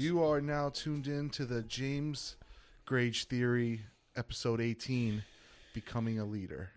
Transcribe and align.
You 0.00 0.22
are 0.22 0.40
now 0.40 0.68
tuned 0.68 1.08
in 1.08 1.28
to 1.30 1.44
the 1.44 1.64
James 1.64 2.36
Grage 2.86 3.24
Theory, 3.24 3.80
episode 4.14 4.60
18 4.60 5.24
Becoming 5.74 6.20
a 6.20 6.24
Leader. 6.24 6.70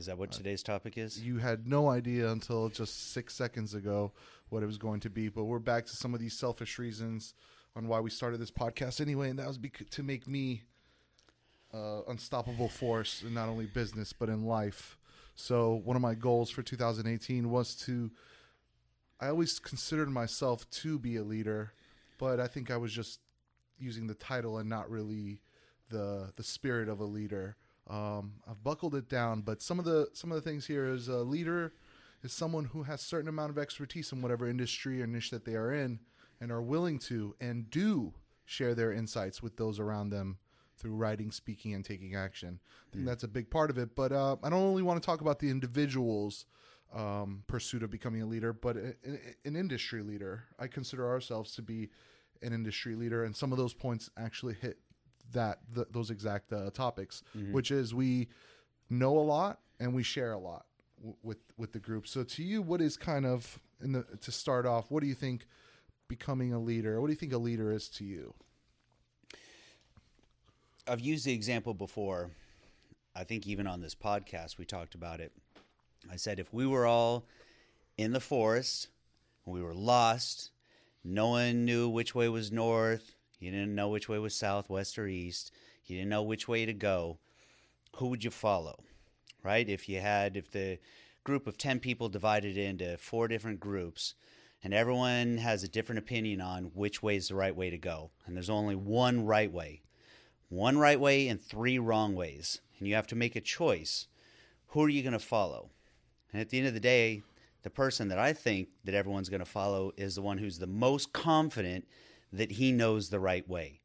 Is 0.00 0.06
that 0.06 0.18
what 0.18 0.32
today's 0.32 0.64
topic 0.64 0.98
is? 0.98 1.20
You 1.22 1.38
had 1.38 1.68
no 1.68 1.88
idea 1.88 2.28
until 2.28 2.68
just 2.68 3.12
six 3.12 3.36
seconds 3.36 3.74
ago 3.74 4.10
what 4.48 4.64
it 4.64 4.66
was 4.66 4.78
going 4.78 4.98
to 4.98 5.10
be, 5.10 5.28
but 5.28 5.44
we're 5.44 5.60
back 5.60 5.86
to 5.86 5.94
some 5.96 6.12
of 6.12 6.18
these 6.18 6.36
selfish 6.36 6.76
reasons 6.76 7.34
on 7.76 7.86
why 7.86 8.00
we 8.00 8.10
started 8.10 8.40
this 8.40 8.50
podcast 8.50 9.00
anyway, 9.00 9.30
and 9.30 9.38
that 9.38 9.46
was 9.46 9.58
bec- 9.58 9.88
to 9.90 10.02
make 10.02 10.26
me 10.26 10.64
uh, 11.72 12.00
unstoppable 12.08 12.68
force 12.68 13.22
in 13.22 13.32
not 13.32 13.48
only 13.48 13.66
business 13.66 14.12
but 14.12 14.28
in 14.28 14.44
life. 14.44 14.98
So 15.36 15.82
one 15.84 15.94
of 15.94 16.02
my 16.02 16.14
goals 16.14 16.50
for 16.50 16.64
2018 16.64 17.48
was 17.48 17.76
to. 17.86 18.10
I 19.20 19.28
always 19.28 19.60
considered 19.60 20.10
myself 20.10 20.68
to 20.68 20.98
be 20.98 21.14
a 21.14 21.22
leader, 21.22 21.72
but 22.18 22.40
I 22.40 22.46
think 22.46 22.70
I 22.70 22.76
was 22.76 22.92
just 22.92 23.20
using 23.78 24.06
the 24.06 24.14
title 24.14 24.58
and 24.58 24.68
not 24.68 24.90
really 24.90 25.40
the 25.90 26.32
the 26.36 26.42
spirit 26.42 26.88
of 26.88 27.00
a 27.00 27.04
leader. 27.04 27.56
Um, 27.88 28.34
I've 28.48 28.62
buckled 28.64 28.94
it 28.94 29.08
down, 29.08 29.42
but 29.42 29.62
some 29.62 29.78
of 29.78 29.84
the 29.84 30.08
some 30.12 30.32
of 30.32 30.36
the 30.36 30.48
things 30.48 30.66
here 30.66 30.86
is 30.86 31.08
a 31.08 31.18
leader 31.18 31.74
is 32.22 32.32
someone 32.32 32.64
who 32.64 32.82
has 32.84 33.00
certain 33.00 33.28
amount 33.28 33.50
of 33.50 33.58
expertise 33.58 34.10
in 34.12 34.22
whatever 34.22 34.48
industry 34.48 35.02
or 35.02 35.06
niche 35.06 35.30
that 35.30 35.44
they 35.44 35.54
are 35.54 35.72
in, 35.72 36.00
and 36.40 36.50
are 36.50 36.62
willing 36.62 36.98
to 36.98 37.34
and 37.40 37.70
do 37.70 38.14
share 38.44 38.74
their 38.74 38.92
insights 38.92 39.42
with 39.42 39.56
those 39.56 39.78
around 39.78 40.10
them 40.10 40.38
through 40.76 40.94
writing, 40.94 41.30
speaking, 41.30 41.74
and 41.74 41.84
taking 41.84 42.14
action. 42.14 42.60
I 42.90 42.92
think 42.92 43.06
that's 43.06 43.24
a 43.24 43.28
big 43.28 43.50
part 43.50 43.70
of 43.70 43.78
it. 43.78 43.94
But 43.96 44.12
uh, 44.12 44.36
I 44.42 44.50
don't 44.50 44.62
only 44.62 44.82
want 44.82 45.00
to 45.00 45.06
talk 45.06 45.20
about 45.20 45.38
the 45.38 45.50
individual's 45.50 46.44
um, 46.94 47.42
pursuit 47.46 47.82
of 47.82 47.90
becoming 47.90 48.22
a 48.22 48.26
leader, 48.26 48.52
but 48.52 48.76
a- 48.76 48.96
a- 49.04 49.34
an 49.44 49.56
industry 49.56 50.02
leader. 50.02 50.44
I 50.58 50.66
consider 50.68 51.06
ourselves 51.08 51.54
to 51.56 51.62
be 51.62 51.90
an 52.42 52.52
industry 52.52 52.94
leader, 52.94 53.24
and 53.24 53.34
some 53.34 53.52
of 53.52 53.58
those 53.58 53.74
points 53.74 54.10
actually 54.16 54.54
hit 54.54 54.78
that 55.32 55.58
th- 55.74 55.88
those 55.90 56.10
exact 56.10 56.52
uh, 56.52 56.70
topics, 56.70 57.22
which 57.52 57.70
is 57.70 57.92
we 57.94 58.28
know 58.88 59.18
a 59.18 59.20
lot 59.20 59.60
and 59.80 59.92
we 59.94 60.02
share 60.02 60.32
a 60.32 60.38
lot 60.38 60.66
w- 60.98 61.16
with 61.22 61.38
with 61.56 61.72
the 61.72 61.80
group. 61.80 62.06
So 62.06 62.22
to 62.22 62.42
you, 62.42 62.62
what 62.62 62.80
is 62.80 62.96
kind 62.96 63.26
of 63.26 63.58
in 63.82 63.92
the 63.92 64.04
to 64.20 64.30
start 64.32 64.64
off? 64.66 64.90
What 64.90 65.00
do 65.00 65.06
you 65.08 65.14
think 65.14 65.46
becoming 66.08 66.52
a 66.52 66.60
leader? 66.60 67.00
What 67.00 67.08
do 67.08 67.12
you 67.12 67.18
think 67.18 67.32
a 67.32 67.38
leader 67.38 67.72
is 67.72 67.88
to 67.90 68.04
you? 68.04 68.34
I've 70.86 71.00
used 71.00 71.24
the 71.24 71.32
example 71.32 71.74
before. 71.74 72.30
I 73.14 73.24
think 73.24 73.46
even 73.46 73.66
on 73.66 73.80
this 73.80 73.94
podcast 73.94 74.58
we 74.58 74.64
talked 74.64 74.94
about 74.94 75.20
it. 75.20 75.32
I 76.10 76.16
said 76.16 76.38
if 76.38 76.52
we 76.52 76.66
were 76.66 76.86
all 76.86 77.26
in 77.96 78.12
the 78.12 78.20
forest, 78.20 78.88
we 79.44 79.62
were 79.62 79.74
lost, 79.74 80.50
no 81.04 81.28
one 81.28 81.64
knew 81.64 81.88
which 81.88 82.14
way 82.14 82.28
was 82.28 82.52
north, 82.52 83.14
you 83.38 83.50
didn't 83.50 83.74
know 83.74 83.88
which 83.88 84.08
way 84.08 84.18
was 84.18 84.34
south, 84.34 84.68
west, 84.68 84.98
or 84.98 85.06
east, 85.06 85.52
you 85.84 85.96
didn't 85.96 86.10
know 86.10 86.22
which 86.22 86.48
way 86.48 86.66
to 86.66 86.72
go, 86.72 87.18
who 87.96 88.08
would 88.08 88.24
you 88.24 88.30
follow? 88.30 88.82
Right? 89.42 89.68
If 89.68 89.88
you 89.88 90.00
had 90.00 90.36
if 90.36 90.50
the 90.50 90.78
group 91.24 91.46
of 91.46 91.56
10 91.56 91.80
people 91.80 92.08
divided 92.08 92.56
into 92.56 92.98
four 92.98 93.28
different 93.28 93.60
groups 93.60 94.14
and 94.62 94.74
everyone 94.74 95.38
has 95.38 95.62
a 95.62 95.68
different 95.68 95.98
opinion 95.98 96.40
on 96.40 96.64
which 96.74 97.02
way 97.02 97.16
is 97.16 97.28
the 97.28 97.34
right 97.34 97.54
way 97.54 97.70
to 97.70 97.78
go, 97.78 98.10
and 98.26 98.34
there's 98.34 98.50
only 98.50 98.74
one 98.74 99.24
right 99.24 99.52
way 99.52 99.82
one 100.48 100.78
right 100.78 101.00
way 101.00 101.28
and 101.28 101.40
three 101.40 101.78
wrong 101.78 102.14
ways. 102.14 102.60
And 102.78 102.86
you 102.86 102.94
have 102.94 103.06
to 103.08 103.16
make 103.16 103.36
a 103.36 103.40
choice. 103.40 104.06
Who 104.68 104.82
are 104.82 104.88
you 104.88 105.02
going 105.02 105.12
to 105.12 105.18
follow? 105.18 105.70
And 106.36 106.42
at 106.42 106.50
the 106.50 106.58
end 106.58 106.66
of 106.66 106.74
the 106.74 106.80
day, 106.80 107.22
the 107.62 107.70
person 107.70 108.08
that 108.08 108.18
I 108.18 108.34
think 108.34 108.68
that 108.84 108.94
everyone's 108.94 109.30
going 109.30 109.40
to 109.40 109.46
follow 109.46 109.92
is 109.96 110.16
the 110.16 110.20
one 110.20 110.36
who's 110.36 110.58
the 110.58 110.66
most 110.66 111.14
confident 111.14 111.88
that 112.30 112.50
he 112.50 112.72
knows 112.72 113.08
the 113.08 113.18
right 113.18 113.48
way. 113.48 113.80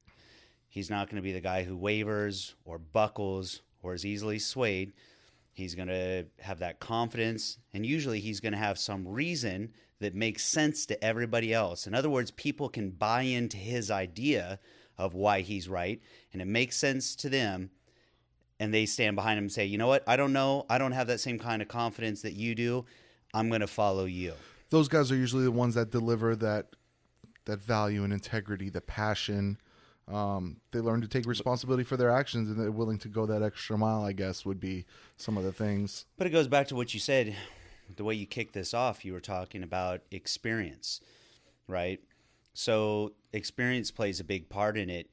He's 0.68 0.90
not 0.90 1.08
going 1.08 1.16
to 1.16 1.22
be 1.22 1.32
the 1.32 1.40
guy 1.40 1.64
who 1.64 1.78
wavers 1.78 2.56
or 2.66 2.78
buckles 2.78 3.62
or 3.82 3.94
is 3.94 4.06
easily 4.06 4.38
swayed. 4.38 4.92
He's 5.54 5.76
going 5.76 5.88
to 5.88 6.26
have 6.42 6.60
that 6.60 6.82
confidence, 6.82 7.58
and 7.74 7.86
usually 7.86 8.20
he's 8.20 8.42
going 8.42 8.52
to 8.52 8.58
have 8.58 8.78
some 8.78 9.08
reason 9.08 9.72
that 10.02 10.14
makes 10.14 10.44
sense 10.44 10.86
to 10.88 11.02
everybody 11.02 11.54
else. 11.54 11.88
In 11.88 11.96
other 11.96 12.10
words, 12.10 12.32
people 12.32 12.68
can 12.68 12.90
buy 12.90 13.22
into 13.22 13.56
his 13.56 13.90
idea 13.90 14.60
of 14.98 15.14
why 15.14 15.40
he's 15.40 15.70
right, 15.70 16.02
and 16.34 16.42
it 16.42 16.50
makes 16.50 16.76
sense 16.76 17.16
to 17.16 17.30
them, 17.30 17.72
and 18.62 18.72
they 18.72 18.86
stand 18.86 19.16
behind 19.16 19.40
him 19.40 19.46
and 19.46 19.52
say, 19.52 19.66
you 19.66 19.80
know 19.80 19.88
what, 19.88 20.04
I 20.06 20.16
don't 20.16 20.34
know, 20.34 20.68
I 20.70 20.78
don't 20.78 20.92
have 20.92 21.08
that 21.08 21.20
same 21.20 21.40
kind 21.40 21.64
of 21.64 21.68
confidence 21.68 22.22
that 22.22 22.34
you 22.34 22.54
do. 22.54 22.86
I'm 23.34 23.50
going 23.50 23.62
to 23.62 23.68
follow 23.68 24.06
you. 24.06 24.34
Those 24.70 24.88
guys 24.88 25.12
are 25.12 25.16
usually 25.16 25.44
the 25.44 25.52
ones 25.52 25.74
that 25.74 25.90
deliver 25.90 26.36
that 26.38 26.68
that 27.46 27.60
value 27.60 28.04
and 28.04 28.14
integrity, 28.14 28.70
the 28.70 28.80
passion. 28.80 29.58
Um, 30.08 30.58
they 30.72 30.80
learn 30.80 31.02
to 31.02 31.08
take 31.08 31.26
responsibility 31.26 31.84
for 31.84 31.98
their 31.98 32.12
actions, 32.12 32.50
and 32.50 32.60
they're 32.60 32.72
willing 32.72 33.00
to 33.00 33.08
go 33.08 33.26
that 33.26 33.42
extra 33.42 33.80
mile. 33.80 34.04
I 34.04 34.12
guess 34.12 34.46
would 34.46 34.60
be 34.60 34.86
some 35.18 35.38
of 35.38 35.44
the 35.44 35.52
things. 35.52 36.06
But 36.18 36.28
it 36.28 36.30
goes 36.30 36.48
back 36.48 36.68
to 36.68 36.76
what 36.76 36.94
you 36.94 37.00
said, 37.00 37.36
the 37.96 38.04
way 38.04 38.14
you 38.14 38.28
kicked 38.28 38.54
this 38.54 38.76
off, 38.76 39.04
you 39.04 39.14
were 39.14 39.20
talking 39.20 39.64
about 39.64 40.02
experience, 40.12 41.02
right? 41.68 42.00
So 42.54 43.14
experience 43.34 43.90
plays 43.90 44.20
a 44.20 44.24
big 44.24 44.50
part 44.50 44.78
in 44.78 44.92
it. 44.92 45.10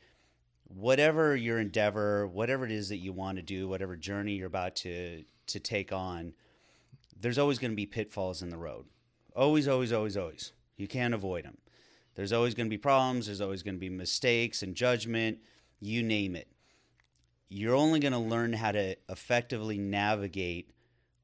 Whatever 0.68 1.34
your 1.34 1.58
endeavor, 1.58 2.26
whatever 2.26 2.64
it 2.64 2.70
is 2.70 2.90
that 2.90 2.98
you 2.98 3.12
want 3.12 3.36
to 3.36 3.42
do, 3.42 3.68
whatever 3.68 3.96
journey 3.96 4.34
you're 4.34 4.46
about 4.46 4.76
to 4.76 5.24
to 5.46 5.58
take 5.58 5.92
on, 5.92 6.34
there's 7.18 7.38
always 7.38 7.58
going 7.58 7.72
to 7.72 7.76
be 7.76 7.86
pitfalls 7.86 8.42
in 8.42 8.50
the 8.50 8.58
road. 8.58 8.84
Always, 9.34 9.66
always, 9.66 9.92
always, 9.92 10.16
always. 10.16 10.52
You 10.76 10.86
can't 10.86 11.14
avoid 11.14 11.44
them. 11.44 11.56
There's 12.14 12.32
always 12.32 12.54
going 12.54 12.66
to 12.66 12.70
be 12.70 12.78
problems. 12.78 13.26
There's 13.26 13.40
always 13.40 13.62
going 13.62 13.76
to 13.76 13.80
be 13.80 13.88
mistakes 13.88 14.62
and 14.62 14.74
judgment. 14.74 15.38
You 15.80 16.02
name 16.02 16.36
it. 16.36 16.48
You're 17.48 17.76
only 17.76 18.00
going 18.00 18.12
to 18.12 18.18
learn 18.18 18.52
how 18.52 18.72
to 18.72 18.96
effectively 19.08 19.78
navigate 19.78 20.70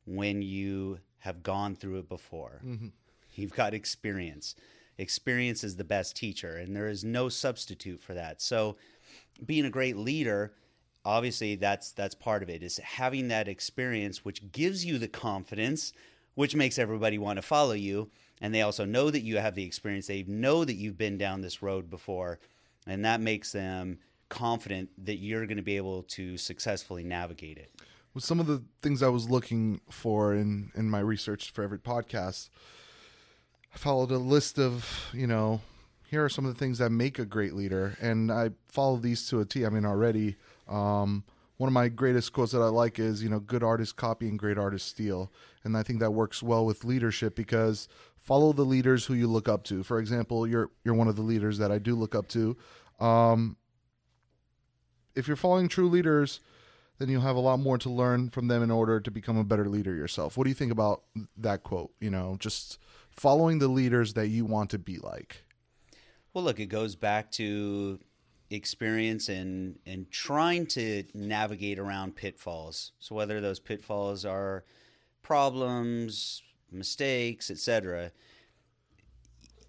when 0.06 0.40
you 0.42 1.00
have 1.18 1.42
gone 1.42 1.74
through 1.74 1.98
it 1.98 2.08
before. 2.08 2.60
Mm-hmm. 2.64 2.88
You've 3.34 3.54
got 3.54 3.74
experience. 3.74 4.54
Experience 4.96 5.64
is 5.64 5.76
the 5.76 5.84
best 5.84 6.16
teacher, 6.16 6.56
and 6.56 6.76
there 6.76 6.86
is 6.86 7.02
no 7.02 7.28
substitute 7.28 8.00
for 8.00 8.14
that. 8.14 8.40
So, 8.40 8.76
being 9.44 9.64
a 9.64 9.70
great 9.70 9.96
leader, 9.96 10.52
obviously, 11.04 11.56
that's 11.56 11.92
that's 11.92 12.14
part 12.14 12.42
of 12.42 12.48
it. 12.50 12.62
Is 12.62 12.78
having 12.78 13.28
that 13.28 13.48
experience, 13.48 14.24
which 14.24 14.52
gives 14.52 14.84
you 14.84 14.98
the 14.98 15.08
confidence, 15.08 15.92
which 16.34 16.54
makes 16.54 16.78
everybody 16.78 17.18
want 17.18 17.36
to 17.38 17.42
follow 17.42 17.72
you, 17.72 18.10
and 18.40 18.54
they 18.54 18.62
also 18.62 18.84
know 18.84 19.10
that 19.10 19.22
you 19.22 19.38
have 19.38 19.54
the 19.54 19.64
experience. 19.64 20.06
They 20.06 20.24
know 20.24 20.64
that 20.64 20.74
you've 20.74 20.98
been 20.98 21.18
down 21.18 21.40
this 21.40 21.62
road 21.62 21.88
before, 21.90 22.38
and 22.86 23.04
that 23.04 23.20
makes 23.20 23.52
them 23.52 23.98
confident 24.28 24.90
that 25.06 25.16
you're 25.16 25.46
going 25.46 25.58
to 25.58 25.62
be 25.62 25.76
able 25.76 26.02
to 26.02 26.36
successfully 26.36 27.04
navigate 27.04 27.58
it. 27.58 27.70
with 28.14 28.24
some 28.24 28.40
of 28.40 28.46
the 28.46 28.62
things 28.80 29.02
I 29.02 29.08
was 29.08 29.28
looking 29.30 29.80
for 29.90 30.34
in 30.34 30.70
in 30.74 30.88
my 30.90 31.00
research 31.00 31.50
for 31.50 31.62
every 31.62 31.78
podcast, 31.78 32.48
I 33.74 33.78
followed 33.78 34.10
a 34.10 34.18
list 34.18 34.58
of 34.58 35.10
you 35.12 35.26
know 35.26 35.60
here 36.14 36.24
are 36.24 36.28
some 36.28 36.46
of 36.46 36.54
the 36.54 36.58
things 36.58 36.78
that 36.78 36.90
make 36.90 37.18
a 37.18 37.24
great 37.24 37.54
leader, 37.54 37.96
and 38.00 38.30
I 38.30 38.50
follow 38.68 38.98
these 38.98 39.28
to 39.30 39.40
a 39.40 39.44
T. 39.44 39.66
I 39.66 39.68
mean, 39.68 39.84
already 39.84 40.36
um, 40.68 41.24
one 41.56 41.66
of 41.66 41.72
my 41.72 41.88
greatest 41.88 42.32
quotes 42.32 42.52
that 42.52 42.60
I 42.60 42.68
like 42.68 43.00
is 43.00 43.20
you 43.20 43.28
know 43.28 43.40
good 43.40 43.64
artists 43.64 43.92
copy 43.92 44.28
and 44.28 44.38
great 44.38 44.56
artists 44.56 44.88
steal, 44.88 45.32
and 45.64 45.76
I 45.76 45.82
think 45.82 45.98
that 45.98 46.12
works 46.12 46.40
well 46.40 46.64
with 46.64 46.84
leadership 46.84 47.34
because 47.34 47.88
follow 48.16 48.52
the 48.52 48.62
leaders 48.62 49.06
who 49.06 49.14
you 49.14 49.26
look 49.26 49.48
up 49.48 49.64
to. 49.64 49.82
For 49.82 49.98
example, 49.98 50.46
you're 50.46 50.70
you're 50.84 50.94
one 50.94 51.08
of 51.08 51.16
the 51.16 51.22
leaders 51.22 51.58
that 51.58 51.72
I 51.72 51.78
do 51.78 51.96
look 51.96 52.14
up 52.14 52.28
to. 52.28 52.56
Um, 53.00 53.56
if 55.16 55.26
you're 55.26 55.36
following 55.36 55.66
true 55.66 55.88
leaders, 55.88 56.38
then 56.98 57.08
you'll 57.08 57.22
have 57.22 57.34
a 57.34 57.40
lot 57.40 57.58
more 57.58 57.76
to 57.78 57.90
learn 57.90 58.30
from 58.30 58.46
them 58.46 58.62
in 58.62 58.70
order 58.70 59.00
to 59.00 59.10
become 59.10 59.36
a 59.36 59.42
better 59.42 59.68
leader 59.68 59.96
yourself. 59.96 60.36
What 60.36 60.44
do 60.44 60.50
you 60.50 60.54
think 60.54 60.70
about 60.70 61.02
that 61.36 61.64
quote? 61.64 61.92
You 61.98 62.10
know, 62.10 62.36
just 62.38 62.78
following 63.10 63.58
the 63.58 63.66
leaders 63.66 64.14
that 64.14 64.28
you 64.28 64.44
want 64.44 64.70
to 64.70 64.78
be 64.78 64.98
like. 64.98 65.44
Well, 66.34 66.42
look, 66.42 66.58
it 66.58 66.66
goes 66.66 66.96
back 66.96 67.30
to 67.32 68.00
experience 68.50 69.28
and 69.28 69.78
and 69.86 70.10
trying 70.10 70.66
to 70.66 71.04
navigate 71.14 71.78
around 71.78 72.16
pitfalls. 72.16 72.90
So 72.98 73.14
whether 73.14 73.40
those 73.40 73.60
pitfalls 73.60 74.24
are 74.24 74.64
problems, 75.22 76.42
mistakes, 76.72 77.52
etc. 77.52 78.10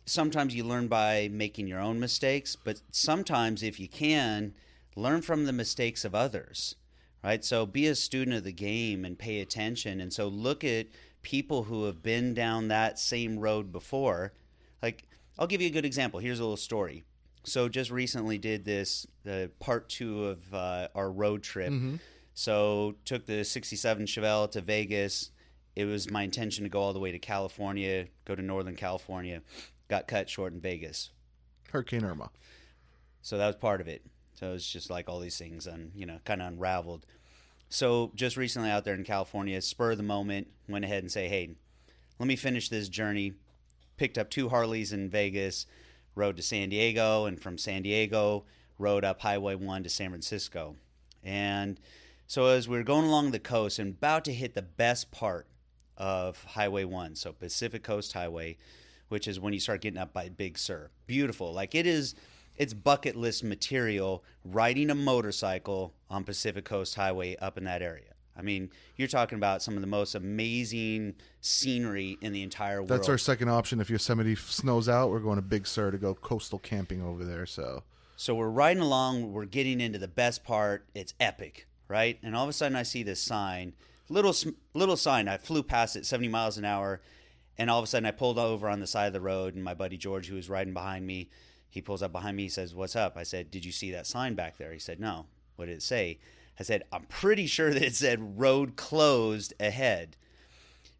Sometimes 0.07 0.56
you 0.56 0.63
learn 0.63 0.88
by 0.88 1.30
making 1.31 1.68
your 1.68 1.80
own 1.80 2.00
mistakes, 2.00 2.56
but 2.56 2.81
sometimes 2.92 3.62
if 3.62 3.80
you 3.80 3.88
can, 3.88 4.54
learn 4.95 5.22
from 5.22 5.45
the 5.45 5.54
mistakes 5.54 6.04
of 6.04 6.16
others. 6.16 6.75
Right? 7.24 7.45
So 7.45 7.66
be 7.68 7.88
a 7.88 7.95
student 7.95 8.38
of 8.38 8.44
the 8.44 8.51
game 8.51 9.06
and 9.06 9.18
pay 9.18 9.39
attention 9.39 10.01
and 10.01 10.12
so 10.12 10.28
look 10.28 10.63
at 10.63 10.88
people 11.22 11.63
who 11.63 11.86
have 11.86 12.01
been 12.01 12.34
down 12.34 12.69
that 12.69 12.98
same 12.98 13.38
road 13.38 13.72
before. 13.72 14.34
Like 14.81 15.07
I'll 15.38 15.48
give 15.48 15.62
you 15.62 15.68
a 15.68 15.72
good 15.72 15.86
example. 15.86 16.20
Here's 16.20 16.40
a 16.40 16.44
little 16.44 16.58
story. 16.58 17.04
So 17.44 17.70
just 17.70 17.92
recently 17.92 18.38
did 18.38 18.66
this 18.66 19.06
the 19.24 19.52
part 19.60 19.90
two 19.90 20.26
of 20.26 20.54
uh, 20.54 20.88
our 20.96 21.12
road 21.12 21.44
trip. 21.44 21.72
So 22.34 22.96
took 23.06 23.26
the 23.26 23.44
'67 23.44 24.06
Chevelle 24.08 24.50
to 24.52 24.62
Vegas. 24.62 25.32
It 25.76 25.86
was 25.86 26.10
my 26.10 26.24
intention 26.24 26.64
to 26.64 26.70
go 26.70 26.80
all 26.80 26.94
the 26.94 27.00
way 27.00 27.12
to 27.12 27.20
California, 27.20 28.08
go 28.24 28.34
to 28.34 28.42
Northern 28.42 28.76
California. 28.76 29.42
Got 29.88 30.08
cut 30.08 30.30
short 30.30 30.54
in 30.54 30.60
Vegas. 30.62 31.12
Hurricane 31.72 32.04
Irma. 32.04 32.32
So 33.22 33.38
that 33.38 33.48
was 33.48 33.56
part 33.56 33.82
of 33.82 33.88
it. 33.88 34.04
So 34.34 34.54
it's 34.54 34.70
just 34.70 34.90
like 34.90 35.08
all 35.10 35.20
these 35.20 35.38
things, 35.38 35.68
and 35.68 35.92
you 35.96 36.06
know, 36.06 36.20
kind 36.26 36.42
of 36.42 36.48
unraveled. 36.48 37.06
So 37.70 38.12
just 38.16 38.38
recently 38.38 38.70
out 38.70 38.84
there 38.86 38.96
in 38.96 39.04
California, 39.04 39.62
spur 39.62 39.92
of 39.92 39.98
the 39.98 40.04
moment, 40.04 40.48
went 40.68 40.86
ahead 40.86 41.04
and 41.04 41.12
say, 41.12 41.28
hey, 41.28 41.52
let 42.20 42.28
me 42.28 42.36
finish 42.36 42.70
this 42.70 42.90
journey. 42.90 43.34
Picked 43.97 44.18
up 44.18 44.30
two 44.30 44.50
Harleys 44.50 44.92
in 44.92 45.09
Vegas, 45.09 45.65
rode 46.15 46.38
to 46.38 46.44
San 46.44 46.69
Diego, 46.69 47.25
and 47.25 47.39
from 47.39 47.57
San 47.57 47.81
Diego, 47.83 48.45
rode 48.77 49.06
up 49.06 49.21
Highway 49.21 49.56
1 49.56 49.83
to 49.83 49.89
San 49.89 50.09
Francisco. 50.09 50.75
And 51.24 51.80
so 52.27 52.47
as 52.47 52.68
we 52.68 52.77
were 52.77 52.83
going 52.83 53.06
along 53.06 53.31
the 53.31 53.39
coast 53.39 53.80
and 53.80 53.92
about 53.92 54.25
to 54.25 54.33
hit 54.33 54.53
the 54.53 54.62
best 54.62 55.12
part 55.12 55.47
of 55.97 56.44
Highway 56.44 56.83
1, 56.83 57.15
so 57.15 57.31
Pacific 57.31 57.83
Coast 57.83 58.13
Highway, 58.13 58.57
which 59.09 59.27
is 59.27 59.39
when 59.39 59.53
you 59.53 59.59
start 59.59 59.81
getting 59.81 60.00
up 60.00 60.13
by 60.13 60.30
Big 60.30 60.57
Sur. 60.57 60.89
Beautiful. 61.07 61.53
Like 61.53 61.75
it 61.75 61.86
is 61.86 62.15
it's 62.57 62.74
bucket 62.74 63.15
list 63.15 63.44
material 63.44 64.24
riding 64.44 64.89
a 64.89 64.95
motorcycle 64.95 65.94
on 66.09 66.24
Pacific 66.24 66.65
Coast 66.65 66.95
Highway 66.95 67.36
up 67.38 67.57
in 67.57 67.65
that 67.65 67.81
area. 67.81 68.14
I 68.38 68.42
mean, 68.42 68.70
you're 68.98 69.08
talking 69.08 69.38
about 69.38 69.62
some 69.62 69.76
of 69.76 69.82
the 69.82 69.88
most 69.88 70.16
amazing 70.16 71.16
scenery 71.42 72.18
in 72.22 72.34
the 72.34 72.44
entire 72.44 72.78
world. 72.78 72.90
That's 72.90 73.10
our 73.10 73.18
second 73.18 73.50
option. 73.50 73.80
If 73.80 73.90
Yosemite 73.90 74.36
snows 74.36 74.90
out, 74.90 75.10
we're 75.10 75.20
going 75.20 75.38
to 75.38 75.42
Big 75.42 75.66
Sur 75.66 75.92
to 75.92 75.98
go 75.98 76.14
coastal 76.14 76.60
camping 76.60 77.02
over 77.02 77.24
there. 77.24 77.46
So, 77.46 77.84
so 78.18 78.36
we're 78.36 78.50
riding 78.50 78.84
along. 78.84 79.32
We're 79.32 79.46
getting 79.46 79.80
into 79.80 80.00
the 80.00 80.08
best 80.08 80.44
part. 80.44 80.86
It's 80.94 81.14
epic, 81.20 81.68
right? 81.88 82.20
And 82.24 82.36
all 82.36 82.44
of 82.44 82.50
a 82.50 82.54
sudden, 82.54 82.76
I 82.76 82.84
see 82.84 83.04
this 83.04 83.22
sign, 83.22 83.74
little 84.10 84.36
little 84.74 84.98
sign. 84.98 85.28
I 85.28 85.38
flew 85.38 85.64
past 85.64 85.96
it, 85.96 86.06
70 86.06 86.28
miles 86.28 86.58
an 86.58 86.66
hour, 86.66 87.02
and 87.58 87.70
all 87.70 87.80
of 87.80 87.86
a 87.86 87.88
sudden, 87.88 88.06
I 88.06 88.12
pulled 88.12 88.38
over 88.38 88.68
on 88.68 88.82
the 88.82 88.88
side 88.88 89.08
of 89.08 89.14
the 89.14 89.22
road, 89.22 89.56
and 89.56 89.64
my 89.64 89.74
buddy 89.74 89.98
George, 89.98 90.28
who 90.28 90.36
was 90.36 90.50
riding 90.50 90.74
behind 90.74 91.08
me, 91.08 91.30
he 91.70 91.82
pulls 91.82 92.04
up 92.04 92.12
behind 92.12 92.36
me. 92.36 92.44
He 92.44 92.50
says, 92.50 92.76
"What's 92.76 92.96
up?" 92.96 93.16
I 93.16 93.24
said, 93.24 93.50
"Did 93.50 93.64
you 93.64 93.72
see 93.72 93.92
that 93.92 94.08
sign 94.08 94.36
back 94.36 94.58
there?" 94.58 94.74
He 94.74 94.80
said, 94.80 95.00
"No." 95.00 95.28
What 95.56 95.68
did 95.68 95.78
it 95.78 95.84
say? 95.84 96.20
I 96.60 96.63
said, 96.63 96.84
"I'm 96.92 97.06
pretty 97.06 97.48
sure 97.48 97.74
that 97.74 97.84
it 97.84 97.96
said 97.96 98.40
road 98.40 98.75
closed 98.75 99.54
ahead." 99.60 100.18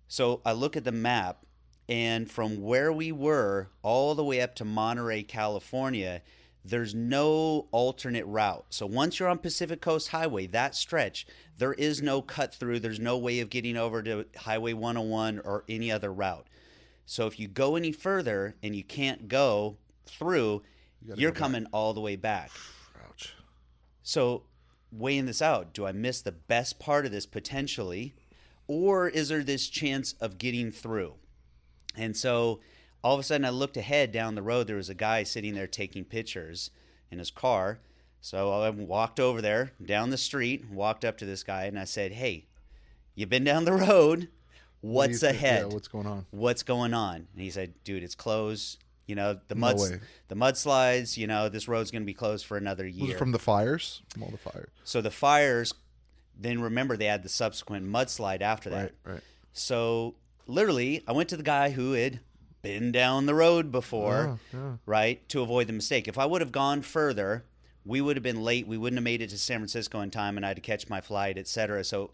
So 0.08 0.42
I 0.46 0.52
look 0.54 0.76
at 0.78 0.84
the 0.84 0.92
map, 0.92 1.46
and 1.88 2.30
from 2.30 2.62
where 2.62 2.92
we 2.92 3.12
were 3.12 3.70
all 3.82 4.16
the 4.16 4.24
way 4.24 4.42
up 4.42 4.56
to 4.56 4.66
Monterey, 4.66 5.24
California, 5.24 6.22
there's 6.64 6.96
no 6.96 7.68
alternate 7.72 8.26
route. 8.26 8.66
So 8.70 8.86
once 8.88 9.20
you're 9.20 9.30
on 9.30 9.38
Pacific 9.38 9.82
Coast 9.82 10.10
Highway, 10.10 10.48
that 10.48 10.76
stretch, 10.76 11.28
there 11.58 11.74
is 11.74 12.02
no 12.02 12.22
cut 12.22 12.56
through. 12.56 12.80
There's 12.80 13.00
no 13.00 13.18
way 13.18 13.40
of 13.40 13.50
getting 13.50 13.78
over 13.78 14.02
to 14.02 14.26
Highway 14.36 14.74
101 14.74 15.40
or 15.40 15.64
any 15.70 15.92
other 15.92 16.12
route. 16.12 16.48
So 17.06 17.28
if 17.28 17.40
you 17.40 17.48
go 17.48 17.76
any 17.76 17.92
further 17.92 18.56
and 18.64 18.76
you 18.76 18.84
can't 18.84 19.28
go 19.28 19.78
through, 20.08 20.64
you 21.16 21.28
are 21.28 21.32
coming 21.32 21.68
all 21.72 21.94
the 21.94 22.02
way 22.02 22.16
back. 22.16 22.50
Ouch. 23.08 23.36
So, 24.02 24.44
weighing 24.98 25.26
this 25.26 25.42
out, 25.42 25.74
do 25.74 25.86
I 25.86 25.92
miss 25.92 26.22
the 26.22 26.32
best 26.32 26.80
part 26.80 27.06
of 27.06 27.12
this 27.12 27.26
potentially, 27.26 28.16
or 28.68 29.08
is 29.08 29.30
there 29.30 29.44
this 29.44 29.68
chance 29.68 30.14
of 30.14 30.38
getting 30.38 30.72
through? 30.72 31.16
And 31.96 32.16
so, 32.16 32.60
all 33.04 33.14
of 33.14 33.20
a 33.20 33.24
sudden, 33.24 33.46
I 33.46 33.52
looked 33.52 33.78
ahead 33.78 34.12
down 34.12 34.36
the 34.36 34.42
road. 34.42 34.68
There 34.68 34.76
was 34.76 34.90
a 34.90 34.96
guy 34.96 35.24
sitting 35.24 35.54
there 35.54 35.68
taking 35.68 36.06
pictures 36.06 36.72
in 37.12 37.20
his 37.20 37.32
car. 37.32 37.80
So 38.20 38.52
I 38.52 38.70
walked 38.72 39.20
over 39.20 39.40
there 39.40 39.74
down 39.84 40.10
the 40.10 40.18
street, 40.18 40.66
walked 40.72 41.06
up 41.06 41.18
to 41.20 41.26
this 41.26 41.44
guy, 41.44 41.66
and 41.66 41.78
I 41.78 41.84
said, 41.84 42.14
"Hey, 42.14 42.48
you've 43.14 43.30
been 43.30 43.44
down 43.44 43.66
the 43.66 43.74
road. 43.74 44.30
What's 44.82 45.22
what 45.22 45.32
ahead? 45.32 45.68
Yeah, 45.68 45.74
what's 45.74 45.88
going 45.88 46.08
on? 46.08 46.26
What's 46.32 46.64
going 46.64 46.96
on?" 46.96 47.28
And 47.34 47.42
he 47.44 47.52
said, 47.52 47.76
"Dude, 47.84 48.02
it's 48.02 48.16
closed. 48.16 48.84
You 49.08 49.16
know, 49.16 49.40
the 49.48 49.56
mud, 49.56 49.78
no 49.78 50.00
the 50.28 50.36
mudslides. 50.36 51.18
You 51.18 51.28
know, 51.28 51.50
this 51.50 51.68
road's 51.68 51.92
going 51.92 52.02
to 52.02 52.08
be 52.08 52.14
closed 52.14 52.46
for 52.46 52.58
another 52.58 52.88
year. 52.88 53.18
from 53.18 53.32
the 53.32 53.40
fires? 53.40 54.02
From 54.10 54.24
all 54.24 54.30
the 54.30 54.38
fires. 54.38 54.70
So 54.84 55.02
the 55.02 55.12
fires. 55.12 55.74
Then 56.38 56.62
remember, 56.62 56.98
they 56.98 57.06
had 57.06 57.24
the 57.24 57.30
subsequent 57.30 57.88
mudslide 57.88 58.42
after 58.42 58.70
that. 58.70 58.92
Right, 59.06 59.14
right. 59.14 59.22
So 59.54 60.16
literally, 60.48 61.02
I 61.08 61.14
went 61.14 61.30
to 61.30 61.38
the 61.38 61.44
guy 61.44 61.70
who 61.70 61.94
had 61.94 62.20
been 62.62 62.92
down 62.92 63.26
the 63.26 63.36
road 63.36 63.72
before, 63.72 64.40
yeah, 64.52 64.60
yeah. 64.60 64.72
right, 64.86 65.30
to 65.30 65.42
avoid 65.42 65.68
the 65.68 65.74
mistake. 65.74 66.08
If 66.08 66.18
I 66.18 66.26
would 66.26 66.42
have 66.42 66.52
gone 66.52 66.82
further, 66.82 67.46
we 67.86 68.02
would 68.02 68.18
have 68.18 68.24
been 68.24 68.44
late. 68.44 68.68
We 68.68 68.78
wouldn't 68.78 68.98
have 68.98 69.04
made 69.04 69.22
it 69.22 69.30
to 69.30 69.38
San 69.38 69.60
Francisco 69.60 70.02
in 70.02 70.10
time, 70.10 70.36
and 70.36 70.46
I 70.46 70.50
had 70.50 70.58
to 70.58 70.62
catch 70.62 70.90
my 70.90 71.00
flight, 71.00 71.38
etc. 71.38 71.84
So 71.84 72.12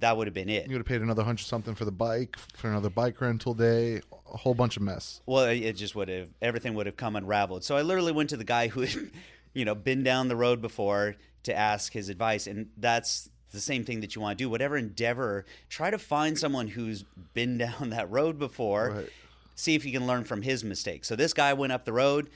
that 0.00 0.16
would 0.16 0.26
have 0.26 0.34
been 0.34 0.48
it. 0.48 0.66
You 0.66 0.72
would 0.72 0.80
have 0.80 0.86
paid 0.86 1.02
another 1.02 1.22
hundred 1.22 1.44
something 1.44 1.74
for 1.74 1.84
the 1.84 1.92
bike, 1.92 2.36
for 2.54 2.68
another 2.68 2.90
bike 2.90 3.20
rental 3.20 3.54
day, 3.54 4.00
a 4.32 4.36
whole 4.36 4.54
bunch 4.54 4.76
of 4.76 4.82
mess. 4.82 5.20
Well, 5.26 5.44
it 5.44 5.74
just 5.74 5.94
would 5.94 6.08
have 6.08 6.28
everything 6.40 6.74
would 6.74 6.86
have 6.86 6.96
come 6.96 7.16
unraveled. 7.16 7.64
So 7.64 7.76
I 7.76 7.82
literally 7.82 8.12
went 8.12 8.30
to 8.30 8.36
the 8.36 8.44
guy 8.44 8.68
who 8.68 8.82
had, 8.82 9.10
you 9.54 9.64
know, 9.64 9.74
been 9.74 10.02
down 10.02 10.28
the 10.28 10.36
road 10.36 10.60
before 10.60 11.16
to 11.44 11.54
ask 11.54 11.92
his 11.92 12.08
advice, 12.08 12.46
and 12.46 12.70
that's 12.76 13.28
the 13.52 13.60
same 13.60 13.84
thing 13.84 14.00
that 14.00 14.14
you 14.14 14.22
want 14.22 14.38
to 14.38 14.44
do. 14.44 14.48
Whatever 14.48 14.76
endeavor, 14.76 15.44
try 15.68 15.90
to 15.90 15.98
find 15.98 16.38
someone 16.38 16.68
who's 16.68 17.04
been 17.34 17.58
down 17.58 17.90
that 17.90 18.10
road 18.10 18.38
before. 18.38 18.92
Right. 18.96 19.08
See 19.54 19.74
if 19.74 19.84
you 19.84 19.92
can 19.92 20.06
learn 20.06 20.24
from 20.24 20.40
his 20.40 20.64
mistakes. 20.64 21.06
So 21.06 21.14
this 21.14 21.34
guy 21.34 21.52
went 21.52 21.72
up 21.72 21.84
the 21.84 21.92
road 21.92 22.30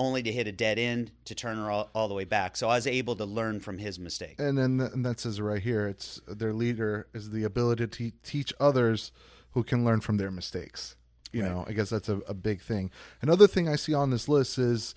only 0.00 0.22
to 0.22 0.32
hit 0.32 0.46
a 0.46 0.52
dead 0.52 0.78
end 0.78 1.12
to 1.26 1.34
turn 1.34 1.58
her 1.58 1.70
all, 1.70 1.90
all, 1.94 2.08
the 2.08 2.14
way 2.14 2.24
back. 2.24 2.56
So 2.56 2.70
I 2.70 2.76
was 2.76 2.86
able 2.86 3.14
to 3.16 3.26
learn 3.26 3.60
from 3.60 3.76
his 3.76 3.98
mistake. 3.98 4.36
And 4.38 4.56
then 4.56 4.80
and 4.80 5.04
that 5.04 5.20
says 5.20 5.42
right 5.42 5.60
here, 5.60 5.86
it's 5.86 6.18
their 6.26 6.54
leader 6.54 7.06
is 7.12 7.30
the 7.30 7.44
ability 7.44 7.86
to 7.86 8.12
teach 8.24 8.52
others 8.58 9.12
who 9.52 9.62
can 9.62 9.84
learn 9.84 10.00
from 10.00 10.16
their 10.16 10.30
mistakes. 10.30 10.96
You 11.32 11.42
right. 11.42 11.52
know, 11.52 11.64
I 11.68 11.72
guess 11.72 11.90
that's 11.90 12.08
a, 12.08 12.16
a 12.26 12.32
big 12.32 12.62
thing. 12.62 12.90
Another 13.20 13.46
thing 13.46 13.68
I 13.68 13.76
see 13.76 13.92
on 13.92 14.10
this 14.10 14.26
list 14.26 14.58
is 14.58 14.94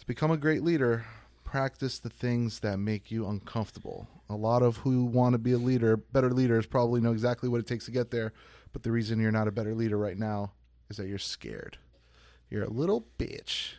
to 0.00 0.06
become 0.06 0.32
a 0.32 0.36
great 0.36 0.64
leader, 0.64 1.06
practice 1.44 2.00
the 2.00 2.10
things 2.10 2.58
that 2.60 2.78
make 2.78 3.12
you 3.12 3.28
uncomfortable. 3.28 4.08
A 4.28 4.34
lot 4.34 4.62
of 4.62 4.78
who 4.78 5.04
want 5.04 5.34
to 5.34 5.38
be 5.38 5.52
a 5.52 5.58
leader, 5.58 5.96
better 5.96 6.30
leaders, 6.30 6.66
probably 6.66 7.00
know 7.00 7.12
exactly 7.12 7.48
what 7.48 7.60
it 7.60 7.68
takes 7.68 7.84
to 7.84 7.92
get 7.92 8.10
there. 8.10 8.32
But 8.72 8.82
the 8.82 8.90
reason 8.90 9.20
you're 9.20 9.30
not 9.30 9.46
a 9.46 9.52
better 9.52 9.74
leader 9.76 9.96
right 9.96 10.18
now 10.18 10.52
is 10.90 10.96
that 10.96 11.06
you're 11.06 11.18
scared. 11.18 11.78
You're 12.50 12.64
a 12.64 12.70
little 12.70 13.06
bitch 13.16 13.74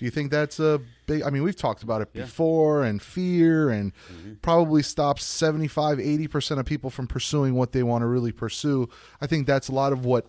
do 0.00 0.06
you 0.06 0.10
think 0.10 0.30
that's 0.30 0.58
a 0.58 0.80
big? 1.06 1.22
I 1.24 1.28
mean, 1.28 1.42
we've 1.42 1.54
talked 1.54 1.82
about 1.82 2.00
it 2.00 2.08
yeah. 2.14 2.22
before, 2.22 2.84
and 2.84 3.02
fear, 3.02 3.68
and 3.68 3.92
mm-hmm. 4.10 4.32
probably 4.40 4.82
stops 4.82 5.26
75, 5.26 5.98
80% 5.98 6.58
of 6.58 6.64
people 6.64 6.88
from 6.88 7.06
pursuing 7.06 7.52
what 7.52 7.72
they 7.72 7.82
want 7.82 8.00
to 8.00 8.06
really 8.06 8.32
pursue. 8.32 8.88
I 9.20 9.26
think 9.26 9.46
that's 9.46 9.68
a 9.68 9.72
lot 9.72 9.92
of 9.92 10.06
what 10.06 10.24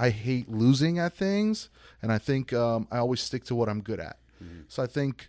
I 0.00 0.10
hate 0.10 0.50
losing 0.50 0.98
at 0.98 1.14
things. 1.14 1.70
And 2.02 2.12
I 2.12 2.18
think 2.18 2.52
um, 2.52 2.88
I 2.90 2.98
always 2.98 3.20
stick 3.20 3.44
to 3.44 3.54
what 3.54 3.68
I'm 3.68 3.82
good 3.82 4.00
at. 4.00 4.16
Mm-hmm. 4.42 4.62
So 4.66 4.82
I 4.82 4.88
think 4.88 5.28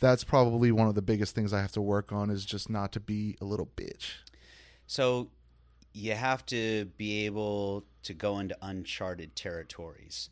that's 0.00 0.24
probably 0.24 0.72
one 0.72 0.88
of 0.88 0.96
the 0.96 1.02
biggest 1.02 1.32
things 1.32 1.52
I 1.52 1.60
have 1.60 1.70
to 1.72 1.80
work 1.80 2.10
on 2.10 2.28
is 2.28 2.44
just 2.44 2.68
not 2.68 2.90
to 2.94 3.00
be 3.00 3.36
a 3.40 3.44
little 3.44 3.70
bitch. 3.76 4.14
So 4.88 5.30
you 5.92 6.14
have 6.14 6.44
to 6.46 6.86
be 6.96 7.24
able 7.24 7.84
to 8.02 8.14
go 8.14 8.40
into 8.40 8.56
uncharted 8.62 9.36
territories, 9.36 10.28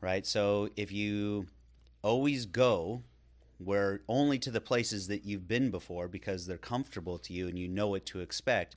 right? 0.00 0.26
So 0.26 0.70
if 0.74 0.90
you 0.90 1.46
always 2.02 2.46
go 2.46 3.02
where 3.58 4.00
only 4.08 4.38
to 4.40 4.50
the 4.50 4.60
places 4.60 5.06
that 5.08 5.24
you've 5.24 5.46
been 5.46 5.70
before 5.70 6.08
because 6.08 6.46
they're 6.46 6.58
comfortable 6.58 7.18
to 7.18 7.32
you 7.32 7.48
and 7.48 7.58
you 7.58 7.68
know 7.68 7.88
what 7.88 8.04
to 8.06 8.20
expect, 8.20 8.76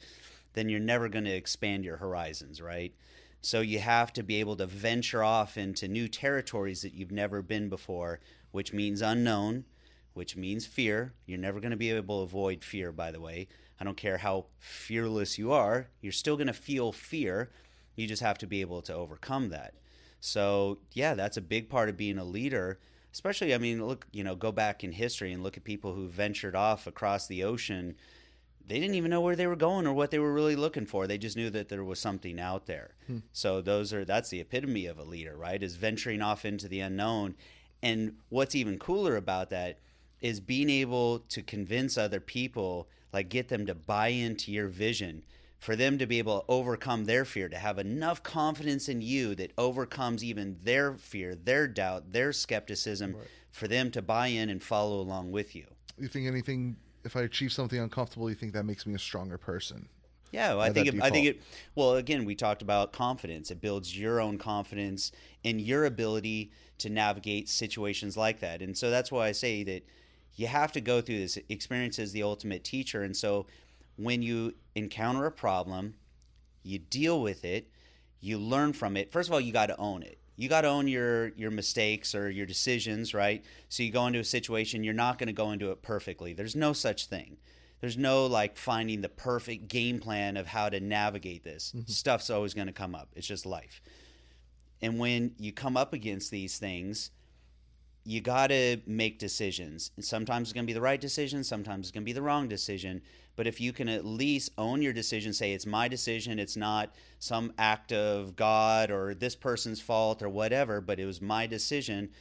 then 0.54 0.70
you're 0.70 0.80
never 0.80 1.10
going 1.10 1.26
to 1.26 1.32
expand 1.36 1.84
your 1.84 1.98
horizons, 1.98 2.62
right? 2.62 2.94
So 3.42 3.62
you 3.62 3.80
have 3.80 4.14
to 4.14 4.24
be 4.24 4.40
able 4.40 4.56
to 4.58 4.66
venture 4.66 5.24
off 5.24 5.58
into 5.58 5.88
new 5.88 6.08
territories 6.08 6.82
that 6.82 6.94
you've 6.94 7.12
never 7.12 7.42
been 7.42 7.70
before, 7.70 8.20
which 8.52 8.74
means 8.74 9.02
unknown, 9.02 9.66
which 10.14 10.36
means 10.36 10.66
fear. 10.66 11.14
You're 11.26 11.38
never 11.38 11.60
going 11.60 11.72
to 11.72 11.78
be 11.78 11.92
able 11.92 12.20
to 12.20 12.24
avoid 12.24 12.64
fear, 12.64 12.92
by 12.92 13.12
the 13.12 13.22
way. 13.22 13.48
I 13.80 13.84
don't 13.84 13.98
care 13.98 14.18
how 14.18 14.46
fearless 14.58 15.38
you 15.38 15.52
are, 15.52 15.90
you're 16.02 16.12
still 16.12 16.38
going 16.38 16.48
to 16.48 16.54
feel 16.54 16.92
fear. 16.92 17.52
You 17.96 18.08
just 18.08 18.22
have 18.22 18.38
to 18.40 18.48
be 18.48 18.62
able 18.62 18.82
to 18.84 18.94
overcome 18.94 19.50
that. 19.50 19.74
So, 20.20 20.80
yeah, 20.94 21.14
that's 21.14 21.38
a 21.38 21.42
big 21.42 21.70
part 21.70 21.88
of 21.88 21.98
being 21.98 22.18
a 22.18 22.24
leader 22.24 22.80
especially 23.16 23.56
i 23.56 23.58
mean 23.58 23.88
look 23.88 24.06
you 24.12 24.26
know 24.26 24.36
go 24.36 24.52
back 24.52 24.84
in 24.84 24.92
history 24.92 25.32
and 25.32 25.42
look 25.42 25.56
at 25.56 25.64
people 25.64 25.94
who 25.94 26.06
ventured 26.10 26.56
off 26.56 26.86
across 26.86 27.28
the 27.28 27.44
ocean. 27.44 27.96
They 28.68 28.80
didn't 28.80 28.96
even 28.96 29.12
know 29.12 29.22
where 29.22 29.36
they 29.36 29.46
were 29.46 29.56
going 29.56 29.86
or 29.86 29.94
what 29.94 30.10
they 30.10 30.18
were 30.18 30.34
really 30.34 30.56
looking 30.56 30.88
for. 30.88 31.06
They 31.06 31.20
just 31.20 31.38
knew 31.38 31.52
that 31.52 31.70
there 31.70 31.84
was 31.84 32.00
something 32.00 32.40
out 32.40 32.66
there. 32.66 32.96
Hmm. 33.08 33.20
so 33.32 33.62
those 33.62 33.94
are 33.94 34.04
that's 34.04 34.30
the 34.30 34.42
epitome 34.42 34.88
of 34.88 34.98
a 35.00 35.04
leader 35.04 35.38
right 35.38 35.62
is 35.64 35.78
venturing 35.78 36.22
off 36.22 36.44
into 36.44 36.68
the 36.68 36.82
unknown. 36.82 37.36
And 37.82 38.18
what's 38.30 38.56
even 38.56 38.80
cooler 38.80 39.16
about 39.16 39.50
that 39.52 39.80
is 40.20 40.40
being 40.40 40.70
able 40.70 41.20
to 41.20 41.42
convince 41.42 41.98
other 41.98 42.20
people 42.20 42.90
like 43.14 43.30
get 43.30 43.48
them 43.48 43.66
to 43.68 43.76
buy 43.76 44.10
into 44.10 44.52
your 44.52 44.68
vision 44.68 45.24
for 45.66 45.76
them 45.76 45.98
to 45.98 46.06
be 46.06 46.20
able 46.20 46.42
to 46.42 46.46
overcome 46.48 47.06
their 47.06 47.26
fear, 47.26 47.50
to 47.50 47.58
have 47.58 47.80
enough 47.80 48.22
confidence 48.22 48.88
in 48.88 49.02
you 49.02 49.34
that 49.34 49.52
overcomes 49.58 50.24
even 50.24 50.56
their 50.62 50.94
fear, 50.94 51.34
their 51.34 51.68
doubt, 51.68 52.12
their 52.12 52.32
skepticism, 52.32 53.16
right. 53.16 53.28
for 53.50 53.68
them 53.68 53.90
to 53.90 54.00
buy 54.00 54.28
in 54.28 54.52
and 54.52 54.62
follow 54.62 55.00
along 55.00 55.32
with 55.32 55.56
you. 55.56 55.66
You 55.98 56.08
think 56.08 56.28
anything, 56.28 56.76
if 57.04 57.16
I 57.16 57.22
achieve 57.22 57.52
something 57.52 57.80
uncomfortable, 57.80 58.30
you 58.30 58.36
think 58.36 58.54
that 58.54 58.64
makes 58.64 58.86
me 58.86 58.94
a 58.94 59.00
stronger 59.00 59.40
person? 59.40 59.90
Yeah, 60.32 60.50
well, 60.50 60.62
I 60.62 60.70
think 60.72 60.86
it, 60.86 61.02
I 61.02 61.10
think 61.10 61.26
it. 61.26 61.42
Well, 61.74 61.96
again, 61.96 62.26
we 62.26 62.36
talked 62.36 62.62
about 62.62 62.94
confidence. 62.94 63.50
It 63.50 63.60
builds 63.60 63.98
your 63.98 64.22
own 64.22 64.38
confidence 64.38 65.12
in 65.44 65.58
your 65.58 65.86
ability 65.86 66.52
to 66.78 66.92
navigate 66.92 67.50
situations 67.50 68.16
like 68.16 68.40
that, 68.42 68.62
and 68.62 68.78
so 68.78 68.92
that's 68.92 69.12
why 69.12 69.30
I 69.30 69.32
say 69.32 69.64
that 69.64 69.84
you 70.36 70.46
have 70.46 70.72
to 70.74 70.82
go 70.82 71.02
through 71.02 71.20
this. 71.20 71.40
Experience 71.50 71.98
is 71.98 72.12
the 72.12 72.22
ultimate 72.22 72.64
teacher, 72.64 73.02
and 73.02 73.18
so 73.18 73.48
when 73.98 74.22
you 74.22 74.56
encounter 74.76 75.26
a 75.26 75.32
problem, 75.32 75.96
you 76.64 76.80
deal 76.80 77.22
with 77.22 77.46
it, 77.46 77.70
you 78.20 78.38
learn 78.38 78.74
from 78.74 78.98
it. 78.98 79.12
First 79.12 79.30
of 79.30 79.34
all, 79.34 79.42
you 79.42 79.54
got 79.54 79.68
to 79.68 79.78
own 79.78 80.04
it. 80.04 80.20
You 80.38 80.50
got 80.50 80.62
to 80.62 80.68
own 80.68 80.88
your 80.88 81.30
your 81.30 81.52
mistakes 81.52 82.14
or 82.14 82.30
your 82.30 82.46
decisions, 82.46 83.14
right? 83.14 83.44
So 83.70 83.84
you 83.84 83.92
go 83.92 84.06
into 84.08 84.20
a 84.20 84.24
situation, 84.24 84.84
you're 84.84 84.94
not 84.94 85.18
going 85.18 85.28
to 85.28 85.34
go 85.34 85.52
into 85.52 85.72
it 85.72 85.82
perfectly. 85.82 86.34
There's 86.34 86.56
no 86.56 86.74
such 86.74 87.06
thing. 87.06 87.38
There's 87.80 87.98
no 87.98 88.26
like 88.26 88.58
finding 88.58 89.02
the 89.02 89.10
perfect 89.10 89.68
game 89.68 90.00
plan 90.00 90.38
of 90.38 90.48
how 90.48 90.70
to 90.70 90.80
navigate 90.80 91.44
this. 91.44 91.72
Mm-hmm. 91.76 91.90
Stuff's 91.90 92.30
always 92.30 92.54
going 92.54 92.68
to 92.68 92.74
come 92.74 92.96
up. 92.96 93.10
It's 93.16 93.28
just 93.28 93.46
life. 93.46 93.82
And 94.82 95.00
when 95.00 95.36
you 95.40 95.54
come 95.54 95.78
up 95.78 95.94
against 95.94 96.32
these 96.32 96.58
things, 96.58 97.12
you 98.06 98.22
got 98.22 98.48
to 98.48 98.78
make 98.86 99.18
decisions. 99.18 99.92
And 99.96 100.06
sometimes 100.06 100.48
it's 100.48 100.54
going 100.54 100.66
to 100.66 100.68
be 100.68 100.74
the 100.74 100.82
right 100.82 101.02
decision, 101.02 101.44
sometimes 101.44 101.88
it's 101.88 101.92
going 101.92 102.04
to 102.04 102.06
be 102.06 102.14
the 102.14 102.22
wrong 102.22 102.48
decision. 102.48 103.02
But 103.36 103.48
if 103.48 103.60
you 103.60 103.74
can 103.74 103.90
at 103.90 104.06
least 104.06 104.52
own 104.58 104.82
your 104.82 104.94
decision, 104.94 105.34
say 105.34 105.52
it's 105.52 105.66
my 105.66 105.90
decision, 105.90 106.40
it's 106.40 106.56
not 106.56 106.96
some 107.20 107.52
act 107.58 107.92
of 107.92 108.36
God 108.36 108.92
or 108.92 109.14
this 109.14 109.36
person's 109.36 109.82
fault 109.82 110.22
or 110.22 110.30
whatever, 110.30 110.80
but 110.80 111.00
it 111.00 111.06
was 111.06 111.22
my 111.22 111.46
decision. 111.48 112.12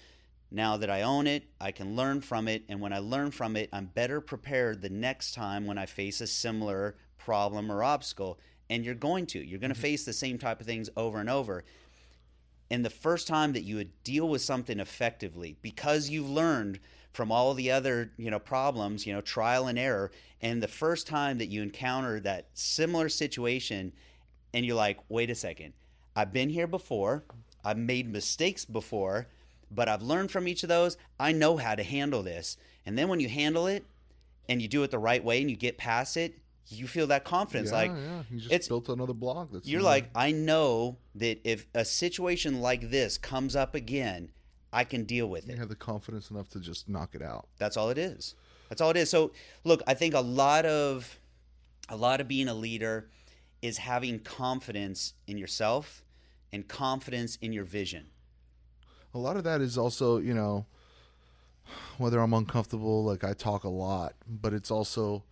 Now 0.50 0.76
that 0.78 0.90
I 0.90 1.02
own 1.02 1.26
it, 1.26 1.44
I 1.60 1.70
can 1.70 1.94
learn 1.94 2.20
from 2.20 2.48
it. 2.48 2.64
And 2.68 2.80
when 2.80 2.92
I 2.92 2.98
learn 2.98 3.30
from 3.30 3.54
it, 3.54 3.68
I'm 3.72 3.86
better 3.86 4.20
prepared 4.20 4.82
the 4.82 4.88
next 4.88 5.34
time 5.34 5.66
when 5.66 5.78
I 5.78 5.86
face 5.86 6.20
a 6.20 6.26
similar 6.26 6.96
problem 7.18 7.70
or 7.70 7.84
obstacle. 7.84 8.38
And 8.70 8.84
you're 8.84 8.94
going 8.94 9.26
to. 9.26 9.46
You're 9.46 9.60
going 9.60 9.70
to 9.70 9.76
mm-hmm. 9.76 9.82
face 9.82 10.04
the 10.04 10.12
same 10.12 10.38
type 10.38 10.60
of 10.60 10.66
things 10.66 10.90
over 10.96 11.20
and 11.20 11.30
over 11.30 11.64
and 12.74 12.84
the 12.84 12.90
first 12.90 13.28
time 13.28 13.52
that 13.52 13.62
you 13.62 13.76
would 13.76 14.02
deal 14.02 14.28
with 14.28 14.42
something 14.42 14.80
effectively 14.80 15.56
because 15.62 16.10
you've 16.10 16.28
learned 16.28 16.80
from 17.12 17.30
all 17.30 17.54
the 17.54 17.70
other 17.70 18.10
you 18.16 18.28
know 18.28 18.40
problems 18.40 19.06
you 19.06 19.12
know 19.12 19.20
trial 19.20 19.68
and 19.68 19.78
error 19.78 20.10
and 20.42 20.60
the 20.60 20.66
first 20.66 21.06
time 21.06 21.38
that 21.38 21.46
you 21.46 21.62
encounter 21.62 22.18
that 22.18 22.48
similar 22.52 23.08
situation 23.08 23.92
and 24.52 24.66
you're 24.66 24.74
like 24.74 24.98
wait 25.08 25.30
a 25.30 25.36
second. 25.36 25.72
I've 26.16 26.32
been 26.32 26.50
here 26.50 26.66
before. 26.66 27.22
I've 27.64 27.78
made 27.78 28.12
mistakes 28.12 28.64
before 28.64 29.28
but 29.70 29.88
i've 29.88 30.02
learned 30.02 30.32
from 30.32 30.48
each 30.48 30.64
of 30.64 30.68
those. 30.68 30.96
I 31.20 31.30
know 31.30 31.56
how 31.56 31.76
to 31.76 31.84
handle 31.84 32.24
this. 32.24 32.56
And 32.84 32.98
then 32.98 33.06
when 33.06 33.20
you 33.20 33.28
handle 33.28 33.68
it 33.68 33.84
and 34.48 34.60
you 34.60 34.66
do 34.66 34.82
it 34.82 34.90
the 34.90 34.98
right 34.98 35.22
way 35.22 35.40
and 35.40 35.48
you 35.48 35.56
get 35.56 35.78
past 35.78 36.16
it 36.16 36.34
you 36.68 36.86
feel 36.86 37.06
that 37.08 37.24
confidence 37.24 37.70
yeah, 37.70 37.76
like 37.76 37.90
yeah. 37.90 38.22
You 38.30 38.38
just 38.38 38.52
it's- 38.52 38.68
built 38.68 38.88
another 38.88 39.12
blog. 39.14 39.52
That's 39.52 39.68
you're 39.68 39.82
like, 39.82 40.10
I 40.14 40.32
know 40.32 40.98
that 41.16 41.40
if 41.44 41.66
a 41.74 41.84
situation 41.84 42.60
like 42.60 42.90
this 42.90 43.18
comes 43.18 43.54
up 43.54 43.74
again, 43.74 44.30
I 44.72 44.84
can 44.84 45.04
deal 45.04 45.28
with 45.28 45.46
you 45.46 45.52
it. 45.54 45.58
have 45.58 45.68
the 45.68 45.76
confidence 45.76 46.30
enough 46.30 46.48
to 46.50 46.60
just 46.60 46.88
knock 46.88 47.14
it 47.14 47.22
out. 47.22 47.48
That's 47.58 47.76
all 47.76 47.90
it 47.90 47.98
is. 47.98 48.34
That's 48.68 48.80
all 48.80 48.90
it 48.90 48.96
is. 48.96 49.10
So, 49.10 49.32
look, 49.62 49.82
I 49.86 49.94
think 49.94 50.14
a 50.14 50.20
lot 50.20 50.64
of 50.66 51.18
a 51.88 51.96
lot 51.96 52.20
of 52.20 52.26
being 52.28 52.48
a 52.48 52.54
leader 52.54 53.08
is 53.62 53.78
having 53.78 54.18
confidence 54.20 55.14
in 55.26 55.36
yourself 55.38 56.02
and 56.52 56.66
confidence 56.66 57.36
in 57.40 57.52
your 57.52 57.64
vision. 57.64 58.06
A 59.12 59.18
lot 59.18 59.36
of 59.36 59.44
that 59.44 59.60
is 59.60 59.78
also, 59.78 60.18
you 60.18 60.34
know, 60.34 60.66
whether 61.98 62.20
I'm 62.20 62.32
uncomfortable, 62.34 63.04
like 63.04 63.22
I 63.22 63.32
talk 63.32 63.64
a 63.64 63.68
lot, 63.68 64.14
but 64.28 64.52
it's 64.52 64.70
also, 64.70 65.22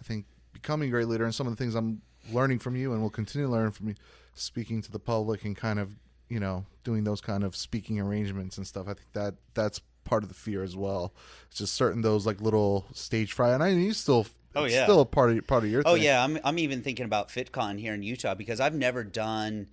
I 0.00 0.04
think, 0.04 0.26
becoming 0.52 0.88
a 0.88 0.90
great 0.90 1.08
leader 1.08 1.24
and 1.24 1.34
some 1.34 1.46
of 1.46 1.56
the 1.56 1.62
things 1.62 1.74
I'm 1.74 2.02
learning 2.32 2.58
from 2.58 2.76
you 2.76 2.92
and 2.92 3.02
will 3.02 3.10
continue 3.10 3.46
to 3.46 3.52
learn 3.52 3.70
from 3.70 3.88
you, 3.88 3.94
speaking 4.34 4.82
to 4.82 4.90
the 4.92 4.98
public 4.98 5.44
and 5.44 5.56
kind 5.56 5.78
of, 5.78 5.92
you 6.28 6.38
know, 6.40 6.64
doing 6.84 7.04
those 7.04 7.20
kind 7.20 7.44
of 7.44 7.56
speaking 7.56 7.98
arrangements 8.00 8.56
and 8.58 8.66
stuff. 8.66 8.86
I 8.88 8.94
think 8.94 9.12
that 9.14 9.34
that's 9.54 9.80
part 10.04 10.22
of 10.22 10.28
the 10.28 10.34
fear 10.34 10.62
as 10.62 10.76
well. 10.76 11.12
It's 11.48 11.58
just 11.58 11.74
certain 11.74 12.02
those 12.02 12.26
like 12.26 12.40
little 12.40 12.86
stage 12.92 13.32
fright, 13.32 13.52
and 13.54 13.62
I 13.62 13.72
know 13.72 13.78
you 13.78 13.92
still, 13.92 14.26
Oh, 14.56 14.64
yeah. 14.64 14.82
still 14.84 15.00
a 15.00 15.04
part 15.06 15.30
of 15.30 15.46
part 15.46 15.62
of 15.64 15.70
your. 15.70 15.82
Oh 15.86 15.94
thing. 15.94 16.02
yeah, 16.02 16.24
I'm 16.24 16.38
I'm 16.44 16.58
even 16.58 16.82
thinking 16.82 17.04
about 17.04 17.28
FitCon 17.28 17.78
here 17.78 17.94
in 17.94 18.02
Utah 18.02 18.34
because 18.34 18.58
I've 18.60 18.74
never 18.74 19.04
done 19.04 19.68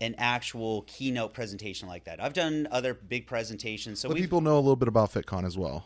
an 0.00 0.14
actual 0.18 0.82
keynote 0.82 1.32
presentation 1.32 1.88
like 1.88 2.04
that. 2.04 2.20
I've 2.22 2.32
done 2.34 2.66
other 2.70 2.92
big 2.92 3.26
presentations, 3.26 4.00
so 4.00 4.08
we 4.08 4.16
people 4.20 4.40
know 4.40 4.56
a 4.56 4.58
little 4.60 4.76
bit 4.76 4.88
about 4.88 5.12
FitCon 5.12 5.44
as 5.46 5.56
well. 5.56 5.84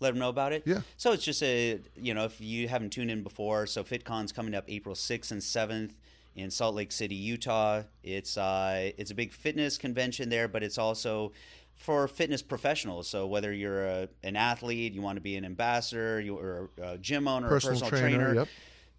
Let 0.00 0.10
them 0.10 0.18
know 0.18 0.28
about 0.28 0.52
it. 0.52 0.62
Yeah. 0.64 0.80
So 0.96 1.12
it's 1.12 1.24
just 1.24 1.42
a 1.42 1.80
you 1.96 2.14
know 2.14 2.24
if 2.24 2.40
you 2.40 2.68
haven't 2.68 2.90
tuned 2.90 3.10
in 3.10 3.22
before, 3.22 3.66
so 3.66 3.82
FitCon's 3.84 4.32
coming 4.32 4.54
up 4.54 4.64
April 4.68 4.94
sixth 4.94 5.30
and 5.30 5.42
seventh 5.42 5.94
in 6.36 6.50
Salt 6.50 6.74
Lake 6.74 6.92
City, 6.92 7.14
Utah. 7.14 7.82
It's 8.02 8.36
uh 8.36 8.92
it's 8.96 9.10
a 9.10 9.14
big 9.14 9.32
fitness 9.32 9.78
convention 9.78 10.28
there, 10.28 10.48
but 10.48 10.62
it's 10.62 10.78
also 10.78 11.32
for 11.74 12.08
fitness 12.08 12.42
professionals. 12.42 13.08
So 13.08 13.26
whether 13.26 13.52
you're 13.52 13.84
a, 13.86 14.08
an 14.24 14.34
athlete, 14.34 14.92
you 14.94 15.00
want 15.00 15.16
to 15.16 15.20
be 15.20 15.36
an 15.36 15.44
ambassador, 15.44 16.20
you're 16.20 16.70
a 16.82 16.98
gym 16.98 17.28
owner, 17.28 17.48
Personal 17.48 17.76
a 17.76 17.80
personal 17.80 18.00
trainer, 18.00 18.24
trainer. 18.24 18.40
yep. 18.40 18.48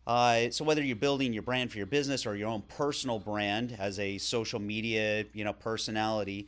Uh, 0.08 0.50
so 0.50 0.64
whether 0.64 0.82
you're 0.82 0.96
building 0.96 1.34
your 1.34 1.44
brand 1.44 1.72
for 1.72 1.78
your 1.78 1.86
business 1.86 2.26
or 2.26 2.36
your 2.36 2.48
own 2.48 2.62
personal 2.64 3.20
brand 3.20 3.76
as 3.78 4.00
a 4.00 4.18
social 4.18 4.60
media, 4.60 5.26
you 5.34 5.44
know, 5.44 5.54
personality, 5.54 6.48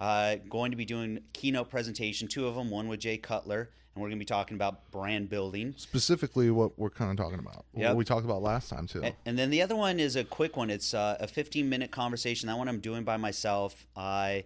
uh, 0.00 0.36
going 0.48 0.70
to 0.70 0.76
be 0.76 0.84
doing 0.84 1.20
keynote 1.32 1.68
presentation, 1.70 2.26
two 2.26 2.46
of 2.46 2.54
them, 2.54 2.70
one 2.70 2.88
with 2.88 3.00
Jay 3.00 3.18
Cutler, 3.18 3.70
and 3.94 4.02
we're 4.02 4.08
going 4.08 4.18
to 4.18 4.22
be 4.22 4.24
talking 4.24 4.54
about 4.56 4.90
brand 4.90 5.28
building. 5.28 5.74
Specifically, 5.76 6.50
what 6.50 6.78
we're 6.78 6.90
kind 6.90 7.10
of 7.10 7.16
talking 7.16 7.38
about, 7.38 7.64
Yep. 7.74 7.90
what 7.90 7.96
we 7.98 8.04
talked 8.04 8.24
about 8.24 8.40
last 8.42 8.70
time 8.70 8.86
too. 8.86 9.02
A- 9.04 9.14
And 9.26 9.38
then 9.38 9.50
the 9.50 9.60
other 9.62 9.76
one 9.76 10.00
is 10.00 10.16
a 10.16 10.24
quick 10.24 10.56
one. 10.56 10.70
It's 10.70 10.94
uh, 10.94 11.16
a 11.20 11.26
15 11.28 11.68
minute 11.68 11.90
conversation. 11.90 12.46
That 12.46 12.56
one 12.56 12.68
I'm 12.68 12.80
doing 12.80 13.04
by 13.04 13.18
myself. 13.18 13.86
I, 13.94 14.44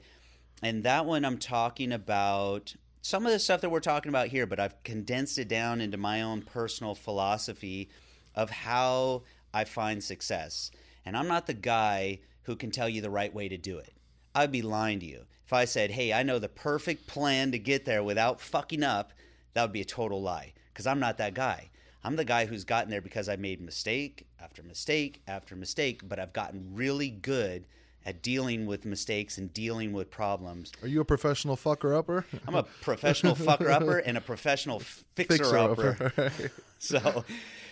and 0.62 0.82
that 0.84 1.06
one 1.06 1.24
I'm 1.24 1.38
talking 1.38 1.92
about 1.92 2.74
some 3.02 3.26
of 3.26 3.32
the 3.32 3.38
stuff 3.38 3.60
that 3.60 3.70
we're 3.70 3.80
talking 3.80 4.08
about 4.08 4.28
here, 4.28 4.46
but 4.46 4.58
I've 4.58 4.82
condensed 4.82 5.38
it 5.38 5.46
down 5.46 5.80
into 5.80 5.98
my 5.98 6.22
own 6.22 6.42
personal 6.42 6.94
philosophy 6.94 7.90
of 8.34 8.50
how 8.50 9.22
I 9.52 9.64
find 9.64 10.02
success. 10.02 10.70
And 11.06 11.16
I'm 11.16 11.28
not 11.28 11.46
the 11.46 11.54
guy 11.54 12.20
who 12.44 12.56
can 12.56 12.70
tell 12.70 12.88
you 12.88 13.00
the 13.02 13.10
right 13.10 13.32
way 13.32 13.48
to 13.48 13.58
do 13.58 13.78
it. 13.78 13.92
I'd 14.34 14.50
be 14.50 14.62
lying 14.62 14.98
to 15.00 15.06
you. 15.06 15.26
If 15.44 15.52
I 15.52 15.64
said, 15.66 15.90
hey, 15.90 16.12
I 16.12 16.22
know 16.22 16.38
the 16.38 16.48
perfect 16.48 17.06
plan 17.06 17.52
to 17.52 17.58
get 17.58 17.84
there 17.84 18.02
without 18.02 18.40
fucking 18.40 18.82
up, 18.82 19.12
that 19.52 19.62
would 19.62 19.72
be 19.72 19.82
a 19.82 19.84
total 19.84 20.22
lie 20.22 20.52
because 20.72 20.86
I'm 20.86 21.00
not 21.00 21.18
that 21.18 21.34
guy. 21.34 21.70
I'm 22.02 22.16
the 22.16 22.24
guy 22.24 22.46
who's 22.46 22.64
gotten 22.64 22.90
there 22.90 23.00
because 23.00 23.28
I 23.28 23.36
made 23.36 23.60
mistake 23.60 24.26
after 24.40 24.62
mistake 24.62 25.22
after 25.26 25.56
mistake, 25.56 26.06
but 26.06 26.18
I've 26.18 26.32
gotten 26.32 26.72
really 26.74 27.08
good 27.10 27.64
at 28.06 28.22
dealing 28.22 28.66
with 28.66 28.84
mistakes 28.84 29.38
and 29.38 29.52
dealing 29.54 29.92
with 29.92 30.10
problems. 30.10 30.72
Are 30.82 30.88
you 30.88 31.00
a 31.00 31.04
professional 31.04 31.56
fucker 31.56 31.96
upper? 31.96 32.26
I'm 32.46 32.54
a 32.54 32.62
professional 32.62 33.34
fucker 33.34 33.70
upper 33.70 33.98
and 33.98 34.18
a 34.18 34.20
professional 34.20 34.80
fixer 35.14 35.56
upper. 35.56 36.12
So 36.78 37.24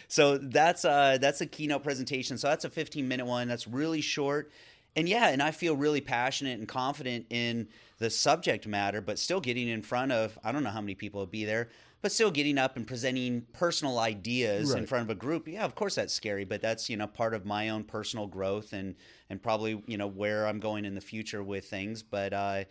so 0.09 0.39
that's 0.39 0.87
uh 0.87 1.19
that's 1.21 1.43
a 1.43 1.47
keynote 1.47 1.83
presentation. 1.83 2.39
So 2.39 2.49
that's 2.49 2.65
a 2.65 2.71
15 2.71 3.07
minute 3.07 3.27
one. 3.27 3.49
That's 3.49 3.67
really 3.67 4.01
short. 4.01 4.51
And 4.95 5.09
yeah, 5.09 5.29
and 5.29 5.43
I 5.43 5.53
feel 5.53 5.75
really 5.75 6.01
passionate 6.01 6.59
and 6.59 6.69
confident 6.69 7.27
in 7.31 7.69
the 7.99 8.11
subject 8.11 8.67
matter, 8.67 9.01
but 9.01 9.19
still 9.19 9.41
getting 9.41 9.69
in 9.69 9.83
front 9.83 10.13
of 10.13 10.39
I 10.45 10.53
don't 10.53 10.65
know 10.65 10.71
how 10.71 10.81
many 10.81 10.95
people 10.95 11.21
will 11.21 11.27
be 11.27 11.45
there, 11.45 11.71
but 12.03 12.13
still 12.13 12.31
getting 12.31 12.59
up 12.59 12.77
and 12.77 12.87
presenting 12.87 13.47
personal 13.53 13.99
ideas 13.99 14.75
in 14.75 14.87
front 14.87 15.05
of 15.05 15.11
a 15.11 15.15
group. 15.15 15.49
Yeah, 15.49 15.65
of 15.65 15.75
course 15.75 15.95
that's 15.95 16.13
scary, 16.13 16.45
but 16.45 16.61
that's, 16.61 16.91
you 16.91 16.97
know, 16.97 17.07
part 17.07 17.33
of 17.33 17.47
my 17.47 17.71
own 17.71 17.85
personal 17.85 18.27
growth 18.27 18.73
and 18.73 18.97
and 19.31 19.43
probably, 19.43 19.83
you 19.87 19.97
know, 19.97 20.09
where 20.09 20.47
I'm 20.47 20.61
going 20.61 20.85
in 20.85 20.95
the 20.95 21.01
future 21.01 21.43
with 21.43 21.65
things, 21.65 22.03
but 22.03 22.33
uh 22.33 22.65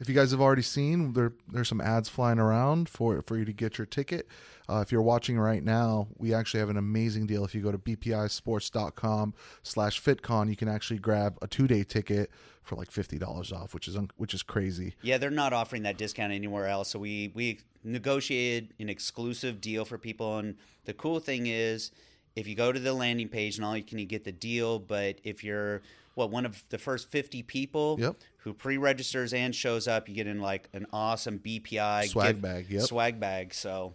If 0.00 0.08
you 0.08 0.14
guys 0.14 0.30
have 0.30 0.40
already 0.40 0.62
seen, 0.62 1.12
there 1.12 1.32
there's 1.50 1.68
some 1.68 1.80
ads 1.80 2.08
flying 2.08 2.38
around 2.38 2.88
for 2.88 3.20
for 3.22 3.36
you 3.36 3.44
to 3.44 3.52
get 3.52 3.78
your 3.78 3.86
ticket. 3.86 4.28
Uh, 4.68 4.80
if 4.80 4.92
you're 4.92 5.02
watching 5.02 5.38
right 5.38 5.64
now, 5.64 6.08
we 6.18 6.34
actually 6.34 6.60
have 6.60 6.68
an 6.68 6.76
amazing 6.76 7.26
deal. 7.26 7.44
If 7.44 7.54
you 7.54 7.62
go 7.62 7.72
to 7.72 7.78
bpisports.com 7.78 9.34
slash 9.62 10.02
fitcon, 10.02 10.50
you 10.50 10.56
can 10.56 10.68
actually 10.68 10.98
grab 10.98 11.38
a 11.42 11.46
two 11.46 11.66
day 11.66 11.84
ticket 11.84 12.30
for 12.62 12.76
like 12.76 12.90
fifty 12.90 13.18
dollars 13.18 13.50
off, 13.50 13.74
which 13.74 13.88
is 13.88 13.96
un- 13.96 14.10
which 14.16 14.34
is 14.34 14.42
crazy. 14.42 14.94
Yeah, 15.02 15.18
they're 15.18 15.30
not 15.30 15.52
offering 15.52 15.82
that 15.82 15.96
discount 15.96 16.32
anywhere 16.32 16.66
else. 16.66 16.90
So 16.90 16.98
we 16.98 17.32
we 17.34 17.60
negotiated 17.82 18.74
an 18.78 18.88
exclusive 18.88 19.60
deal 19.60 19.84
for 19.84 19.98
people, 19.98 20.38
and 20.38 20.56
the 20.84 20.92
cool 20.92 21.18
thing 21.18 21.46
is, 21.46 21.90
if 22.36 22.46
you 22.46 22.54
go 22.54 22.70
to 22.70 22.78
the 22.78 22.92
landing 22.92 23.28
page, 23.28 23.56
and 23.56 23.64
all, 23.64 23.76
you 23.76 23.82
can 23.82 23.98
you 23.98 24.06
get 24.06 24.24
the 24.24 24.32
deal, 24.32 24.78
but 24.78 25.16
if 25.24 25.42
you're 25.42 25.82
what 26.14 26.30
one 26.30 26.44
of 26.44 26.62
the 26.68 26.78
first 26.78 27.10
fifty 27.10 27.42
people 27.42 27.96
Yep. 27.98 28.16
Who 28.48 28.54
pre-registers 28.54 29.34
and 29.34 29.54
shows 29.54 29.86
up, 29.86 30.08
you 30.08 30.14
get 30.14 30.26
in 30.26 30.40
like 30.40 30.70
an 30.72 30.86
awesome 30.90 31.38
BPI 31.38 32.08
Swag 32.08 32.28
gift- 32.28 32.42
bag, 32.42 32.66
yep. 32.70 32.82
swag 32.82 33.20
bag. 33.20 33.52
So 33.52 33.94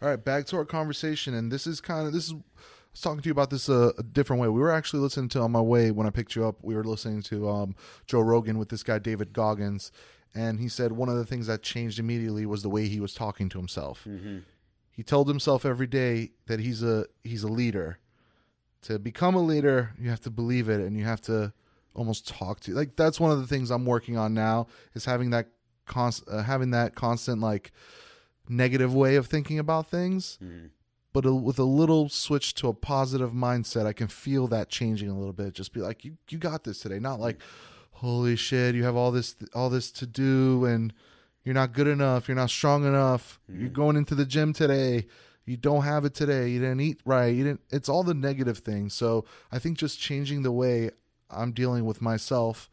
All 0.00 0.08
right, 0.08 0.22
back 0.22 0.46
to 0.46 0.56
our 0.56 0.64
conversation, 0.64 1.34
and 1.34 1.52
this 1.52 1.66
is 1.66 1.80
kind 1.80 2.06
of 2.06 2.12
this 2.14 2.28
is. 2.28 2.32
I 2.32 2.92
was 2.92 3.02
talking 3.02 3.20
to 3.20 3.28
you 3.28 3.32
about 3.32 3.50
this 3.50 3.68
uh, 3.68 3.92
a 3.98 4.02
different 4.02 4.42
way. 4.42 4.48
We 4.48 4.58
were 4.58 4.72
actually 4.72 5.00
listening 5.00 5.28
to 5.30 5.40
on 5.40 5.52
my 5.52 5.60
way 5.60 5.92
when 5.92 6.08
I 6.08 6.10
picked 6.10 6.34
you 6.34 6.44
up. 6.44 6.56
We 6.62 6.74
were 6.74 6.82
listening 6.82 7.22
to 7.22 7.48
um, 7.48 7.76
Joe 8.06 8.20
Rogan 8.20 8.58
with 8.58 8.68
this 8.70 8.82
guy 8.82 8.98
David 8.98 9.32
Goggins, 9.32 9.92
and 10.34 10.58
he 10.58 10.68
said 10.68 10.92
one 10.92 11.08
of 11.08 11.16
the 11.16 11.24
things 11.26 11.46
that 11.46 11.62
changed 11.62 12.00
immediately 12.00 12.46
was 12.46 12.62
the 12.62 12.70
way 12.70 12.88
he 12.88 12.98
was 12.98 13.14
talking 13.14 13.48
to 13.50 13.58
himself. 13.58 14.06
He 14.90 15.02
told 15.04 15.28
himself 15.28 15.64
every 15.64 15.86
day 15.86 16.30
that 16.46 16.58
he's 16.58 16.82
a 16.82 17.04
he's 17.22 17.44
a 17.44 17.48
leader, 17.48 17.98
to 18.82 18.98
become 18.98 19.34
a 19.34 19.42
leader, 19.42 19.92
you 20.00 20.10
have 20.10 20.20
to 20.22 20.30
believe 20.30 20.68
it 20.68 20.80
and 20.80 20.96
you 20.96 21.04
have 21.04 21.20
to 21.22 21.52
almost 21.94 22.28
talk 22.28 22.60
to 22.60 22.72
like 22.72 22.94
that's 22.96 23.18
one 23.18 23.30
of 23.32 23.40
the 23.40 23.46
things 23.46 23.70
I'm 23.70 23.84
working 23.84 24.16
on 24.16 24.32
now 24.34 24.66
is 24.94 25.04
having 25.04 25.30
that 25.30 25.48
const, 25.86 26.22
uh, 26.30 26.42
having 26.42 26.70
that 26.70 26.94
constant 26.94 27.40
like 27.40 27.72
negative 28.48 28.94
way 28.94 29.16
of 29.16 29.26
thinking 29.26 29.58
about 29.58 29.88
things. 29.88 30.38
Mhm. 30.42 30.70
But 31.12 31.26
a, 31.26 31.34
with 31.34 31.58
a 31.58 31.64
little 31.64 32.08
switch 32.08 32.54
to 32.56 32.68
a 32.68 32.74
positive 32.74 33.32
mindset, 33.32 33.84
I 33.84 33.92
can 33.92 34.06
feel 34.06 34.46
that 34.48 34.68
changing 34.68 35.08
a 35.08 35.18
little 35.18 35.32
bit. 35.32 35.54
Just 35.54 35.72
be 35.72 35.80
like, 35.80 36.04
you, 36.04 36.16
you 36.28 36.38
got 36.38 36.62
this 36.62 36.78
today. 36.80 37.00
Not 37.00 37.18
like, 37.18 37.40
holy 37.90 38.36
shit, 38.36 38.76
you 38.76 38.84
have 38.84 38.94
all 38.94 39.10
this, 39.10 39.34
all 39.52 39.70
this 39.70 39.90
to 39.92 40.06
do, 40.06 40.64
and 40.66 40.92
you're 41.42 41.54
not 41.54 41.72
good 41.72 41.88
enough. 41.88 42.28
You're 42.28 42.36
not 42.36 42.50
strong 42.50 42.84
enough. 42.86 43.40
You're 43.48 43.70
going 43.70 43.96
into 43.96 44.14
the 44.14 44.24
gym 44.24 44.52
today. 44.52 45.06
You 45.46 45.56
don't 45.56 45.82
have 45.82 46.04
it 46.04 46.14
today. 46.14 46.48
You 46.48 46.60
didn't 46.60 46.80
eat 46.80 47.00
right. 47.04 47.34
You 47.34 47.42
didn't. 47.42 47.62
It's 47.70 47.88
all 47.88 48.04
the 48.04 48.14
negative 48.14 48.58
things. 48.58 48.94
So 48.94 49.24
I 49.50 49.58
think 49.58 49.78
just 49.78 49.98
changing 49.98 50.42
the 50.44 50.52
way 50.52 50.92
I'm 51.30 51.52
dealing 51.52 51.84
with 51.84 52.00
myself, 52.02 52.68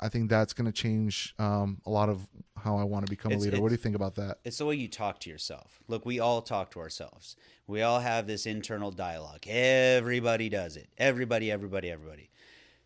I 0.00 0.08
think 0.08 0.30
that's 0.30 0.52
going 0.52 0.66
to 0.66 0.72
change 0.72 1.34
um, 1.38 1.80
a 1.86 1.90
lot 1.90 2.08
of 2.08 2.26
how 2.56 2.76
I 2.76 2.84
want 2.84 3.06
to 3.06 3.10
become 3.10 3.32
It's- 3.32 3.42
a 3.46 3.50
leader. 3.50 3.62
What 3.62 3.68
do 3.68 3.74
you 3.74 3.78
think 3.78 3.96
about 3.96 4.16
that? 4.16 4.38
It's 4.44 4.58
the 4.58 4.66
way 4.66 4.74
you 4.76 4.88
talk 4.88 5.20
to 5.20 5.30
yourself. 5.30 5.80
Look, 5.88 6.04
we 6.04 6.18
all 6.20 6.42
talk 6.42 6.70
to 6.72 6.80
ourselves. 6.80 7.36
We 7.66 7.82
all 7.82 8.00
have 8.00 8.26
this 8.26 8.46
internal 8.46 8.90
dialogue. 8.90 9.46
Everybody 9.46 10.48
does 10.48 10.76
it. 10.76 10.88
Everybody, 10.98 11.50
everybody, 11.50 11.90
everybody. 11.90 12.30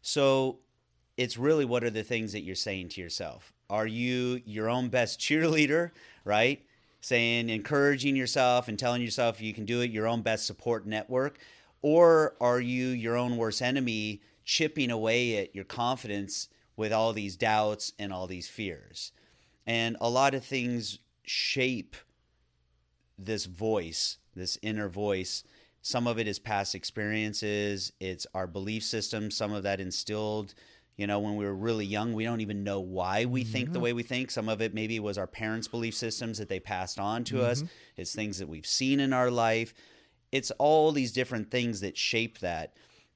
So 0.03 0.59
it's 1.17 1.37
really 1.37 1.65
what 1.65 1.83
are 1.85 1.91
the 1.91 2.05
things 2.05 2.33
that 2.33 2.43
you're 2.43 2.55
saying 2.55 2.91
to 2.91 3.01
yourself? 3.01 3.53
Are 3.69 3.87
you 3.87 4.43
your 4.45 4.69
own 4.69 4.89
best 4.89 5.19
cheerleader, 5.19 5.91
right? 6.25 6.65
Saying, 7.01 7.49
encouraging 7.49 8.17
yourself 8.17 8.69
and 8.69 8.79
telling 8.79 9.03
yourself 9.03 9.41
you 9.41 9.53
can 9.55 9.65
do 9.65 9.81
it, 9.81 9.91
your 9.91 10.07
own 10.07 10.23
best 10.23 10.47
support 10.47 10.87
network? 10.87 11.39
Or 11.83 12.35
are 12.41 12.61
you 12.61 12.89
your 12.89 13.17
own 13.17 13.37
worst 13.37 13.63
enemy, 13.63 14.21
chipping 14.47 14.91
away 14.91 15.37
at 15.37 15.55
your 15.55 15.65
confidence 15.65 16.49
with 16.77 16.93
all 16.93 17.13
these 17.13 17.37
doubts 17.37 17.93
and 17.99 18.11
all 18.11 18.27
these 18.27 18.49
fears? 18.49 19.13
And 19.67 19.99
a 20.01 20.09
lot 20.09 20.35
of 20.35 20.43
things 20.45 21.01
shape 21.25 21.97
this 23.19 23.47
voice, 23.47 24.19
this 24.35 24.57
inner 24.63 24.89
voice. 24.89 25.43
Some 25.83 26.07
of 26.07 26.19
it 26.19 26.27
is 26.27 26.39
past 26.39 26.75
experiences, 26.75 27.93
it's 28.01 28.27
our 28.35 28.47
belief 28.47 28.83
system, 28.83 29.31
some 29.31 29.53
of 29.53 29.63
that 29.65 29.81
instilled, 29.81 30.55
you 30.97 31.07
know, 31.07 31.19
when 31.19 31.37
we 31.37 31.45
were 31.45 31.55
really 31.55 31.85
young. 31.85 32.13
We 32.13 32.25
don't 32.25 32.41
even 32.41 32.65
know 32.65 32.81
why 32.81 33.25
we 33.27 33.45
think 33.45 33.67
the 33.67 33.75
mm-hmm. 33.75 33.83
way 33.83 33.93
we 33.93 34.03
think. 34.03 34.31
Some 34.31 34.49
of 34.49 34.61
it 34.63 34.75
maybe 34.75 34.99
was 34.99 35.19
our 35.19 35.27
parents' 35.27 35.69
belief 35.69 35.95
systems 35.95 36.39
that 36.39 36.49
they 36.49 36.59
passed 36.61 36.99
on 36.99 37.25
to 37.25 37.43
us, 37.43 37.59
mm-hmm. 37.59 37.71
it's 37.97 38.15
things 38.15 38.39
that 38.39 38.49
we've 38.49 38.67
seen 38.67 39.01
in 39.01 39.13
our 39.13 39.31
life. 39.31 39.75
It's 40.33 40.51
all 40.53 40.93
these 40.93 41.13
different 41.13 41.51
things 41.51 41.81
that 41.81 41.97
shape 41.97 42.39
that. 42.41 42.75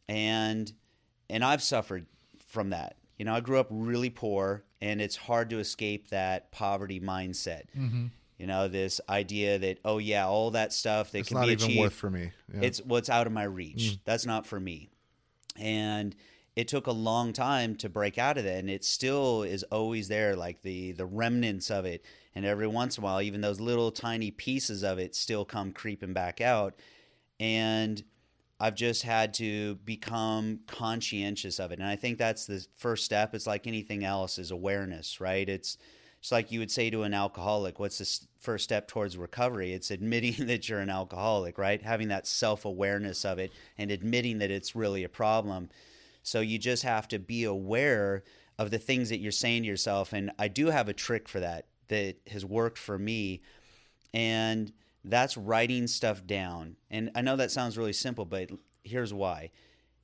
And 0.09 0.73
and 1.31 1.45
I've 1.45 1.63
suffered 1.63 2.07
from 2.47 2.71
that. 2.71 2.97
You 3.19 3.25
know, 3.25 3.35
I 3.35 3.41
grew 3.41 3.59
up 3.59 3.69
really 3.71 4.11
poor, 4.11 4.65
and 4.81 5.01
it's 5.01 5.17
hard 5.17 5.51
to 5.51 5.59
escape 5.59 6.09
that 6.09 6.51
poverty 6.53 7.01
mindset. 7.01 7.65
Mm-hmm. 7.77 8.07
You 8.39 8.47
know, 8.47 8.69
this 8.69 9.01
idea 9.09 9.59
that 9.59 9.79
oh 9.85 9.99
yeah, 9.99 10.27
all 10.27 10.53
that 10.53 10.73
stuff 10.73 11.13
that 11.13 11.21
It's 11.21 11.29
can 11.29 11.37
not 11.37 11.47
be 11.47 11.53
even 11.53 11.65
achieved, 11.65 11.81
worth 11.81 11.93
for 11.93 12.11
me. 12.11 12.33
Yeah. 12.53 12.61
it's 12.63 12.83
what's 12.83 13.11
out 13.11 13.27
of 13.27 13.33
my 13.33 13.45
reach. 13.45 13.93
Mm. 13.93 14.01
That's 14.05 14.25
not 14.25 14.47
for 14.47 14.59
me. 14.59 14.89
And 15.59 16.17
it 16.57 16.67
took 16.67 16.87
a 16.87 16.93
long 16.93 17.33
time 17.35 17.77
to 17.77 17.89
break 17.89 18.17
out 18.17 18.39
of 18.39 18.45
that, 18.45 18.59
and 18.59 18.71
it 18.71 18.85
still 18.85 19.43
is 19.43 19.63
always 19.65 20.09
there, 20.09 20.37
like 20.37 20.63
the 20.63 20.93
the 20.93 21.07
remnants 21.07 21.71
of 21.71 21.85
it. 21.85 22.05
And 22.35 22.47
every 22.47 22.69
once 22.69 22.97
in 22.97 23.03
a 23.03 23.05
while, 23.05 23.21
even 23.21 23.41
those 23.41 23.61
little 23.61 23.91
tiny 23.91 24.31
pieces 24.31 24.83
of 24.83 24.99
it 24.99 25.15
still 25.15 25.45
come 25.45 25.73
creeping 25.73 26.13
back 26.13 26.41
out. 26.41 26.75
And 27.39 28.03
I've 28.63 28.75
just 28.75 29.03
had 29.03 29.33
to 29.35 29.77
become 29.77 30.61
conscientious 30.67 31.59
of 31.59 31.73
it. 31.73 31.79
And 31.79 31.89
I 31.89 31.97
think 31.97 32.19
that's 32.19 32.45
the 32.45 32.65
first 32.77 33.07
step. 33.07 33.35
It's 33.35 33.47
like 33.47 33.67
anything 33.67 34.05
else 34.05 34.39
is 34.39 34.51
awareness, 34.51 35.21
right? 35.21 35.49
It's 35.49 35.79
it's 36.21 36.31
like 36.31 36.53
you 36.53 36.59
would 36.59 36.71
say 36.71 36.91
to 36.91 37.05
an 37.05 37.15
alcoholic, 37.15 37.79
what's 37.79 37.97
the 37.97 38.27
first 38.39 38.65
step 38.65 38.87
towards 38.87 39.17
recovery? 39.17 39.73
It's 39.73 39.91
admitting 39.91 40.35
that 40.49 40.69
you're 40.69 40.81
an 40.81 40.91
alcoholic, 40.91 41.57
right? 41.57 41.81
Having 41.81 42.09
that 42.09 42.27
self-awareness 42.27 43.25
of 43.25 43.39
it 43.39 43.53
and 43.79 43.91
admitting 43.91 44.39
that 44.41 44.51
it's 44.51 44.77
really 44.77 45.03
a 45.03 45.09
problem. 45.09 45.71
So 46.23 46.41
you 46.41 46.59
just 46.59 46.83
have 46.83 47.09
to 47.09 47.19
be 47.19 47.45
aware 47.45 48.23
of 48.59 48.71
the 48.71 48.79
things 48.79 49.09
that 49.09 49.21
you're 49.21 49.33
saying 49.33 49.63
to 49.63 49.69
yourself 49.69 50.13
and 50.13 50.31
I 50.39 50.49
do 50.49 50.67
have 50.67 50.91
a 50.91 50.93
trick 50.93 51.27
for 51.27 51.41
that 51.41 51.65
that 51.89 52.17
has 52.31 52.45
worked 52.45 52.77
for 52.77 52.99
me 52.99 53.41
and 54.13 54.71
that's 55.05 55.37
writing 55.37 55.87
stuff 55.87 56.27
down. 56.27 56.77
And 56.91 57.11
I 57.15 57.23
know 57.23 57.37
that 57.37 57.51
sounds 57.51 57.79
really 57.79 57.93
simple, 57.93 58.25
but 58.25 58.51
here's 58.85 59.15
why. 59.15 59.51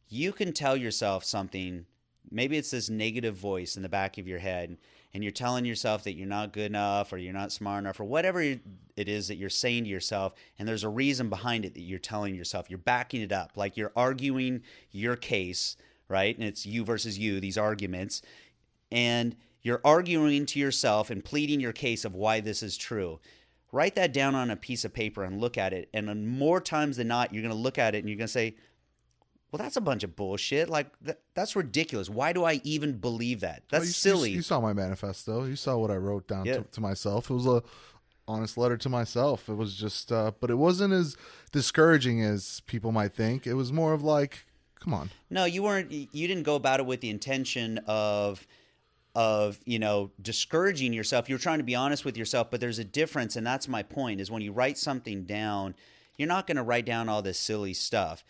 You 0.08 0.32
can 0.32 0.52
tell 0.52 0.76
yourself 0.76 1.24
something, 1.24 1.86
maybe 2.30 2.56
it's 2.56 2.70
this 2.70 2.88
negative 2.88 3.34
voice 3.34 3.76
in 3.76 3.82
the 3.82 3.88
back 3.88 4.18
of 4.18 4.26
your 4.26 4.38
head, 4.38 4.78
and 5.12 5.22
you're 5.22 5.32
telling 5.32 5.64
yourself 5.64 6.04
that 6.04 6.14
you're 6.14 6.26
not 6.26 6.52
good 6.52 6.66
enough 6.66 7.12
or 7.12 7.16
you're 7.16 7.32
not 7.32 7.52
smart 7.52 7.80
enough 7.80 7.98
or 7.98 8.04
whatever 8.04 8.40
it 8.42 8.60
is 8.96 9.28
that 9.28 9.36
you're 9.36 9.48
saying 9.48 9.84
to 9.84 9.90
yourself, 9.90 10.34
and 10.58 10.68
there's 10.68 10.84
a 10.84 10.88
reason 10.88 11.28
behind 11.28 11.64
it 11.64 11.74
that 11.74 11.82
you're 11.82 11.98
telling 11.98 12.34
yourself. 12.34 12.68
You're 12.68 12.78
backing 12.78 13.22
it 13.22 13.32
up, 13.32 13.52
like 13.56 13.76
you're 13.76 13.92
arguing 13.96 14.62
your 14.90 15.16
case, 15.16 15.76
right? 16.08 16.36
And 16.36 16.46
it's 16.46 16.66
you 16.66 16.84
versus 16.84 17.18
you, 17.18 17.40
these 17.40 17.58
arguments. 17.58 18.22
And 18.92 19.36
you're 19.62 19.80
arguing 19.84 20.46
to 20.46 20.58
yourself 20.60 21.10
and 21.10 21.24
pleading 21.24 21.60
your 21.60 21.72
case 21.72 22.04
of 22.04 22.14
why 22.14 22.40
this 22.40 22.62
is 22.62 22.76
true 22.76 23.18
write 23.72 23.94
that 23.96 24.12
down 24.12 24.34
on 24.34 24.50
a 24.50 24.56
piece 24.56 24.84
of 24.84 24.92
paper 24.92 25.24
and 25.24 25.40
look 25.40 25.58
at 25.58 25.72
it. 25.72 25.88
And 25.92 26.28
more 26.28 26.60
times 26.60 26.96
than 26.96 27.08
not, 27.08 27.32
you're 27.34 27.42
going 27.42 27.54
to 27.54 27.60
look 27.60 27.78
at 27.78 27.94
it 27.94 27.98
and 27.98 28.08
you're 28.08 28.16
going 28.18 28.26
to 28.26 28.32
say, 28.32 28.54
well, 29.50 29.58
that's 29.58 29.76
a 29.76 29.80
bunch 29.80 30.02
of 30.02 30.16
bullshit. 30.16 30.68
Like, 30.68 30.88
that, 31.02 31.20
that's 31.34 31.54
ridiculous. 31.56 32.10
Why 32.10 32.32
do 32.32 32.44
I 32.44 32.60
even 32.64 32.98
believe 32.98 33.40
that? 33.40 33.62
That's 33.70 33.82
Well, 33.82 33.86
you, 33.86 33.92
silly. 33.92 34.30
You, 34.30 34.36
you 34.36 34.42
saw 34.42 34.60
my 34.60 34.72
manifesto. 34.72 35.44
You 35.44 35.56
saw 35.56 35.76
what 35.78 35.90
I 35.90 35.96
wrote 35.96 36.26
down 36.26 36.46
Yeah. 36.46 36.58
to, 36.58 36.62
to 36.62 36.80
myself. 36.80 37.30
It 37.30 37.34
was 37.34 37.46
a 37.46 37.62
honest 38.28 38.58
letter 38.58 38.76
to 38.76 38.88
myself. 38.88 39.48
It 39.48 39.54
was 39.54 39.76
just, 39.76 40.10
uh, 40.10 40.32
but 40.40 40.50
it 40.50 40.56
wasn't 40.56 40.92
as 40.92 41.16
discouraging 41.52 42.22
as 42.22 42.60
people 42.66 42.90
might 42.92 43.14
think. 43.14 43.46
It 43.46 43.54
was 43.54 43.72
more 43.72 43.92
of 43.92 44.02
like, 44.02 44.46
come 44.80 44.92
on. 44.92 45.10
no, 45.30 45.44
you 45.44 45.62
weren't, 45.62 45.90
you 45.92 46.26
didn't 46.28 46.42
go 46.42 46.56
about 46.56 46.80
it 46.80 46.86
with 46.86 47.00
the 47.00 47.10
intention 47.10 47.78
of, 47.86 48.46
of 49.16 49.58
you 49.64 49.78
know 49.78 50.10
discouraging 50.20 50.92
yourself. 50.92 51.28
You're 51.28 51.38
trying 51.38 51.58
to 51.58 51.64
be 51.64 51.74
honest 51.74 52.04
with 52.04 52.18
yourself 52.18 52.50
but 52.50 52.60
there's 52.60 52.78
a 52.78 52.84
difference 52.84 53.34
and 53.34 53.46
that's 53.46 53.66
my 53.66 53.82
point 53.82 54.20
is 54.20 54.30
when 54.30 54.42
you 54.42 54.52
write 54.52 54.76
something 54.76 55.24
down 55.24 55.74
you're 56.18 56.28
not 56.28 56.46
going 56.46 56.56
to 56.56 56.62
write 56.62 56.86
down 56.86 57.08
all 57.08 57.22
this 57.22 57.38
silly 57.38 57.74
stuff. 57.74 58.24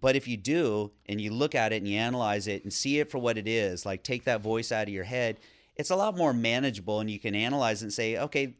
But 0.00 0.16
if 0.16 0.28
you 0.28 0.36
do 0.36 0.90
and 1.06 1.20
you 1.20 1.32
look 1.32 1.54
at 1.54 1.72
it 1.72 1.76
and 1.76 1.88
you 1.88 1.96
analyze 1.96 2.48
it 2.48 2.64
and 2.64 2.72
see 2.72 2.98
it 2.98 3.10
for 3.10 3.18
what 3.18 3.38
it 3.38 3.48
is 3.48 3.86
like 3.86 4.02
take 4.02 4.24
that 4.24 4.42
voice 4.42 4.70
out 4.72 4.88
of 4.88 4.92
your 4.92 5.04
head 5.04 5.38
it's 5.76 5.90
a 5.90 5.96
lot 5.96 6.16
more 6.16 6.32
manageable 6.32 7.00
and 7.00 7.10
you 7.10 7.18
can 7.18 7.34
analyze 7.34 7.82
and 7.82 7.92
say 7.92 8.18
okay 8.18 8.54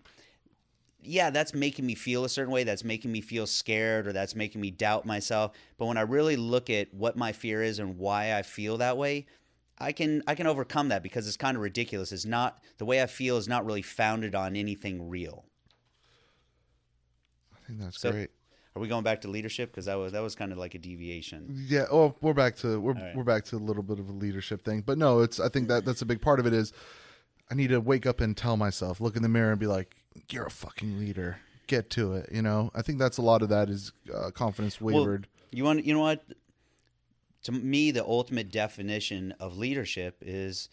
yeah 1.03 1.29
that's 1.29 1.53
making 1.53 1.85
me 1.85 1.95
feel 1.95 2.25
a 2.25 2.29
certain 2.29 2.53
way 2.53 2.65
that's 2.65 2.85
making 2.85 3.13
me 3.13 3.21
feel 3.21 3.47
scared 3.47 4.07
or 4.07 4.13
that's 4.13 4.35
making 4.35 4.63
me 4.63 4.71
doubt 4.71 5.05
myself 5.05 5.53
but 5.77 5.85
when 5.85 5.99
i 5.99 6.01
really 6.01 6.37
look 6.37 6.71
at 6.71 6.93
what 6.95 7.17
my 7.17 7.33
fear 7.33 7.63
is 7.63 7.79
and 7.79 7.99
why 7.99 8.35
i 8.35 8.41
feel 8.41 8.79
that 8.79 8.97
way 8.97 9.27
I 9.79 9.93
can 9.93 10.23
I 10.27 10.35
can 10.35 10.47
overcome 10.47 10.89
that 10.89 11.03
because 11.03 11.27
it's 11.29 11.37
kind 11.37 11.57
of 11.57 11.63
ridiculous. 11.63 12.13
It's 12.13 12.25
not 12.25 12.59
the 12.79 12.85
way 12.85 13.03
I 13.03 13.07
feel 13.07 13.37
is 13.37 13.47
not 13.49 13.67
really 13.67 13.83
founded 13.83 14.35
on 14.35 14.57
anything 14.57 15.09
real. 15.09 15.45
I 17.55 17.59
think 17.67 17.81
that's 17.81 18.01
So- 18.01 18.13
great. 18.13 18.31
Are 18.75 18.79
we 18.79 18.89
going 18.89 19.05
back 19.05 19.23
to 19.23 19.29
leadership? 19.29 19.71
Because 19.71 19.87
that 19.87 19.95
was 19.95 20.13
that 20.13 20.21
was 20.21 20.35
kind 20.35 20.53
of 20.53 20.59
like 20.59 20.75
a 20.75 20.79
deviation. 20.79 21.65
Yeah. 21.67 21.87
Oh, 21.91 22.15
we're 22.21 22.35
back 22.35 22.57
to 22.57 22.79
we're 22.79 22.93
right. 22.93 23.17
we're 23.17 23.25
back 23.25 23.47
to 23.47 23.57
a 23.57 23.59
little 23.59 23.83
bit 23.83 23.99
of 23.99 24.11
a 24.11 24.13
leadership 24.13 24.65
thing, 24.67 24.83
but 24.83 24.99
no, 24.99 25.21
it's 25.21 25.41
I 25.41 25.49
think 25.49 25.69
that 25.69 25.87
that's 25.87 26.03
a 26.03 26.07
big 26.07 26.21
part 26.21 26.41
of 26.41 26.47
it. 26.47 26.53
Is 26.53 26.75
I 27.51 27.55
need 27.55 27.69
to 27.69 27.81
wake 27.81 28.05
up 28.05 28.21
and 28.21 28.37
tell 28.37 28.59
myself, 28.59 29.01
look 29.01 29.17
in 29.17 29.23
the 29.23 29.31
mirror 29.31 29.51
and 29.51 29.59
be 29.59 29.67
like, 29.67 29.97
"You're 30.31 30.45
a 30.45 30.51
fucking 30.51 30.99
leader. 30.99 31.39
Get 31.69 31.89
to 31.91 32.13
it." 32.17 32.29
You 32.31 32.43
know. 32.43 32.71
I 32.75 32.83
think 32.83 32.99
that's 32.99 33.17
a 33.17 33.23
lot 33.23 33.41
of 33.41 33.49
that 33.49 33.71
is 33.71 33.93
uh, 34.15 34.31
confidence 34.31 34.79
wavered. 34.79 35.27
You 35.53 35.65
want 35.65 35.87
you 35.87 35.95
know 35.95 36.01
what? 36.01 36.23
To 37.45 37.53
me, 37.53 37.91
the 37.91 38.05
ultimate 38.05 38.51
definition 38.51 39.33
of 39.39 39.57
leadership 39.57 40.17
is 40.21 40.69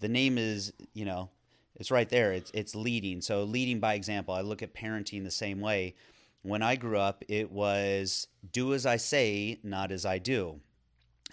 the 0.00 0.08
name 0.08 0.38
is 0.38 0.72
you 0.92 1.04
know 1.04 1.30
it's 1.76 1.90
right 1.90 2.08
there. 2.08 2.32
It's 2.32 2.50
it's 2.54 2.74
leading. 2.74 3.20
So 3.20 3.44
leading 3.44 3.80
by 3.80 3.94
example. 3.94 4.34
I 4.34 4.42
look 4.42 4.62
at 4.62 4.74
parenting 4.74 5.24
the 5.24 5.30
same 5.30 5.60
way. 5.60 5.94
When 6.42 6.62
I 6.62 6.76
grew 6.76 6.98
up, 6.98 7.24
it 7.28 7.50
was 7.50 8.28
do 8.52 8.74
as 8.74 8.84
I 8.86 8.96
say, 8.96 9.58
not 9.62 9.90
as 9.90 10.04
I 10.04 10.18
do. 10.18 10.60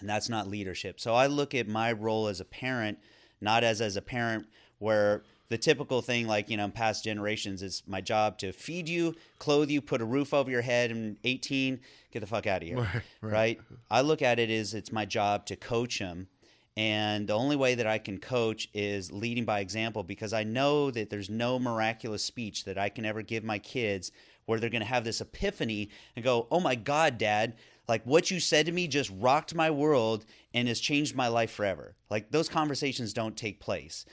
and 0.00 0.08
that's 0.08 0.28
not 0.28 0.48
leadership. 0.48 0.98
So 1.00 1.14
I 1.14 1.26
look 1.26 1.54
at 1.54 1.68
my 1.68 1.92
role 1.92 2.28
as 2.28 2.40
a 2.40 2.44
parent 2.44 2.98
not 3.42 3.64
as 3.64 3.80
as 3.80 3.96
a 3.96 4.02
parent 4.02 4.46
where 4.78 5.22
the 5.48 5.58
typical 5.58 6.00
thing 6.00 6.26
like 6.26 6.48
you 6.48 6.56
know 6.56 6.64
in 6.64 6.70
past 6.72 7.04
generations 7.04 7.62
it's 7.62 7.82
my 7.86 8.00
job 8.00 8.38
to 8.38 8.52
feed 8.52 8.88
you, 8.88 9.14
clothe 9.38 9.68
you, 9.70 9.82
put 9.82 10.00
a 10.00 10.04
roof 10.04 10.32
over 10.32 10.50
your 10.50 10.62
head 10.62 10.90
and 10.90 11.16
18 11.24 11.80
get 12.12 12.20
the 12.20 12.26
fuck 12.26 12.46
out 12.46 12.62
of 12.62 12.68
here. 12.68 12.78
Right, 12.78 13.02
Right, 13.20 13.32
right. 13.32 13.60
I 13.90 14.02
look 14.02 14.22
at 14.22 14.38
it 14.38 14.50
as 14.50 14.74
it's 14.74 14.92
my 14.92 15.04
job 15.04 15.46
to 15.46 15.56
coach 15.56 15.98
them 15.98 16.28
and 16.76 17.26
the 17.28 17.34
only 17.34 17.56
way 17.56 17.74
that 17.74 17.86
I 17.86 17.98
can 17.98 18.18
coach 18.18 18.68
is 18.72 19.12
leading 19.12 19.44
by 19.44 19.60
example 19.60 20.02
because 20.02 20.32
I 20.32 20.44
know 20.44 20.90
that 20.90 21.10
there's 21.10 21.28
no 21.28 21.58
miraculous 21.58 22.24
speech 22.24 22.64
that 22.64 22.78
I 22.78 22.88
can 22.88 23.04
ever 23.04 23.20
give 23.22 23.44
my 23.44 23.58
kids 23.58 24.10
where 24.46 24.58
they're 24.58 24.70
going 24.70 24.82
to 24.82 24.88
have 24.88 25.04
this 25.04 25.20
epiphany 25.20 25.90
and 26.16 26.24
go, 26.24 26.46
"Oh 26.50 26.60
my 26.60 26.74
god, 26.74 27.18
dad, 27.18 27.56
Like 27.88 28.04
what 28.04 28.30
you 28.30 28.40
said 28.40 28.66
to 28.66 28.72
me 28.72 28.86
just 28.88 29.10
rocked 29.18 29.54
my 29.54 29.70
world 29.70 30.24
and 30.54 30.66
has 30.68 30.80
changed 30.80 31.14
my 31.14 31.28
life 31.28 31.50
forever. 31.50 31.94
Like 32.08 32.30
those 32.30 32.48
conversations 32.48 33.12
don't 33.12 33.36
take 33.36 33.60
place. 33.60 34.06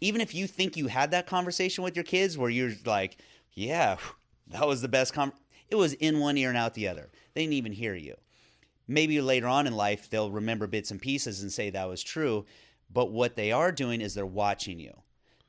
Even 0.00 0.20
if 0.20 0.34
you 0.34 0.46
think 0.46 0.76
you 0.76 0.86
had 0.88 1.10
that 1.10 1.26
conversation 1.26 1.82
with 1.82 1.96
your 1.96 2.04
kids 2.04 2.36
where 2.36 2.50
you're 2.50 2.74
like, 2.84 3.16
yeah, 3.54 3.96
that 4.48 4.66
was 4.68 4.82
the 4.82 4.88
best 4.88 5.14
con 5.14 5.32
it 5.68 5.76
was 5.76 5.92
in 5.94 6.18
one 6.18 6.36
ear 6.36 6.48
and 6.48 6.58
out 6.58 6.74
the 6.74 6.88
other. 6.88 7.10
They 7.34 7.42
didn't 7.42 7.54
even 7.54 7.72
hear 7.72 7.94
you. 7.94 8.14
Maybe 8.86 9.20
later 9.20 9.46
on 9.46 9.66
in 9.66 9.74
life 9.74 10.08
they'll 10.08 10.30
remember 10.30 10.66
bits 10.66 10.90
and 10.90 11.00
pieces 11.00 11.42
and 11.42 11.52
say 11.52 11.70
that 11.70 11.88
was 11.88 12.02
true, 12.02 12.46
but 12.90 13.12
what 13.12 13.36
they 13.36 13.52
are 13.52 13.70
doing 13.70 14.00
is 14.00 14.14
they're 14.14 14.24
watching 14.26 14.80
you. 14.80 14.94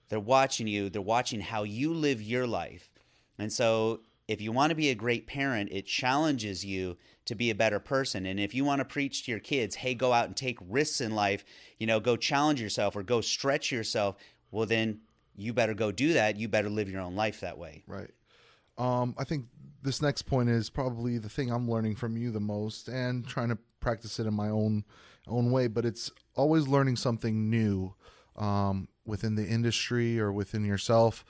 They're 0.10 0.20
watching 0.20 0.68
you, 0.68 0.90
they're 0.90 1.02
watching 1.02 1.40
how 1.40 1.64
you 1.64 1.94
live 1.94 2.22
your 2.22 2.48
life. 2.48 2.90
And 3.38 3.54
so 3.54 4.02
if 4.28 4.42
you 4.42 4.52
want 4.52 4.70
to 4.70 4.76
be 4.76 4.90
a 4.90 4.96
great 4.96 5.26
parent, 5.26 5.70
it 5.72 5.86
challenges 5.86 6.66
you 6.66 6.98
to 7.26 7.36
be 7.36 7.50
a 7.50 7.56
better 7.56 7.80
person. 7.80 8.26
And 8.26 8.40
if 8.40 8.54
you 8.54 8.66
want 8.66 8.80
to 8.80 8.86
preach 8.86 9.24
to 9.26 9.32
your 9.32 9.40
kids, 9.40 9.76
hey, 9.76 9.94
go 9.94 10.12
out 10.12 10.26
and 10.26 10.36
take 10.36 10.60
risks 10.68 11.02
in 11.02 11.16
life, 11.16 11.46
you 11.80 11.88
know, 11.88 12.00
go 12.00 12.16
challenge 12.16 12.62
yourself 12.62 12.96
or 12.96 13.04
go 13.04 13.22
stretch 13.22 13.72
yourself, 13.72 14.18
well, 14.52 14.66
then 14.66 15.02
you 15.36 15.54
better 15.54 15.74
go 15.74 15.92
do 15.92 16.14
that. 16.14 16.38
You 16.38 16.48
better 16.48 16.70
live 16.70 16.90
your 16.90 17.02
own 17.02 17.16
life 17.16 17.40
that 17.40 17.58
way. 17.58 17.84
Right. 17.88 18.12
Um, 18.78 19.16
I 19.18 19.24
think 19.24 19.46
this 19.82 20.02
next 20.02 20.24
point 20.24 20.50
is 20.50 20.70
probably 20.70 21.18
the 21.18 21.30
thing 21.30 21.52
I'm 21.52 21.70
learning 21.70 21.96
from 21.96 22.18
you 22.18 22.32
the 22.32 22.40
most 22.40 22.88
and 22.88 23.28
trying 23.28 23.50
to 23.50 23.58
practice 23.80 24.20
it 24.20 24.28
in 24.28 24.34
my 24.34 24.50
own 24.50 24.84
own 25.28 25.52
way, 25.52 25.68
but 25.68 25.86
it's 25.86 26.12
always 26.36 26.68
learning 26.68 26.96
something 26.96 27.50
new 27.50 27.94
um, 28.36 28.88
within 29.06 29.36
the 29.36 29.46
industry 29.46 30.20
or 30.20 30.32
within 30.32 30.66
yourself. 30.66 31.24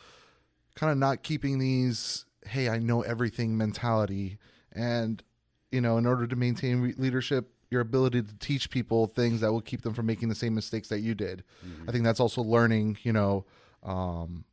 Kind 0.75 0.91
of 0.91 0.97
not 0.97 1.23
keeping 1.23 1.59
these 1.59 2.25
hey, 2.45 2.69
I 2.69 2.79
know 2.79 3.01
everything 3.01 3.57
mentality. 3.57 4.38
And, 4.71 5.23
you 5.71 5.81
know, 5.81 5.97
in 5.97 6.05
order 6.05 6.27
to 6.27 6.35
maintain 6.35 6.81
re- 6.81 6.93
leadership, 6.97 7.51
your 7.69 7.81
ability 7.81 8.23
to 8.23 8.35
teach 8.39 8.69
people 8.69 9.07
things 9.07 9.41
that 9.41 9.51
will 9.51 9.62
keep 9.62 9.83
them 9.83 9.93
from 9.93 10.07
making 10.07 10.29
the 10.29 10.35
same 10.35 10.55
mistakes 10.55 10.88
that 10.89 10.99
you 10.99 11.13
did. 11.13 11.43
Mm-hmm. 11.65 11.89
I 11.89 11.91
think 11.91 12.03
that's 12.03 12.19
also 12.19 12.41
learning, 12.41 12.97
you 13.03 13.13
know, 13.13 13.45
um, 13.83 14.43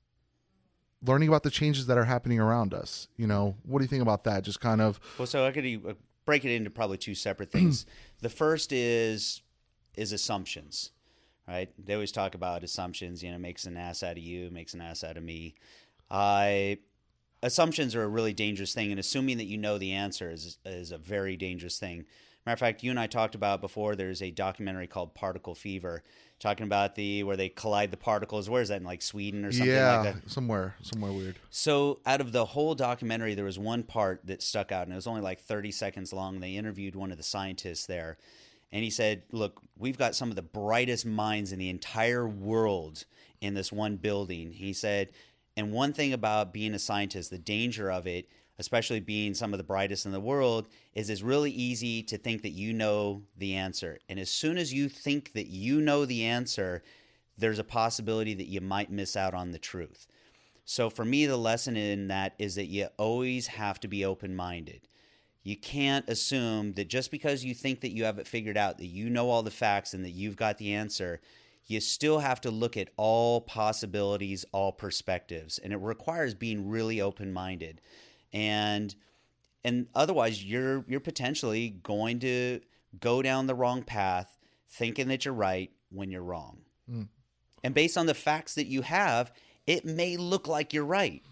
learning 1.04 1.28
about 1.28 1.42
the 1.42 1.50
changes 1.50 1.86
that 1.86 1.98
are 1.98 2.04
happening 2.04 2.40
around 2.40 2.74
us. 2.74 3.08
You 3.16 3.26
know, 3.26 3.56
what 3.64 3.78
do 3.78 3.84
you 3.84 3.88
think 3.88 4.02
about 4.02 4.24
that? 4.24 4.44
Just 4.44 4.60
kind 4.60 4.80
of. 4.80 5.00
Well, 5.18 5.26
so 5.26 5.46
I 5.46 5.52
could 5.52 5.64
uh, 5.64 5.94
break 6.24 6.44
it 6.44 6.54
into 6.54 6.70
probably 6.70 6.98
two 6.98 7.14
separate 7.14 7.50
things. 7.50 7.86
the 8.20 8.28
first 8.28 8.72
is 8.72 9.42
is 9.96 10.12
assumptions, 10.12 10.90
right? 11.48 11.70
They 11.82 11.94
always 11.94 12.12
talk 12.12 12.34
about 12.34 12.64
assumptions. 12.64 13.22
You 13.22 13.32
know, 13.32 13.38
makes 13.38 13.64
an 13.66 13.76
ass 13.76 14.02
out 14.02 14.12
of 14.12 14.22
you, 14.22 14.50
makes 14.50 14.74
an 14.74 14.80
ass 14.80 15.04
out 15.04 15.16
of 15.16 15.22
me. 15.22 15.54
I 16.10 16.78
assumptions 17.42 17.94
are 17.94 18.02
a 18.02 18.08
really 18.08 18.32
dangerous 18.32 18.74
thing, 18.74 18.90
and 18.90 19.00
assuming 19.00 19.38
that 19.38 19.44
you 19.44 19.56
know 19.56 19.78
the 19.78 19.92
answer 19.92 20.30
is 20.30 20.58
is 20.64 20.92
a 20.92 20.98
very 20.98 21.36
dangerous 21.36 21.78
thing. 21.78 22.04
Matter 22.46 22.54
of 22.54 22.60
fact, 22.60 22.84
you 22.84 22.90
and 22.90 23.00
I 23.00 23.08
talked 23.08 23.34
about 23.34 23.60
before. 23.60 23.96
There's 23.96 24.22
a 24.22 24.30
documentary 24.30 24.86
called 24.86 25.14
Particle 25.14 25.56
Fever, 25.56 26.04
talking 26.38 26.64
about 26.64 26.94
the 26.94 27.24
where 27.24 27.36
they 27.36 27.48
collide 27.48 27.90
the 27.90 27.96
particles. 27.96 28.48
Where 28.48 28.62
is 28.62 28.68
that 28.68 28.76
in 28.76 28.84
like 28.84 29.02
Sweden 29.02 29.44
or 29.44 29.50
something 29.50 29.74
yeah, 29.74 29.98
like 29.98 30.14
that? 30.14 30.30
somewhere, 30.30 30.76
somewhere 30.80 31.10
weird. 31.10 31.34
So, 31.50 31.98
out 32.06 32.20
of 32.20 32.30
the 32.30 32.44
whole 32.44 32.76
documentary, 32.76 33.34
there 33.34 33.44
was 33.44 33.58
one 33.58 33.82
part 33.82 34.24
that 34.26 34.42
stuck 34.42 34.70
out, 34.70 34.84
and 34.84 34.92
it 34.92 34.96
was 34.96 35.08
only 35.08 35.22
like 35.22 35.40
30 35.40 35.72
seconds 35.72 36.12
long. 36.12 36.38
They 36.38 36.52
interviewed 36.52 36.94
one 36.94 37.10
of 37.10 37.16
the 37.16 37.24
scientists 37.24 37.86
there, 37.86 38.16
and 38.70 38.84
he 38.84 38.90
said, 38.90 39.24
"Look, 39.32 39.60
we've 39.76 39.98
got 39.98 40.14
some 40.14 40.30
of 40.30 40.36
the 40.36 40.42
brightest 40.42 41.04
minds 41.04 41.50
in 41.50 41.58
the 41.58 41.68
entire 41.68 42.28
world 42.28 43.06
in 43.40 43.54
this 43.54 43.72
one 43.72 43.96
building." 43.96 44.52
He 44.52 44.72
said, 44.72 45.10
and 45.56 45.72
one 45.72 45.92
thing 45.92 46.12
about 46.12 46.52
being 46.52 46.74
a 46.74 46.78
scientist, 46.78 47.30
the 47.30 47.38
danger 47.38 47.90
of 47.90 48.06
it, 48.06 48.28
especially 48.58 49.00
being 49.00 49.34
some 49.34 49.52
of 49.52 49.58
the 49.58 49.64
brightest 49.64 50.06
in 50.06 50.12
the 50.12 50.20
world, 50.20 50.68
is 50.94 51.10
it's 51.10 51.22
really 51.22 51.50
easy 51.50 52.02
to 52.02 52.16
think 52.16 52.42
that 52.42 52.50
you 52.50 52.72
know 52.72 53.22
the 53.36 53.54
answer. 53.54 53.98
And 54.08 54.18
as 54.18 54.30
soon 54.30 54.58
as 54.58 54.72
you 54.72 54.88
think 54.88 55.32
that 55.34 55.48
you 55.48 55.80
know 55.80 56.04
the 56.04 56.24
answer, 56.24 56.82
there's 57.38 57.58
a 57.58 57.64
possibility 57.64 58.34
that 58.34 58.48
you 58.48 58.60
might 58.60 58.90
miss 58.90 59.16
out 59.16 59.34
on 59.34 59.52
the 59.52 59.58
truth. 59.58 60.06
So 60.64 60.90
for 60.90 61.04
me, 61.04 61.26
the 61.26 61.36
lesson 61.36 61.76
in 61.76 62.08
that 62.08 62.34
is 62.38 62.56
that 62.56 62.66
you 62.66 62.88
always 62.96 63.46
have 63.46 63.78
to 63.80 63.88
be 63.88 64.04
open 64.04 64.34
minded. 64.34 64.88
You 65.44 65.56
can't 65.56 66.08
assume 66.08 66.72
that 66.72 66.88
just 66.88 67.12
because 67.12 67.44
you 67.44 67.54
think 67.54 67.80
that 67.82 67.92
you 67.92 68.04
have 68.04 68.18
it 68.18 68.26
figured 68.26 68.56
out, 68.56 68.78
that 68.78 68.86
you 68.86 69.08
know 69.08 69.30
all 69.30 69.44
the 69.44 69.50
facts 69.50 69.94
and 69.94 70.04
that 70.04 70.10
you've 70.10 70.34
got 70.34 70.58
the 70.58 70.74
answer, 70.74 71.20
you 71.66 71.80
still 71.80 72.18
have 72.18 72.40
to 72.40 72.50
look 72.50 72.76
at 72.76 72.90
all 72.96 73.40
possibilities, 73.40 74.44
all 74.50 74.72
perspectives, 74.72 75.58
and 75.58 75.72
it 75.72 75.76
requires 75.76 76.34
being 76.34 76.68
really 76.68 77.00
open-minded. 77.00 77.80
And 78.32 78.94
and 79.64 79.86
otherwise 79.94 80.42
you're 80.42 80.84
you're 80.88 81.00
potentially 81.00 81.70
going 81.70 82.20
to 82.20 82.60
go 83.00 83.22
down 83.22 83.46
the 83.46 83.54
wrong 83.54 83.82
path 83.82 84.36
thinking 84.70 85.08
that 85.08 85.24
you're 85.24 85.34
right 85.34 85.70
when 85.90 86.10
you're 86.10 86.22
wrong. 86.22 86.58
Mm. 86.90 87.08
And 87.64 87.74
based 87.74 87.98
on 87.98 88.06
the 88.06 88.14
facts 88.14 88.54
that 88.54 88.66
you 88.66 88.82
have, 88.82 89.32
it 89.66 89.84
may 89.84 90.16
look 90.16 90.46
like 90.46 90.72
you're 90.72 90.84
right. 90.84 91.22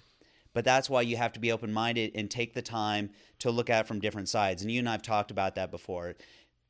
But 0.53 0.65
that's 0.65 0.89
why 0.89 1.03
you 1.03 1.17
have 1.17 1.33
to 1.33 1.41
be 1.41 1.53
open 1.53 1.73
minded 1.73 2.13
and 2.15 2.31
take 2.31 2.55
the 2.55 2.63
time 2.63 3.11
to 3.41 3.51
look 3.51 3.69
at 3.69 3.89
from 3.89 4.01
different 4.01 4.29
sides. 4.29 4.63
And 4.63 4.71
you 4.71 4.79
and 4.79 4.89
I 4.89 4.93
have 4.93 5.03
talked 5.03 5.33
about 5.33 5.57
that 5.57 5.71
before 5.71 6.15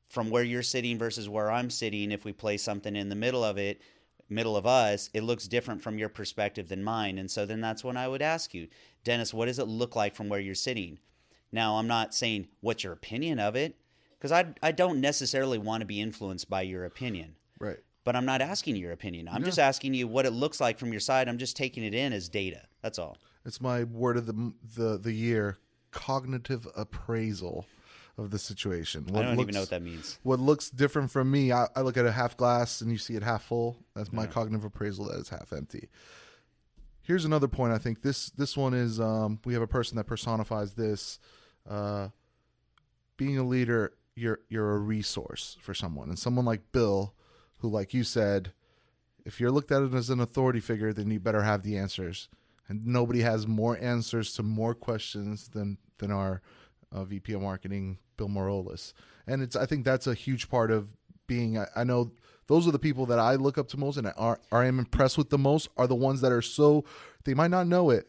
from 0.08 0.30
where 0.30 0.42
you're 0.42 0.62
sitting 0.62 0.98
versus 0.98 1.28
where 1.28 1.50
I'm 1.50 1.70
sitting, 1.70 2.12
if 2.12 2.24
we 2.24 2.32
place 2.32 2.62
something 2.62 2.94
in 2.94 3.08
the 3.08 3.14
middle 3.14 3.44
of 3.44 3.58
it, 3.58 3.80
middle 4.28 4.56
of 4.56 4.66
us, 4.66 5.10
it 5.12 5.22
looks 5.22 5.48
different 5.48 5.82
from 5.82 5.98
your 5.98 6.08
perspective 6.08 6.68
than 6.68 6.82
mine. 6.82 7.18
And 7.18 7.30
so 7.30 7.46
then 7.46 7.60
that's 7.60 7.84
when 7.84 7.96
I 7.96 8.08
would 8.08 8.22
ask 8.22 8.54
you, 8.54 8.68
Dennis, 9.04 9.34
what 9.34 9.46
does 9.46 9.58
it 9.58 9.68
look 9.68 9.94
like 9.94 10.14
from 10.14 10.28
where 10.28 10.40
you're 10.40 10.54
sitting? 10.54 10.98
Now, 11.52 11.76
I'm 11.76 11.86
not 11.86 12.14
saying 12.14 12.48
what's 12.60 12.84
your 12.84 12.92
opinion 12.92 13.38
of 13.38 13.54
it, 13.54 13.76
because 14.18 14.32
I, 14.32 14.46
I 14.62 14.72
don't 14.72 15.00
necessarily 15.00 15.58
want 15.58 15.82
to 15.82 15.86
be 15.86 16.00
influenced 16.00 16.50
by 16.50 16.62
your 16.62 16.84
opinion. 16.84 17.36
Right. 17.60 17.78
But 18.04 18.16
I'm 18.16 18.26
not 18.26 18.42
asking 18.42 18.76
your 18.76 18.92
opinion. 18.92 19.28
I'm 19.30 19.44
just 19.44 19.58
asking 19.58 19.94
you 19.94 20.06
what 20.06 20.26
it 20.26 20.32
looks 20.32 20.60
like 20.60 20.78
from 20.78 20.90
your 20.90 21.00
side. 21.00 21.28
I'm 21.28 21.38
just 21.38 21.56
taking 21.56 21.84
it 21.84 21.94
in 21.94 22.12
as 22.12 22.28
data. 22.28 22.62
That's 22.82 22.98
all. 22.98 23.16
It's 23.46 23.60
my 23.60 23.84
word 23.84 24.16
of 24.16 24.26
the 24.26 24.52
the, 24.76 24.98
the 24.98 25.12
year 25.12 25.58
cognitive 25.90 26.66
appraisal 26.76 27.66
of 28.16 28.30
the 28.30 28.38
situation. 28.38 29.06
What 29.08 29.24
I 29.24 29.28
don't 29.28 29.36
looks, 29.36 29.44
even 29.46 29.54
know 29.54 29.60
what 29.60 29.70
that 29.70 29.82
means. 29.82 30.18
What 30.22 30.40
looks 30.40 30.70
different 30.70 31.10
from 31.10 31.30
me, 31.30 31.52
I, 31.52 31.66
I, 31.74 31.80
look 31.80 31.96
at 31.96 32.06
a 32.06 32.12
half 32.12 32.36
glass 32.36 32.80
and 32.80 32.90
you 32.90 32.98
see 32.98 33.14
it 33.14 33.22
half 33.22 33.44
full. 33.44 33.76
That's 33.94 34.12
my 34.12 34.24
yeah. 34.24 34.30
cognitive 34.30 34.64
appraisal 34.64 35.06
that 35.06 35.18
is 35.18 35.28
half 35.28 35.52
empty. 35.52 35.88
Here's 37.02 37.24
another 37.24 37.48
point. 37.48 37.72
I 37.72 37.78
think 37.78 38.02
this 38.02 38.30
this 38.30 38.56
one 38.56 38.72
is 38.72 38.98
um, 38.98 39.38
we 39.44 39.52
have 39.52 39.62
a 39.62 39.66
person 39.66 39.96
that 39.96 40.04
personifies 40.04 40.74
this. 40.74 41.18
Uh, 41.68 42.08
being 43.16 43.36
a 43.36 43.44
leader, 43.44 43.92
you're 44.14 44.40
you're 44.48 44.74
a 44.74 44.78
resource 44.78 45.58
for 45.60 45.74
someone, 45.74 46.08
and 46.08 46.18
someone 46.18 46.46
like 46.46 46.72
Bill, 46.72 47.14
who, 47.58 47.68
like 47.68 47.92
you 47.92 48.04
said, 48.04 48.52
if 49.24 49.38
you're 49.38 49.50
looked 49.50 49.70
at 49.70 49.82
as 49.82 50.08
an 50.08 50.20
authority 50.20 50.60
figure, 50.60 50.92
then 50.92 51.10
you 51.10 51.20
better 51.20 51.42
have 51.42 51.62
the 51.62 51.76
answers. 51.76 52.28
And 52.68 52.86
nobody 52.86 53.20
has 53.20 53.46
more 53.46 53.76
answers 53.78 54.32
to 54.34 54.42
more 54.42 54.74
questions 54.74 55.48
than 55.48 55.76
than 55.98 56.10
our 56.10 56.40
uh, 56.90 57.04
VP 57.04 57.34
of 57.34 57.42
Marketing, 57.42 57.98
Bill 58.16 58.28
Morolis. 58.28 58.92
And 59.26 59.42
it's 59.42 59.56
I 59.56 59.66
think 59.66 59.84
that's 59.84 60.06
a 60.06 60.14
huge 60.14 60.48
part 60.48 60.70
of 60.70 60.96
being. 61.26 61.58
I, 61.58 61.66
I 61.76 61.84
know 61.84 62.12
those 62.46 62.68
are 62.68 62.72
the 62.72 62.78
people 62.78 63.06
that 63.06 63.18
I 63.18 63.36
look 63.36 63.58
up 63.58 63.68
to 63.68 63.76
most 63.78 63.96
and 63.96 64.06
are, 64.16 64.40
are 64.52 64.62
I 64.62 64.66
am 64.66 64.78
impressed 64.78 65.16
with 65.16 65.30
the 65.30 65.38
most 65.38 65.68
are 65.76 65.86
the 65.86 65.94
ones 65.94 66.20
that 66.20 66.32
are 66.32 66.42
so 66.42 66.84
they 67.24 67.34
might 67.34 67.50
not 67.50 67.66
know 67.66 67.90
it, 67.90 68.08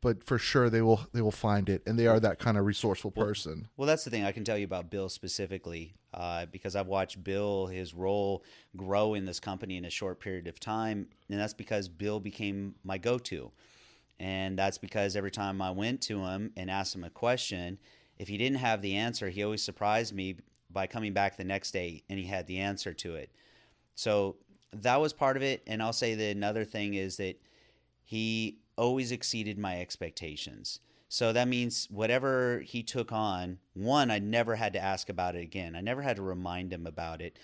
but 0.00 0.24
for 0.24 0.38
sure 0.38 0.70
they 0.70 0.82
will 0.82 1.00
they 1.12 1.20
will 1.20 1.30
find 1.30 1.68
it 1.68 1.82
and 1.86 1.98
they 1.98 2.06
are 2.06 2.20
that 2.20 2.38
kind 2.38 2.56
of 2.56 2.64
resourceful 2.64 3.10
person 3.10 3.52
well, 3.52 3.70
well 3.78 3.86
that's 3.86 4.04
the 4.04 4.10
thing 4.10 4.24
i 4.24 4.32
can 4.32 4.44
tell 4.44 4.56
you 4.56 4.64
about 4.64 4.90
bill 4.90 5.08
specifically 5.08 5.94
uh, 6.14 6.46
because 6.46 6.74
i've 6.74 6.86
watched 6.86 7.22
bill 7.22 7.66
his 7.66 7.94
role 7.94 8.42
grow 8.76 9.14
in 9.14 9.24
this 9.24 9.40
company 9.40 9.76
in 9.76 9.84
a 9.84 9.90
short 9.90 10.20
period 10.20 10.46
of 10.46 10.58
time 10.58 11.06
and 11.28 11.38
that's 11.38 11.54
because 11.54 11.88
bill 11.88 12.20
became 12.20 12.74
my 12.84 12.98
go-to 12.98 13.50
and 14.18 14.58
that's 14.58 14.78
because 14.78 15.16
every 15.16 15.30
time 15.30 15.60
i 15.60 15.70
went 15.70 16.00
to 16.00 16.24
him 16.24 16.52
and 16.56 16.70
asked 16.70 16.94
him 16.94 17.04
a 17.04 17.10
question 17.10 17.78
if 18.20 18.28
he 18.28 18.36
didn't 18.36 18.58
have 18.58 18.82
the 18.82 18.96
answer, 18.96 19.30
he 19.30 19.42
always 19.42 19.62
surprised 19.62 20.14
me 20.14 20.36
by 20.70 20.86
coming 20.86 21.14
back 21.14 21.38
the 21.38 21.42
next 21.42 21.70
day 21.70 22.02
and 22.10 22.18
he 22.18 22.26
had 22.26 22.46
the 22.46 22.58
answer 22.58 22.92
to 22.92 23.14
it. 23.14 23.30
So 23.94 24.36
that 24.74 25.00
was 25.00 25.14
part 25.14 25.38
of 25.38 25.42
it. 25.42 25.62
And 25.66 25.82
I'll 25.82 25.94
say 25.94 26.14
that 26.14 26.36
another 26.36 26.66
thing 26.66 26.92
is 26.92 27.16
that 27.16 27.40
he 28.04 28.58
always 28.76 29.10
exceeded 29.10 29.58
my 29.58 29.80
expectations. 29.80 30.80
So 31.08 31.32
that 31.32 31.48
means 31.48 31.88
whatever 31.90 32.60
he 32.60 32.82
took 32.82 33.10
on, 33.10 33.56
one, 33.72 34.10
I 34.10 34.18
never 34.18 34.54
had 34.54 34.74
to 34.74 34.84
ask 34.84 35.08
about 35.08 35.34
it 35.34 35.42
again. 35.42 35.74
I 35.74 35.80
never 35.80 36.02
had 36.02 36.16
to 36.16 36.22
remind 36.22 36.74
him 36.74 36.86
about 36.86 37.22
it. 37.22 37.38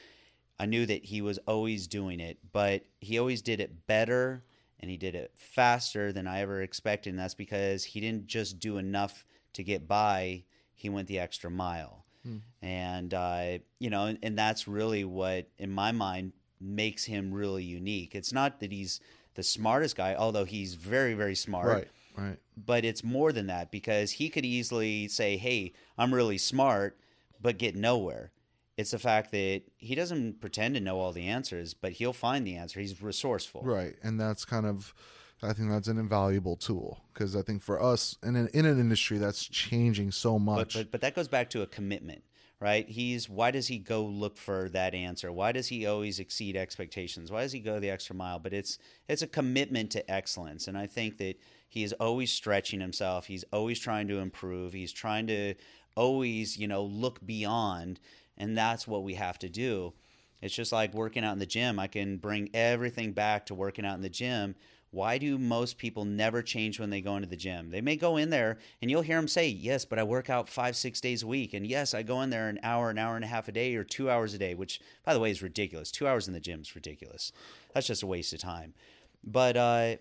I 0.60 0.66
knew 0.66 0.84
that 0.84 1.06
he 1.06 1.22
was 1.22 1.38
always 1.46 1.86
doing 1.86 2.20
it, 2.20 2.36
but 2.52 2.84
he 3.00 3.18
always 3.18 3.40
did 3.40 3.60
it 3.60 3.86
better 3.86 4.44
and 4.78 4.90
he 4.90 4.98
did 4.98 5.14
it 5.14 5.30
faster 5.34 6.12
than 6.12 6.26
I 6.26 6.40
ever 6.42 6.60
expected. 6.60 7.10
And 7.10 7.18
that's 7.18 7.34
because 7.34 7.82
he 7.82 8.00
didn't 8.00 8.26
just 8.26 8.58
do 8.58 8.76
enough 8.76 9.24
to 9.54 9.64
get 9.64 9.88
by, 9.88 10.44
he 10.76 10.88
went 10.88 11.08
the 11.08 11.18
extra 11.18 11.50
mile. 11.50 12.04
Hmm. 12.22 12.36
And, 12.62 13.12
uh, 13.12 13.58
you 13.80 13.90
know, 13.90 14.06
and, 14.06 14.18
and 14.22 14.38
that's 14.38 14.68
really 14.68 15.04
what, 15.04 15.48
in 15.58 15.70
my 15.70 15.90
mind, 15.90 16.32
makes 16.60 17.04
him 17.04 17.34
really 17.34 17.64
unique. 17.64 18.14
It's 18.14 18.32
not 18.32 18.60
that 18.60 18.70
he's 18.70 19.00
the 19.34 19.42
smartest 19.42 19.96
guy, 19.96 20.14
although 20.14 20.44
he's 20.44 20.74
very, 20.74 21.14
very 21.14 21.34
smart. 21.34 21.66
Right, 21.66 21.88
right. 22.16 22.38
But 22.56 22.84
it's 22.84 23.04
more 23.04 23.32
than 23.32 23.48
that 23.48 23.70
because 23.70 24.12
he 24.12 24.28
could 24.28 24.44
easily 24.44 25.08
say, 25.08 25.36
hey, 25.36 25.72
I'm 25.98 26.14
really 26.14 26.38
smart, 26.38 26.98
but 27.40 27.58
get 27.58 27.76
nowhere. 27.76 28.32
It's 28.76 28.90
the 28.90 28.98
fact 28.98 29.30
that 29.32 29.62
he 29.76 29.94
doesn't 29.94 30.40
pretend 30.40 30.74
to 30.74 30.80
know 30.80 30.98
all 30.98 31.12
the 31.12 31.26
answers, 31.26 31.74
but 31.74 31.92
he'll 31.92 32.12
find 32.12 32.46
the 32.46 32.56
answer. 32.56 32.80
He's 32.80 33.00
resourceful. 33.00 33.62
Right, 33.62 33.96
and 34.02 34.20
that's 34.20 34.44
kind 34.44 34.66
of, 34.66 34.94
I 35.42 35.52
think 35.52 35.70
that's 35.70 35.88
an 35.88 35.98
invaluable 35.98 36.56
tool 36.56 37.00
because 37.12 37.36
I 37.36 37.42
think 37.42 37.62
for 37.62 37.82
us 37.82 38.16
in 38.22 38.36
an 38.36 38.48
in 38.54 38.64
an 38.64 38.80
industry 38.80 39.18
that's 39.18 39.44
changing 39.46 40.10
so 40.12 40.34
But, 40.38 40.44
much. 40.44 40.74
but 40.74 40.90
but 40.90 41.00
that 41.02 41.14
goes 41.14 41.28
back 41.28 41.50
to 41.50 41.62
a 41.62 41.66
commitment, 41.66 42.22
right? 42.58 42.88
He's 42.88 43.28
why 43.28 43.50
does 43.50 43.66
he 43.68 43.78
go 43.78 44.04
look 44.04 44.38
for 44.38 44.68
that 44.70 44.94
answer? 44.94 45.30
Why 45.30 45.52
does 45.52 45.68
he 45.68 45.86
always 45.86 46.18
exceed 46.18 46.56
expectations? 46.56 47.30
Why 47.30 47.42
does 47.42 47.52
he 47.52 47.60
go 47.60 47.78
the 47.78 47.90
extra 47.90 48.16
mile? 48.16 48.38
But 48.38 48.54
it's 48.54 48.78
it's 49.08 49.22
a 49.22 49.26
commitment 49.26 49.90
to 49.92 50.10
excellence, 50.10 50.68
and 50.68 50.78
I 50.78 50.86
think 50.86 51.18
that 51.18 51.34
he 51.68 51.82
is 51.82 51.92
always 51.94 52.32
stretching 52.32 52.80
himself. 52.80 53.26
He's 53.26 53.44
always 53.52 53.78
trying 53.78 54.08
to 54.08 54.18
improve. 54.18 54.72
He's 54.72 54.92
trying 54.92 55.26
to 55.26 55.54
always 55.96 56.56
you 56.56 56.66
know 56.66 56.82
look 56.84 57.24
beyond, 57.26 58.00
and 58.38 58.56
that's 58.56 58.88
what 58.88 59.02
we 59.04 59.14
have 59.14 59.38
to 59.40 59.48
do. 59.50 59.92
It's 60.40 60.54
just 60.54 60.72
like 60.72 60.94
working 60.94 61.24
out 61.24 61.32
in 61.32 61.38
the 61.38 61.46
gym. 61.46 61.78
I 61.78 61.86
can 61.86 62.16
bring 62.18 62.50
everything 62.54 63.12
back 63.12 63.46
to 63.46 63.54
working 63.54 63.84
out 63.86 63.96
in 63.96 64.02
the 64.02 64.08
gym. 64.10 64.54
Why 64.90 65.18
do 65.18 65.38
most 65.38 65.78
people 65.78 66.04
never 66.04 66.42
change 66.42 66.80
when 66.80 66.90
they 66.90 67.00
go 67.00 67.16
into 67.16 67.28
the 67.28 67.36
gym? 67.36 67.70
They 67.70 67.80
may 67.80 67.96
go 67.96 68.16
in 68.16 68.30
there 68.30 68.58
and 68.80 68.90
you'll 68.90 69.02
hear 69.02 69.16
them 69.16 69.28
say, 69.28 69.48
Yes, 69.48 69.84
but 69.84 69.98
I 69.98 70.04
work 70.04 70.30
out 70.30 70.48
five, 70.48 70.76
six 70.76 71.00
days 71.00 71.22
a 71.22 71.26
week. 71.26 71.54
And 71.54 71.66
yes, 71.66 71.92
I 71.92 72.02
go 72.02 72.22
in 72.22 72.30
there 72.30 72.48
an 72.48 72.60
hour, 72.62 72.90
an 72.90 72.98
hour 72.98 73.16
and 73.16 73.24
a 73.24 73.28
half 73.28 73.48
a 73.48 73.52
day, 73.52 73.74
or 73.74 73.84
two 73.84 74.10
hours 74.10 74.32
a 74.32 74.38
day, 74.38 74.54
which, 74.54 74.80
by 75.04 75.12
the 75.12 75.20
way, 75.20 75.30
is 75.30 75.42
ridiculous. 75.42 75.90
Two 75.90 76.06
hours 76.06 76.28
in 76.28 76.34
the 76.34 76.40
gym 76.40 76.60
is 76.60 76.74
ridiculous. 76.74 77.32
That's 77.74 77.86
just 77.86 78.02
a 78.02 78.06
waste 78.06 78.32
of 78.32 78.40
time. 78.40 78.74
But 79.22 79.56
uh, 79.56 79.96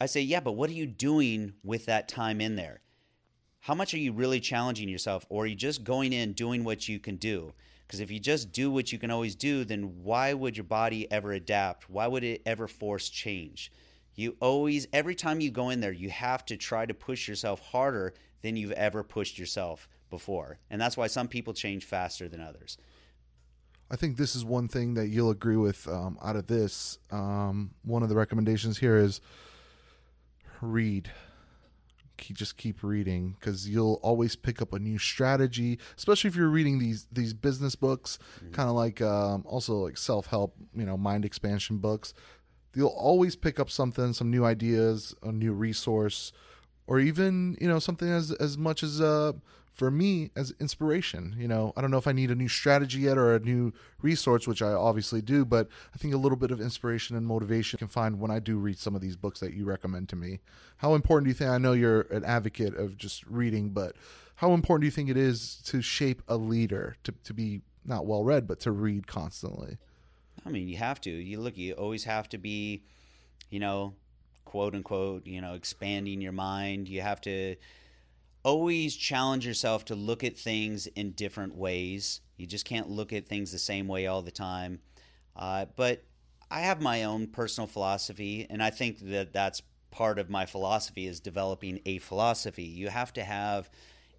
I 0.00 0.06
say, 0.06 0.22
Yeah, 0.22 0.40
but 0.40 0.52
what 0.52 0.70
are 0.70 0.74
you 0.74 0.86
doing 0.86 1.54
with 1.62 1.86
that 1.86 2.08
time 2.08 2.40
in 2.40 2.56
there? 2.56 2.80
how 3.60 3.74
much 3.74 3.92
are 3.92 3.98
you 3.98 4.12
really 4.12 4.40
challenging 4.40 4.88
yourself 4.88 5.26
or 5.28 5.44
are 5.44 5.46
you 5.46 5.54
just 5.54 5.84
going 5.84 6.12
in 6.12 6.32
doing 6.32 6.64
what 6.64 6.88
you 6.88 6.98
can 6.98 7.16
do 7.16 7.52
because 7.86 8.00
if 8.00 8.10
you 8.10 8.18
just 8.18 8.52
do 8.52 8.70
what 8.70 8.90
you 8.90 8.98
can 8.98 9.10
always 9.10 9.34
do 9.34 9.64
then 9.64 10.02
why 10.02 10.32
would 10.32 10.56
your 10.56 10.64
body 10.64 11.10
ever 11.12 11.32
adapt 11.32 11.88
why 11.90 12.06
would 12.06 12.24
it 12.24 12.40
ever 12.46 12.66
force 12.66 13.08
change 13.10 13.70
you 14.20 14.36
always 14.40 14.86
every 14.92 15.14
time 15.14 15.40
you 15.40 15.50
go 15.50 15.70
in 15.70 15.80
there 15.80 15.92
you 15.92 16.10
have 16.10 16.44
to 16.44 16.56
try 16.56 16.84
to 16.86 16.94
push 16.94 17.26
yourself 17.28 17.60
harder 17.60 18.14
than 18.42 18.56
you've 18.56 18.72
ever 18.72 19.02
pushed 19.02 19.38
yourself 19.38 19.88
before 20.10 20.58
and 20.70 20.80
that's 20.80 20.96
why 20.96 21.06
some 21.06 21.28
people 21.28 21.52
change 21.52 21.84
faster 21.84 22.28
than 22.28 22.40
others 22.40 22.76
I 23.90 23.96
think 23.96 24.16
this 24.16 24.36
is 24.36 24.44
one 24.44 24.68
thing 24.68 24.94
that 24.94 25.08
you'll 25.08 25.30
agree 25.30 25.56
with 25.56 25.88
um, 25.88 26.16
out 26.22 26.36
of 26.36 26.46
this. 26.46 26.98
Um, 27.10 27.72
one 27.82 28.04
of 28.04 28.08
the 28.08 28.14
recommendations 28.14 28.78
here 28.78 28.96
is 28.96 29.20
read. 30.60 31.10
Keep, 32.16 32.36
just 32.36 32.56
keep 32.56 32.82
reading 32.82 33.34
because 33.40 33.68
you'll 33.68 33.98
always 34.02 34.36
pick 34.36 34.62
up 34.62 34.74
a 34.74 34.78
new 34.78 34.98
strategy, 34.98 35.78
especially 35.96 36.28
if 36.28 36.36
you're 36.36 36.50
reading 36.50 36.78
these 36.78 37.06
these 37.10 37.32
business 37.32 37.74
books, 37.74 38.18
kind 38.52 38.68
of 38.68 38.76
like 38.76 39.00
um, 39.00 39.42
also 39.46 39.74
like 39.76 39.96
self 39.96 40.26
help, 40.26 40.54
you 40.74 40.84
know, 40.84 40.98
mind 40.98 41.24
expansion 41.24 41.78
books. 41.78 42.12
You'll 42.74 42.88
always 42.88 43.36
pick 43.36 43.58
up 43.58 43.70
something, 43.70 44.12
some 44.12 44.30
new 44.30 44.44
ideas, 44.44 45.14
a 45.22 45.32
new 45.32 45.52
resource, 45.52 46.32
or 46.90 46.98
even 46.98 47.56
you 47.60 47.68
know 47.68 47.78
something 47.78 48.08
as 48.08 48.32
as 48.32 48.58
much 48.58 48.82
as 48.82 49.00
uh 49.00 49.32
for 49.72 49.90
me 49.90 50.30
as 50.36 50.52
inspiration 50.60 51.34
you 51.38 51.46
know? 51.46 51.72
I 51.76 51.80
don't 51.80 51.90
know 51.90 51.96
if 51.96 52.08
i 52.08 52.12
need 52.12 52.30
a 52.30 52.34
new 52.34 52.48
strategy 52.48 53.00
yet 53.00 53.16
or 53.16 53.34
a 53.34 53.38
new 53.38 53.72
resource 54.02 54.46
which 54.46 54.60
i 54.60 54.72
obviously 54.72 55.22
do 55.22 55.44
but 55.44 55.68
i 55.94 55.98
think 55.98 56.12
a 56.12 56.18
little 56.18 56.36
bit 56.36 56.50
of 56.50 56.60
inspiration 56.60 57.16
and 57.16 57.26
motivation 57.26 57.78
can 57.78 57.88
find 57.88 58.18
when 58.18 58.30
i 58.30 58.40
do 58.40 58.58
read 58.58 58.78
some 58.78 58.94
of 58.94 59.00
these 59.00 59.16
books 59.16 59.40
that 59.40 59.54
you 59.54 59.64
recommend 59.64 60.08
to 60.10 60.16
me. 60.16 60.40
How 60.78 60.94
important 60.94 61.26
do 61.26 61.30
you 61.30 61.34
think 61.34 61.50
i 61.50 61.58
know 61.58 61.72
you're 61.72 62.02
an 62.10 62.24
advocate 62.24 62.74
of 62.74 62.98
just 62.98 63.24
reading 63.26 63.70
but 63.70 63.94
how 64.34 64.52
important 64.52 64.82
do 64.82 64.86
you 64.86 64.90
think 64.90 65.08
it 65.08 65.16
is 65.16 65.62
to 65.66 65.80
shape 65.80 66.22
a 66.26 66.36
leader 66.36 66.96
to, 67.04 67.12
to 67.24 67.32
be 67.32 67.60
not 67.84 68.04
well 68.04 68.24
read 68.24 68.48
but 68.48 68.58
to 68.60 68.72
read 68.72 69.06
constantly 69.06 69.78
I 70.50 70.52
mean, 70.52 70.68
you 70.68 70.78
have 70.78 71.00
to. 71.02 71.10
You 71.10 71.38
look, 71.40 71.56
you 71.56 71.74
always 71.74 72.02
have 72.04 72.28
to 72.30 72.38
be, 72.38 72.82
you 73.50 73.60
know, 73.60 73.94
quote 74.44 74.74
unquote, 74.74 75.24
you 75.24 75.40
know, 75.40 75.54
expanding 75.54 76.20
your 76.20 76.32
mind. 76.32 76.88
You 76.88 77.02
have 77.02 77.20
to 77.22 77.54
always 78.42 78.96
challenge 78.96 79.46
yourself 79.46 79.84
to 79.86 79.94
look 79.94 80.24
at 80.24 80.36
things 80.36 80.88
in 80.88 81.12
different 81.12 81.54
ways. 81.54 82.20
You 82.36 82.48
just 82.48 82.64
can't 82.64 82.90
look 82.90 83.12
at 83.12 83.28
things 83.28 83.52
the 83.52 83.58
same 83.58 83.86
way 83.86 84.08
all 84.08 84.22
the 84.22 84.32
time. 84.32 84.80
Uh, 85.36 85.66
but 85.76 86.02
I 86.50 86.60
have 86.62 86.80
my 86.80 87.04
own 87.04 87.28
personal 87.28 87.68
philosophy, 87.68 88.48
and 88.50 88.60
I 88.60 88.70
think 88.70 88.98
that 89.10 89.32
that's 89.32 89.62
part 89.92 90.18
of 90.18 90.28
my 90.30 90.46
philosophy 90.46 91.06
is 91.06 91.20
developing 91.20 91.80
a 91.86 91.98
philosophy. 91.98 92.64
You 92.64 92.88
have 92.88 93.12
to 93.12 93.22
have 93.22 93.70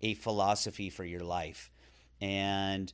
a 0.02 0.14
philosophy 0.14 0.90
for 0.90 1.04
your 1.04 1.24
life, 1.26 1.70
and 2.22 2.94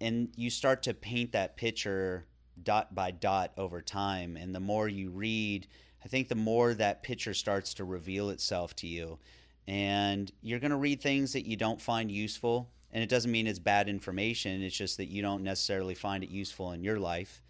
and 0.00 0.30
you 0.36 0.48
start 0.48 0.82
to 0.84 0.94
paint 0.94 1.32
that 1.32 1.56
picture 1.56 2.24
dot 2.62 2.94
by 2.94 3.10
dot 3.10 3.52
over 3.56 3.80
time. 3.80 4.36
And 4.36 4.54
the 4.54 4.60
more 4.60 4.88
you 4.88 5.10
read, 5.10 5.66
I 6.04 6.08
think 6.08 6.28
the 6.28 6.34
more 6.34 6.74
that 6.74 7.02
picture 7.02 7.34
starts 7.34 7.74
to 7.74 7.84
reveal 7.84 8.30
itself 8.30 8.74
to 8.76 8.86
you. 8.86 9.18
And 9.66 10.30
you're 10.42 10.60
going 10.60 10.70
to 10.70 10.76
read 10.76 11.00
things 11.00 11.32
that 11.32 11.46
you 11.46 11.56
don't 11.56 11.80
find 11.80 12.10
useful. 12.10 12.70
And 12.92 13.02
it 13.02 13.08
doesn't 13.08 13.30
mean 13.30 13.46
it's 13.46 13.58
bad 13.58 13.88
information. 13.88 14.62
It's 14.62 14.76
just 14.76 14.96
that 14.98 15.06
you 15.06 15.20
don't 15.20 15.42
necessarily 15.42 15.94
find 15.94 16.22
it 16.22 16.30
useful 16.30 16.72
in 16.72 16.84
your 16.84 16.98
life, 16.98 17.42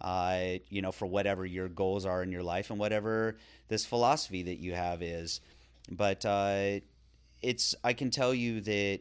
uh, 0.00 0.58
you 0.70 0.80
know, 0.80 0.92
for 0.92 1.06
whatever 1.06 1.44
your 1.44 1.68
goals 1.68 2.06
are 2.06 2.22
in 2.22 2.30
your 2.30 2.44
life 2.44 2.70
and 2.70 2.78
whatever 2.78 3.36
this 3.68 3.84
philosophy 3.84 4.44
that 4.44 4.58
you 4.58 4.74
have 4.74 5.02
is. 5.02 5.40
But 5.90 6.24
uh, 6.24 6.80
it's, 7.42 7.74
I 7.82 7.92
can 7.92 8.10
tell 8.10 8.32
you 8.32 8.60
that 8.60 9.00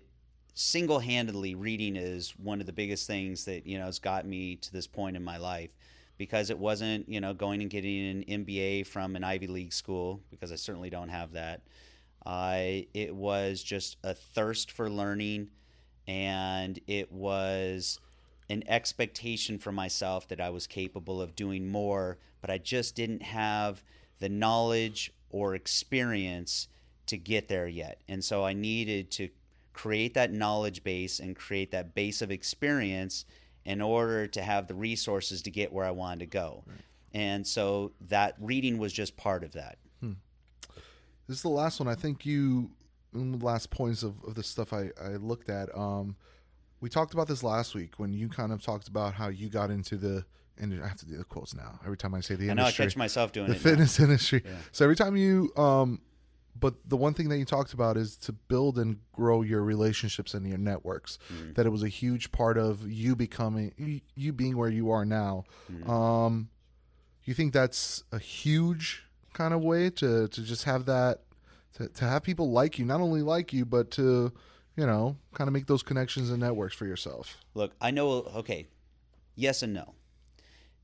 single-handedly 0.55 1.53
reading 1.53 1.97
is 1.97 2.31
one 2.37 2.61
of 2.61 2.65
the 2.65 2.73
biggest 2.73 3.05
things 3.05 3.43
that 3.43 3.67
you 3.67 3.77
know 3.77 3.85
has 3.85 3.99
got 3.99 4.25
me 4.25 4.55
to 4.55 4.71
this 4.71 4.87
point 4.87 5.17
in 5.17 5.23
my 5.23 5.37
life 5.37 5.75
because 6.17 6.49
it 6.49 6.57
wasn't 6.57 7.07
you 7.09 7.19
know 7.19 7.33
going 7.33 7.61
and 7.61 7.69
getting 7.69 8.23
an 8.23 8.45
MBA 8.45 8.87
from 8.87 9.17
an 9.17 9.23
Ivy 9.23 9.47
League 9.47 9.73
school 9.73 10.21
because 10.31 10.51
I 10.53 10.55
certainly 10.55 10.89
don't 10.89 11.09
have 11.09 11.33
that. 11.33 11.61
I 12.25 12.87
it 12.93 13.13
was 13.13 13.61
just 13.61 13.97
a 14.03 14.13
thirst 14.13 14.71
for 14.71 14.89
learning, 14.89 15.49
and 16.07 16.79
it 16.87 17.11
was 17.11 17.99
an 18.49 18.63
expectation 18.67 19.59
for 19.59 19.73
myself 19.73 20.27
that 20.29 20.39
I 20.39 20.51
was 20.51 20.67
capable 20.67 21.21
of 21.21 21.35
doing 21.35 21.67
more, 21.67 22.17
but 22.39 22.49
I 22.49 22.59
just 22.59 22.95
didn't 22.95 23.23
have 23.23 23.83
the 24.19 24.29
knowledge 24.29 25.11
or 25.29 25.53
experience 25.53 26.69
to 27.07 27.17
get 27.17 27.49
there 27.49 27.67
yet, 27.67 27.99
and 28.07 28.23
so 28.23 28.45
I 28.45 28.53
needed 28.53 29.11
to 29.11 29.27
create 29.75 30.13
that 30.13 30.31
knowledge 30.31 30.85
base 30.85 31.19
and 31.19 31.35
create 31.35 31.71
that 31.71 31.93
base 31.93 32.21
of 32.21 32.31
experience 32.31 33.25
in 33.65 33.81
order 33.81 34.25
to 34.25 34.41
have 34.41 34.67
the 34.67 34.73
resources 34.73 35.41
to 35.41 35.51
get 35.51 35.73
where 35.73 35.83
I 35.83 35.91
wanted 35.91 36.19
to 36.19 36.25
go. 36.27 36.63
Right. 36.65 36.77
And 37.13 37.45
so 37.45 37.91
that 38.07 38.35
reading 38.39 38.77
was 38.77 38.93
just 38.93 39.17
part 39.17 39.43
of 39.43 39.51
that. 39.51 39.77
Hmm. 39.99 40.13
This 41.27 41.37
is 41.37 41.41
the 41.41 41.49
last 41.49 41.81
one. 41.81 41.89
I 41.89 41.95
think 41.95 42.25
you, 42.25 42.71
last 43.13 43.69
points 43.69 44.01
of, 44.01 44.23
of 44.23 44.35
the 44.35 44.43
stuff 44.43 44.71
I, 44.71 44.91
I 45.01 45.17
looked 45.17 45.49
at. 45.49 45.75
Um, 45.77 46.15
we 46.79 46.87
talked 46.87 47.13
about 47.13 47.27
this 47.27 47.43
last 47.43 47.75
week 47.75 47.95
when 47.97 48.13
you 48.13 48.29
kind 48.29 48.53
of 48.53 48.61
talked 48.61 48.87
about 48.87 49.13
how 49.13 49.27
you 49.27 49.49
got 49.49 49.71
into 49.71 49.97
the 49.97 50.25
and 50.57 50.81
I 50.81 50.87
have 50.87 50.97
to 50.99 51.05
do 51.05 51.17
the 51.17 51.25
quotes 51.25 51.53
now. 51.53 51.81
Every 51.83 51.97
time 51.97 52.13
I 52.13 52.21
say 52.21 52.35
the 52.35 52.47
I 52.47 52.51
industry, 52.51 52.83
know 52.83 52.85
I 52.85 52.87
catch 52.87 52.95
myself 52.95 53.33
doing 53.33 53.49
the 53.49 53.55
it. 53.55 53.59
fitness 53.59 53.99
now. 53.99 54.05
industry. 54.05 54.41
Yeah. 54.45 54.51
So 54.71 54.85
every 54.85 54.95
time 54.95 55.17
you 55.17 55.51
um, 55.57 55.99
but 56.57 56.73
the 56.87 56.95
one 56.97 57.13
thing 57.13 57.27
that 57.29 57.37
you 57.37 57.45
talked 57.45 57.73
about 57.73 57.97
is 57.97 58.15
to 58.15 58.31
build 58.31 58.77
and 58.79 58.99
grow 59.11 59.41
your 59.41 59.61
relationships 59.61 60.33
and 60.33 60.47
your 60.47 60.57
networks 60.57 61.17
Mm-hmm. 61.33 61.53
that 61.53 61.65
it 61.65 61.69
was 61.69 61.83
a 61.83 61.89
huge 61.89 62.31
part 62.31 62.57
of 62.57 62.89
you 62.89 63.15
becoming 63.15 64.01
you, 64.15 64.31
being 64.33 64.55
where 64.57 64.69
you 64.69 64.89
are 64.91 65.05
now 65.05 65.43
Mm-hmm. 65.71 65.89
um 65.89 66.49
you 67.23 67.33
think 67.33 67.53
that's 67.53 68.03
a 68.11 68.19
huge 68.19 69.03
kind 69.33 69.53
of 69.53 69.61
way 69.61 69.89
to 69.89 70.27
to 70.29 70.41
just 70.43 70.63
have 70.63 70.85
that 70.85 71.21
to, 71.73 71.87
to 71.89 72.05
have 72.05 72.23
people 72.23 72.51
like 72.51 72.79
you 72.79 72.85
not 72.85 73.01
only 73.01 73.21
like 73.21 73.51
you 73.51 73.65
but 73.65 73.91
to 73.91 74.31
you 74.77 74.85
know 74.85 75.17
kind 75.33 75.47
of 75.47 75.53
make 75.53 75.65
those 75.67 75.83
connections 75.83 76.29
and 76.29 76.39
networks 76.39 76.75
for 76.75 76.85
yourself 76.85 77.37
Look, 77.53 77.73
I 77.81 77.91
know. 77.91 78.09
Okay, 78.35 78.67
yes 79.35 79.61
and 79.63 79.73
no. 79.73 79.93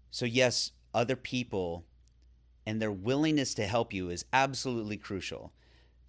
So 0.10 0.26
yes, 0.26 0.72
other 0.94 1.16
people 1.16 1.86
and 2.66 2.82
their 2.82 2.92
willingness 2.92 3.54
to 3.56 3.66
help 3.68 3.94
you 3.94 4.10
is 4.10 4.24
absolutely 4.34 4.98
crucial. 4.98 5.52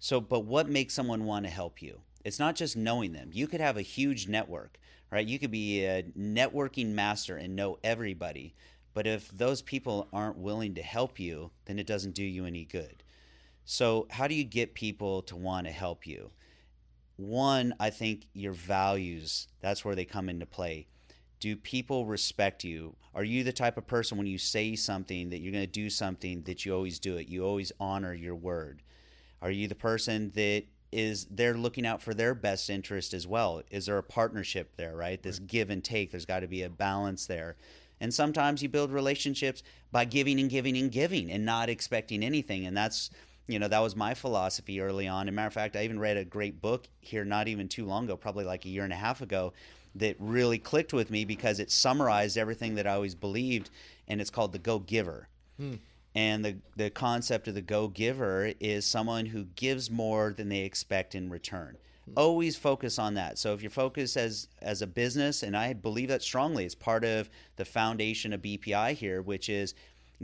So, 0.03 0.19
but 0.19 0.41
what 0.41 0.67
makes 0.67 0.93
someone 0.93 1.23
want 1.23 1.45
to 1.45 1.49
help 1.49 1.81
you? 1.81 2.01
It's 2.25 2.37
not 2.37 2.57
just 2.57 2.75
knowing 2.75 3.13
them. 3.13 3.29
You 3.31 3.47
could 3.47 3.61
have 3.61 3.77
a 3.77 3.81
huge 3.81 4.27
network, 4.27 4.77
right? 5.09 5.25
You 5.25 5.39
could 5.39 5.49
be 5.49 5.85
a 5.85 6.03
networking 6.03 6.89
master 6.89 7.37
and 7.37 7.55
know 7.55 7.79
everybody. 7.85 8.53
But 8.93 9.07
if 9.07 9.29
those 9.29 9.61
people 9.61 10.09
aren't 10.11 10.37
willing 10.37 10.73
to 10.73 10.81
help 10.81 11.21
you, 11.21 11.51
then 11.63 11.79
it 11.79 11.87
doesn't 11.87 12.15
do 12.15 12.23
you 12.25 12.45
any 12.45 12.65
good. 12.65 13.01
So, 13.63 14.05
how 14.09 14.27
do 14.27 14.35
you 14.35 14.43
get 14.43 14.73
people 14.73 15.21
to 15.21 15.37
want 15.37 15.67
to 15.67 15.71
help 15.71 16.05
you? 16.05 16.31
One, 17.15 17.73
I 17.79 17.89
think 17.89 18.27
your 18.33 18.51
values, 18.51 19.47
that's 19.61 19.85
where 19.85 19.95
they 19.95 20.03
come 20.03 20.27
into 20.27 20.45
play. 20.45 20.87
Do 21.39 21.55
people 21.55 22.05
respect 22.05 22.65
you? 22.65 22.97
Are 23.15 23.23
you 23.23 23.45
the 23.45 23.53
type 23.53 23.77
of 23.77 23.87
person 23.87 24.17
when 24.17 24.27
you 24.27 24.37
say 24.37 24.75
something 24.75 25.29
that 25.29 25.39
you're 25.39 25.53
going 25.53 25.63
to 25.63 25.71
do 25.71 25.89
something 25.89 26.41
that 26.41 26.65
you 26.65 26.75
always 26.75 26.99
do 26.99 27.15
it? 27.15 27.29
You 27.29 27.45
always 27.45 27.71
honor 27.79 28.13
your 28.13 28.35
word. 28.35 28.83
Are 29.43 29.51
you 29.51 29.67
the 29.67 29.75
person 29.75 30.31
that 30.33 30.63
is 30.93 31.25
they're 31.29 31.55
looking 31.55 31.85
out 31.85 32.01
for 32.01 32.13
their 32.13 32.35
best 32.35 32.69
interest 32.69 33.13
as 33.13 33.25
well. 33.27 33.61
Is 33.71 33.87
there 33.87 33.97
a 33.97 34.03
partnership 34.03 34.75
there, 34.77 34.95
right? 34.95 35.21
This 35.21 35.39
give 35.39 35.69
and 35.69 35.83
take. 35.83 36.11
There's 36.11 36.25
got 36.25 36.41
to 36.41 36.47
be 36.47 36.63
a 36.63 36.69
balance 36.69 37.25
there. 37.25 37.55
And 37.99 38.13
sometimes 38.13 38.61
you 38.61 38.69
build 38.69 38.91
relationships 38.91 39.63
by 39.91 40.05
giving 40.05 40.39
and 40.39 40.49
giving 40.49 40.77
and 40.77 40.91
giving 40.91 41.31
and 41.31 41.45
not 41.45 41.69
expecting 41.69 42.23
anything. 42.23 42.65
And 42.65 42.75
that's, 42.75 43.09
you 43.47 43.59
know, 43.59 43.67
that 43.67 43.79
was 43.79 43.95
my 43.95 44.13
philosophy 44.13 44.79
early 44.81 45.07
on. 45.07 45.27
As 45.27 45.33
a 45.33 45.35
matter 45.35 45.47
of 45.47 45.53
fact, 45.53 45.75
I 45.75 45.83
even 45.83 45.99
read 45.99 46.17
a 46.17 46.25
great 46.25 46.61
book 46.61 46.87
here 47.01 47.25
not 47.25 47.47
even 47.47 47.67
too 47.67 47.85
long 47.85 48.05
ago, 48.05 48.17
probably 48.17 48.45
like 48.45 48.65
a 48.65 48.69
year 48.69 48.83
and 48.83 48.93
a 48.93 48.97
half 48.97 49.21
ago, 49.21 49.53
that 49.95 50.15
really 50.19 50.57
clicked 50.57 50.93
with 50.93 51.11
me 51.11 51.23
because 51.23 51.59
it 51.59 51.71
summarized 51.71 52.37
everything 52.37 52.75
that 52.75 52.87
I 52.87 52.93
always 52.93 53.15
believed. 53.15 53.69
And 54.07 54.19
it's 54.19 54.29
called 54.29 54.51
The 54.51 54.59
Go 54.59 54.79
Giver. 54.79 55.27
Hmm. 55.57 55.75
And 56.15 56.45
the, 56.45 56.57
the 56.75 56.89
concept 56.89 57.47
of 57.47 57.55
the 57.55 57.61
go 57.61 57.87
giver 57.87 58.53
is 58.59 58.85
someone 58.85 59.25
who 59.25 59.45
gives 59.55 59.89
more 59.89 60.33
than 60.35 60.49
they 60.49 60.59
expect 60.59 61.15
in 61.15 61.29
return. 61.29 61.77
Hmm. 62.05 62.13
Always 62.17 62.55
focus 62.55 62.99
on 62.99 63.15
that. 63.15 63.39
So 63.39 63.53
if 63.53 63.61
your 63.61 63.71
focus 63.71 64.15
as 64.15 64.47
as 64.61 64.81
a 64.81 64.87
business, 64.87 65.41
and 65.43 65.57
I 65.57 65.73
believe 65.73 66.09
that 66.09 66.21
strongly, 66.21 66.65
it's 66.65 66.75
part 66.75 67.03
of 67.03 67.29
the 67.55 67.65
foundation 67.65 68.33
of 68.33 68.41
BPI 68.41 68.93
here, 68.93 69.21
which 69.21 69.49
is 69.49 69.73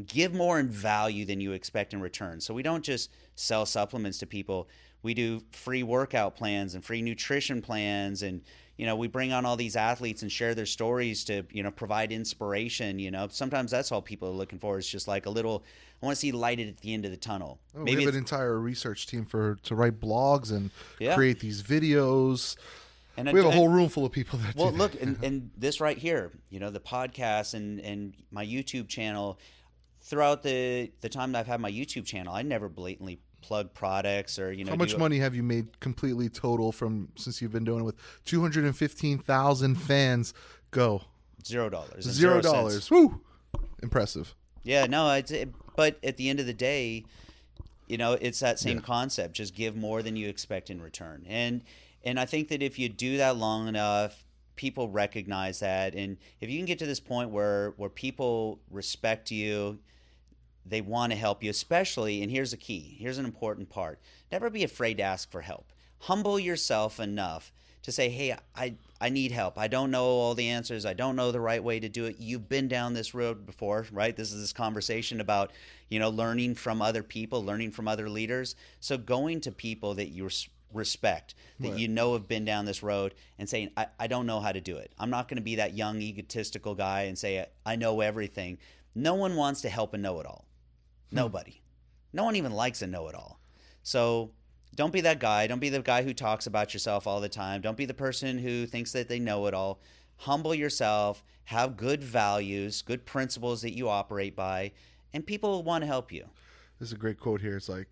give 0.06 0.34
more 0.34 0.60
in 0.60 0.70
value 0.70 1.26
than 1.26 1.42
you 1.42 1.54
expect 1.54 1.94
in 1.94 2.02
return. 2.02 2.40
So 2.40 2.54
we 2.54 2.64
don't 2.64 2.84
just 2.84 3.10
sell 3.36 3.66
supplements 3.66 4.20
to 4.20 4.28
people. 4.28 4.68
We 5.02 5.14
do 5.14 5.42
free 5.52 5.84
workout 5.84 6.36
plans 6.36 6.76
and 6.76 6.84
free 6.84 7.02
nutrition 7.02 7.62
plans 7.62 8.22
and 8.22 8.42
you 8.80 8.86
know, 8.86 8.96
we 8.96 9.10
bring 9.10 9.34
on 9.34 9.46
all 9.46 9.58
these 9.58 9.76
athletes 9.76 10.22
and 10.22 10.32
share 10.32 10.56
their 10.56 10.66
stories 10.66 11.26
to, 11.26 11.44
you 11.52 11.64
know, 11.64 11.70
provide 11.70 12.14
inspiration. 12.14 12.98
You 12.98 13.12
know, 13.12 13.28
sometimes 13.30 13.72
that's 13.72 13.92
all 13.92 14.02
people 14.02 14.30
are 14.30 14.34
looking 14.34 14.58
for 14.58 14.78
is 14.78 14.88
just 14.88 15.06
like 15.06 15.26
a 15.26 15.30
little. 15.30 15.66
I 16.02 16.06
want 16.06 16.16
to 16.16 16.20
see 16.22 16.32
light 16.32 16.62
at 16.62 16.78
the 16.78 16.94
end 16.94 17.04
of 17.04 17.12
the 17.12 17.18
tunnel. 17.18 17.60
Oh, 17.76 17.84
Maybe 17.84 17.98
we 17.98 18.04
have 18.06 18.14
an 18.14 18.18
entire 18.18 18.58
research 18.58 19.06
team 19.06 19.26
for 19.26 19.56
to 19.64 19.76
write 19.76 20.00
blogs 20.00 20.54
and 20.54 20.72
yeah. 20.98 21.14
create 21.14 21.42
these 21.42 21.62
videos. 21.62 22.56
And 23.18 23.30
we 23.30 23.42
have 23.42 23.50
a 23.50 23.52
whole 23.52 23.68
room 23.68 23.90
full 23.90 24.06
of 24.06 24.14
people 24.14 24.40
that. 24.40 24.56
Well, 24.56 24.72
look, 24.72 24.94
and, 25.02 25.18
and 25.26 25.52
this 25.58 25.82
right 25.82 25.98
here, 25.98 26.32
you 26.50 26.62
know, 26.62 26.70
the 26.70 26.80
podcast 26.80 27.56
and 27.56 27.82
and 27.82 28.14
my 28.32 28.46
YouTube 28.46 28.88
channel. 28.88 29.40
Throughout 30.04 30.42
the 30.42 30.90
the 31.02 31.10
time 31.10 31.34
that 31.34 31.40
I've 31.40 31.48
had 31.48 31.60
my 31.60 31.70
YouTube 31.70 32.06
channel, 32.06 32.34
I 32.34 32.44
never 32.44 32.70
blatantly 32.70 33.20
plug 33.42 33.74
products 33.74 34.38
or 34.40 34.52
you 34.52 34.66
know 34.66 34.72
how 34.72 34.78
much 34.78 34.98
money 34.98 35.20
have 35.20 35.36
you 35.36 35.44
made 35.44 35.80
completely 35.80 36.30
total 36.30 36.72
from 36.72 37.10
since 37.16 37.42
you've 37.42 37.52
been 37.52 37.64
doing 37.64 37.82
it 37.82 37.84
with 37.84 37.96
215,000 38.26 39.76
fans? 39.76 40.34
Go. 40.72 41.02
Zero 41.46 41.70
dollars. 41.70 42.06
Zero 42.06 42.42
dollars. 42.42 42.92
Woo! 42.92 43.22
Impressive. 43.82 44.36
Yeah 44.64 44.86
no 44.86 45.12
it's 45.14 45.32
it, 45.32 45.54
but 45.76 45.98
at 46.04 46.18
the 46.18 46.30
end 46.30 46.40
of 46.40 46.46
the 46.46 46.54
day 46.54 47.06
you 47.88 47.98
know 47.98 48.14
it's 48.14 48.40
that 48.40 48.60
same 48.60 48.78
yeah. 48.78 48.84
concept. 48.84 49.34
Just 49.34 49.56
give 49.56 49.76
more 49.76 50.02
than 50.02 50.16
you 50.16 50.28
expect 50.30 50.70
in 50.70 50.82
return. 50.82 51.26
And 51.28 51.64
and 52.04 52.20
I 52.20 52.26
think 52.26 52.50
that 52.50 52.62
if 52.62 52.78
you 52.78 52.90
do 52.90 53.18
that 53.18 53.38
long 53.38 53.68
enough 53.68 54.26
people 54.60 54.90
recognize 54.90 55.62
that. 55.62 55.96
And 55.96 56.18
if 56.42 56.50
you 56.50 56.60
can 56.60 56.66
get 56.66 56.80
to 56.80 56.86
this 56.86 57.00
point 57.00 57.30
where 57.30 57.74
where 57.78 57.90
people 57.90 58.60
respect 58.70 59.32
you 59.32 59.80
they 60.66 60.82
want 60.82 61.12
to 61.12 61.18
help 61.18 61.44
you, 61.44 61.50
especially, 61.50 62.22
and 62.22 62.32
here's 62.32 62.54
a 62.54 62.58
key 62.58 62.98
here's 63.00 63.18
an 63.18 63.26
important 63.26 63.70
part 63.70 64.00
never 64.32 64.50
be 64.50 64.64
afraid 64.64 64.98
to 64.98 65.04
ask 65.04 65.32
for 65.32 65.42
help. 65.42 65.72
Humble 66.04 66.40
yourself 66.40 67.00
enough 67.00 67.52
to 67.84 67.92
say, 67.92 68.10
hey, 68.10 68.36
I, 68.56 68.76
I 69.00 69.10
need 69.10 69.32
help. 69.32 69.58
I 69.58 69.68
don't 69.68 69.92
know 69.92 70.04
all 70.04 70.36
the 70.36 70.50
answers. 70.50 70.86
I 70.86 70.94
don't 70.94 71.16
know 71.16 71.32
the 71.32 71.40
right 71.40 71.64
way 71.64 71.80
to 71.80 71.90
do 71.90 72.06
it. 72.06 72.18
You've 72.20 72.50
been 72.50 72.68
down 72.68 72.94
this 72.94 73.14
road 73.14 73.46
before, 73.46 73.86
right? 73.92 74.16
This 74.16 74.32
is 74.32 74.42
this 74.42 74.54
conversation 74.54 75.22
about, 75.22 75.52
you 75.88 76.00
know, 76.00 76.10
learning 76.10 76.56
from 76.56 76.82
other 76.82 77.04
people, 77.04 77.44
learning 77.44 77.72
from 77.72 77.88
other 77.88 78.10
leaders. 78.10 78.56
So 78.80 78.98
going 78.98 79.42
to 79.42 79.52
people 79.52 79.94
that 79.96 80.10
you 80.10 80.30
respect, 80.74 81.36
that 81.62 81.70
right. 81.70 81.80
you 81.80 81.88
know 81.88 82.14
have 82.14 82.28
been 82.28 82.46
down 82.46 82.66
this 82.66 82.84
road 82.84 83.16
and 83.38 83.50
saying, 83.50 83.72
I, 83.78 83.88
I 84.00 84.08
don't 84.08 84.26
know 84.26 84.40
how 84.40 84.52
to 84.52 84.62
do 84.62 84.78
it. 84.78 84.92
I'm 85.00 85.10
not 85.10 85.28
going 85.28 85.38
to 85.38 85.44
be 85.44 85.56
that 85.56 85.76
young 85.76 86.02
egotistical 86.02 86.76
guy 86.76 87.04
and 87.04 87.18
say, 87.18 87.46
I 87.66 87.76
know 87.76 88.02
everything. 88.02 88.58
No 88.94 89.16
one 89.16 89.36
wants 89.36 89.62
to 89.62 89.70
help 89.70 89.94
a 89.94 89.98
know 89.98 90.20
it 90.20 90.26
all. 90.26 90.46
Nobody. 91.12 91.62
No 92.14 92.24
one 92.24 92.36
even 92.36 92.52
likes 92.52 92.82
a 92.82 92.88
know 92.88 93.08
it 93.08 93.16
all. 93.16 93.40
So 93.84 94.32
don't 94.76 94.94
be 94.94 95.02
that 95.02 95.20
guy. 95.20 95.48
Don't 95.48 95.60
be 95.60 95.70
the 95.70 95.82
guy 95.82 96.04
who 96.04 96.14
talks 96.14 96.48
about 96.48 96.74
yourself 96.74 97.08
all 97.08 97.20
the 97.20 97.30
time. 97.30 97.62
Don't 97.62 97.78
be 97.78 97.86
the 97.86 97.94
person 97.94 98.38
who 98.38 98.66
thinks 98.66 98.92
that 98.94 99.10
they 99.10 99.20
know 99.20 99.46
it 99.48 99.54
all. 99.54 99.80
Humble 100.18 100.54
yourself, 100.54 101.24
have 101.46 101.78
good 101.78 102.04
values, 102.04 102.82
good 102.82 103.06
principles 103.06 103.62
that 103.62 103.76
you 103.76 103.90
operate 103.90 104.36
by, 104.36 104.72
and 105.14 105.26
people 105.26 105.52
will 105.52 105.64
want 105.64 105.82
to 105.82 105.88
help 105.88 106.12
you. 106.12 106.26
There's 106.80 106.92
a 106.92 106.98
great 106.98 107.20
quote 107.20 107.42
here. 107.42 107.58
It's 107.58 107.70
like 107.70 107.88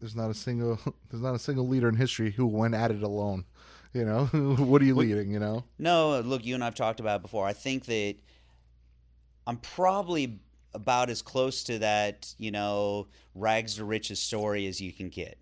there's 0.00 0.16
not 0.16 0.30
a 0.30 0.34
single 0.34 0.78
there's 1.10 1.22
not 1.22 1.34
a 1.34 1.38
single 1.38 1.66
leader 1.66 1.88
in 1.88 1.96
history 1.96 2.30
who 2.30 2.46
went 2.46 2.74
at 2.74 2.90
it 2.90 3.02
alone. 3.02 3.44
You 3.92 4.04
know, 4.04 4.24
what 4.58 4.82
are 4.82 4.84
you 4.84 4.94
leading, 4.94 5.30
you 5.30 5.38
know? 5.38 5.64
No, 5.78 6.20
look, 6.20 6.44
you 6.44 6.54
and 6.54 6.62
I've 6.62 6.74
talked 6.74 7.00
about 7.00 7.20
it 7.20 7.22
before. 7.22 7.46
I 7.46 7.54
think 7.54 7.86
that 7.86 8.16
I'm 9.46 9.56
probably 9.56 10.40
about 10.76 11.10
as 11.10 11.22
close 11.22 11.64
to 11.64 11.80
that, 11.80 12.34
you 12.38 12.50
know, 12.50 13.08
rags 13.34 13.76
to 13.76 13.84
riches 13.84 14.20
story 14.20 14.66
as 14.66 14.80
you 14.80 14.92
can 14.92 15.08
get. 15.08 15.38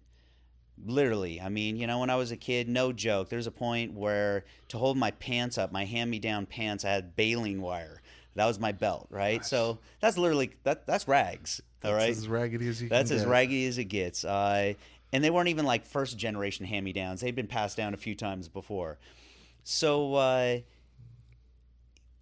Literally. 0.85 1.41
I 1.41 1.49
mean, 1.51 1.77
you 1.77 1.87
know, 1.87 2.01
when 2.01 2.11
I 2.11 2.17
was 2.17 2.31
a 2.33 2.37
kid, 2.37 2.69
no 2.69 2.93
joke, 2.93 3.29
there's 3.29 3.47
a 3.47 3.53
point 3.53 3.93
where 3.93 4.45
to 4.69 4.79
hold 4.79 4.97
my 4.97 5.11
pants 5.13 5.59
up, 5.59 5.71
my 5.71 5.85
hand 5.85 6.11
me 6.11 6.19
down 6.19 6.47
pants, 6.47 6.85
I 6.85 6.91
had 6.91 7.15
baling 7.17 7.61
wire. 7.61 8.01
That 8.35 8.47
was 8.47 8.59
my 8.59 8.73
belt, 8.73 9.07
right? 9.11 9.41
Gosh. 9.41 9.49
So 9.49 9.79
that's 10.01 10.19
literally 10.19 10.53
that 10.65 10.87
that's 10.87 11.07
rags. 11.07 11.61
All 11.85 11.93
right. 11.93 12.07
That's 12.07 12.19
as 12.19 12.29
raggedy 12.29 12.69
as 12.69 12.83
you 12.83 12.89
That's 12.89 13.11
as 13.11 13.23
get. 13.23 13.29
raggedy 13.29 13.67
as 13.67 13.79
it 13.79 13.85
gets. 13.85 14.25
Uh, 14.25 14.75
and 15.13 15.23
they 15.23 15.31
weren't 15.31 15.49
even 15.49 15.65
like 15.65 15.85
first 15.87 16.19
generation 16.19 16.67
hand 16.67 16.85
me 16.85 16.93
downs. 16.93 17.21
They'd 17.21 17.37
been 17.37 17.47
passed 17.47 17.77
down 17.77 17.95
a 17.95 17.97
few 17.97 18.17
times 18.17 18.49
before. 18.49 18.99
So 19.63 20.15
uh, 20.15 20.59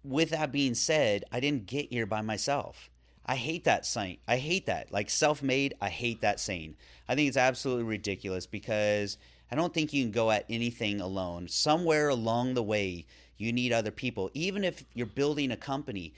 with 0.03 0.29
that 0.29 0.51
being 0.51 0.75
said, 0.75 1.23
I 1.31 1.39
didn't 1.39 1.65
get 1.65 1.91
here 1.91 2.05
by 2.05 2.21
myself. 2.21 2.91
I 3.25 3.35
hate 3.35 3.63
that 3.63 3.85
saying. 3.85 4.17
I 4.27 4.37
hate 4.37 4.65
that. 4.65 4.91
Like 4.91 5.09
self 5.09 5.41
made, 5.41 5.75
I 5.81 5.89
hate 5.89 6.21
that 6.21 6.39
saying. 6.39 6.75
I 7.07 7.15
think 7.15 7.27
it's 7.27 7.37
absolutely 7.37 7.83
ridiculous 7.83 8.45
because 8.45 9.17
I 9.51 9.55
don't 9.55 9.73
think 9.73 9.93
you 9.93 10.03
can 10.03 10.11
go 10.11 10.31
at 10.31 10.45
anything 10.49 10.99
alone. 10.99 11.47
Somewhere 11.47 12.09
along 12.09 12.53
the 12.53 12.63
way, 12.63 13.05
you 13.37 13.53
need 13.53 13.71
other 13.71 13.91
people. 13.91 14.29
Even 14.33 14.63
if 14.63 14.83
you're 14.93 15.05
building 15.05 15.51
a 15.51 15.57
company, 15.57 16.13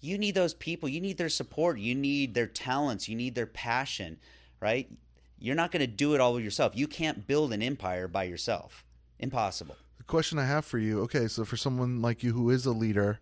you 0.00 0.18
need 0.18 0.34
those 0.34 0.54
people. 0.54 0.88
You 0.88 1.00
need 1.00 1.18
their 1.18 1.28
support. 1.28 1.78
You 1.78 1.94
need 1.94 2.34
their 2.34 2.46
talents. 2.46 3.08
You 3.08 3.16
need 3.16 3.34
their 3.34 3.46
passion, 3.46 4.18
right? 4.60 4.90
You're 5.38 5.54
not 5.54 5.72
going 5.72 5.80
to 5.80 5.86
do 5.86 6.14
it 6.14 6.20
all 6.20 6.40
yourself. 6.40 6.76
You 6.76 6.86
can't 6.86 7.26
build 7.26 7.52
an 7.52 7.62
empire 7.62 8.08
by 8.08 8.24
yourself. 8.24 8.84
Impossible. 9.18 9.76
The 9.98 10.04
question 10.04 10.38
I 10.38 10.46
have 10.46 10.64
for 10.64 10.78
you 10.78 11.00
okay, 11.02 11.28
so 11.28 11.44
for 11.44 11.56
someone 11.56 12.00
like 12.00 12.22
you 12.22 12.32
who 12.32 12.50
is 12.50 12.66
a 12.66 12.72
leader, 12.72 13.20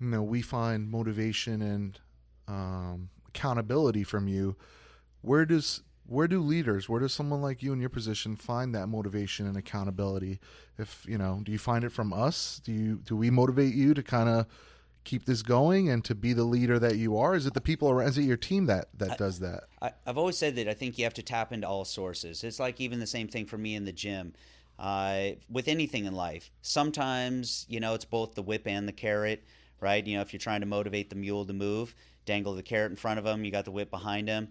you 0.00 0.08
know, 0.08 0.22
we 0.22 0.42
find 0.42 0.90
motivation 0.90 1.62
and 1.62 1.98
um, 2.48 3.10
accountability 3.28 4.04
from 4.04 4.28
you, 4.28 4.56
where 5.22 5.44
does 5.44 5.82
where 6.08 6.28
do 6.28 6.40
leaders, 6.40 6.88
where 6.88 7.00
does 7.00 7.12
someone 7.12 7.42
like 7.42 7.62
you 7.62 7.72
in 7.72 7.80
your 7.80 7.90
position 7.90 8.36
find 8.36 8.74
that 8.74 8.86
motivation 8.86 9.46
and 9.46 9.56
accountability? 9.56 10.38
If 10.78 11.04
you 11.08 11.18
know, 11.18 11.40
do 11.42 11.52
you 11.52 11.58
find 11.58 11.84
it 11.84 11.90
from 11.90 12.12
us? 12.12 12.60
Do 12.64 12.72
you 12.72 12.96
do 13.04 13.16
we 13.16 13.30
motivate 13.30 13.74
you 13.74 13.94
to 13.94 14.02
kind 14.02 14.28
of 14.28 14.46
keep 15.04 15.24
this 15.24 15.42
going 15.42 15.88
and 15.88 16.04
to 16.04 16.14
be 16.14 16.32
the 16.32 16.44
leader 16.44 16.78
that 16.78 16.96
you 16.96 17.16
are? 17.16 17.34
Is 17.34 17.46
it 17.46 17.54
the 17.54 17.60
people 17.60 17.88
around? 17.90 18.08
Is 18.08 18.18
it 18.18 18.22
your 18.22 18.36
team 18.36 18.66
that 18.66 18.88
that 18.98 19.12
I, 19.12 19.16
does 19.16 19.40
that? 19.40 19.64
I, 19.82 19.92
have 20.06 20.18
always 20.18 20.36
said 20.36 20.56
that 20.56 20.68
I 20.68 20.74
think 20.74 20.98
you 20.98 21.04
have 21.04 21.14
to 21.14 21.22
tap 21.22 21.52
into 21.52 21.66
all 21.66 21.84
sources. 21.84 22.44
It's 22.44 22.60
like 22.60 22.80
even 22.80 23.00
the 23.00 23.06
same 23.06 23.28
thing 23.28 23.46
for 23.46 23.58
me 23.58 23.74
in 23.74 23.84
the 23.84 23.92
gym. 23.92 24.34
Uh, 24.78 25.30
with 25.50 25.68
anything 25.68 26.04
in 26.04 26.14
life, 26.14 26.50
sometimes 26.60 27.64
you 27.68 27.80
know 27.80 27.94
it's 27.94 28.04
both 28.04 28.34
the 28.34 28.42
whip 28.42 28.66
and 28.66 28.86
the 28.86 28.92
carrot, 28.92 29.42
right? 29.80 30.06
You 30.06 30.16
know, 30.16 30.22
if 30.22 30.32
you're 30.32 30.38
trying 30.38 30.60
to 30.60 30.66
motivate 30.66 31.10
the 31.10 31.16
mule 31.16 31.44
to 31.44 31.52
move, 31.52 31.94
dangle 32.24 32.54
the 32.54 32.62
carrot 32.62 32.90
in 32.90 32.96
front 32.96 33.18
of 33.18 33.26
him. 33.26 33.44
You 33.44 33.50
got 33.50 33.64
the 33.64 33.70
whip 33.70 33.90
behind 33.90 34.28
him. 34.28 34.48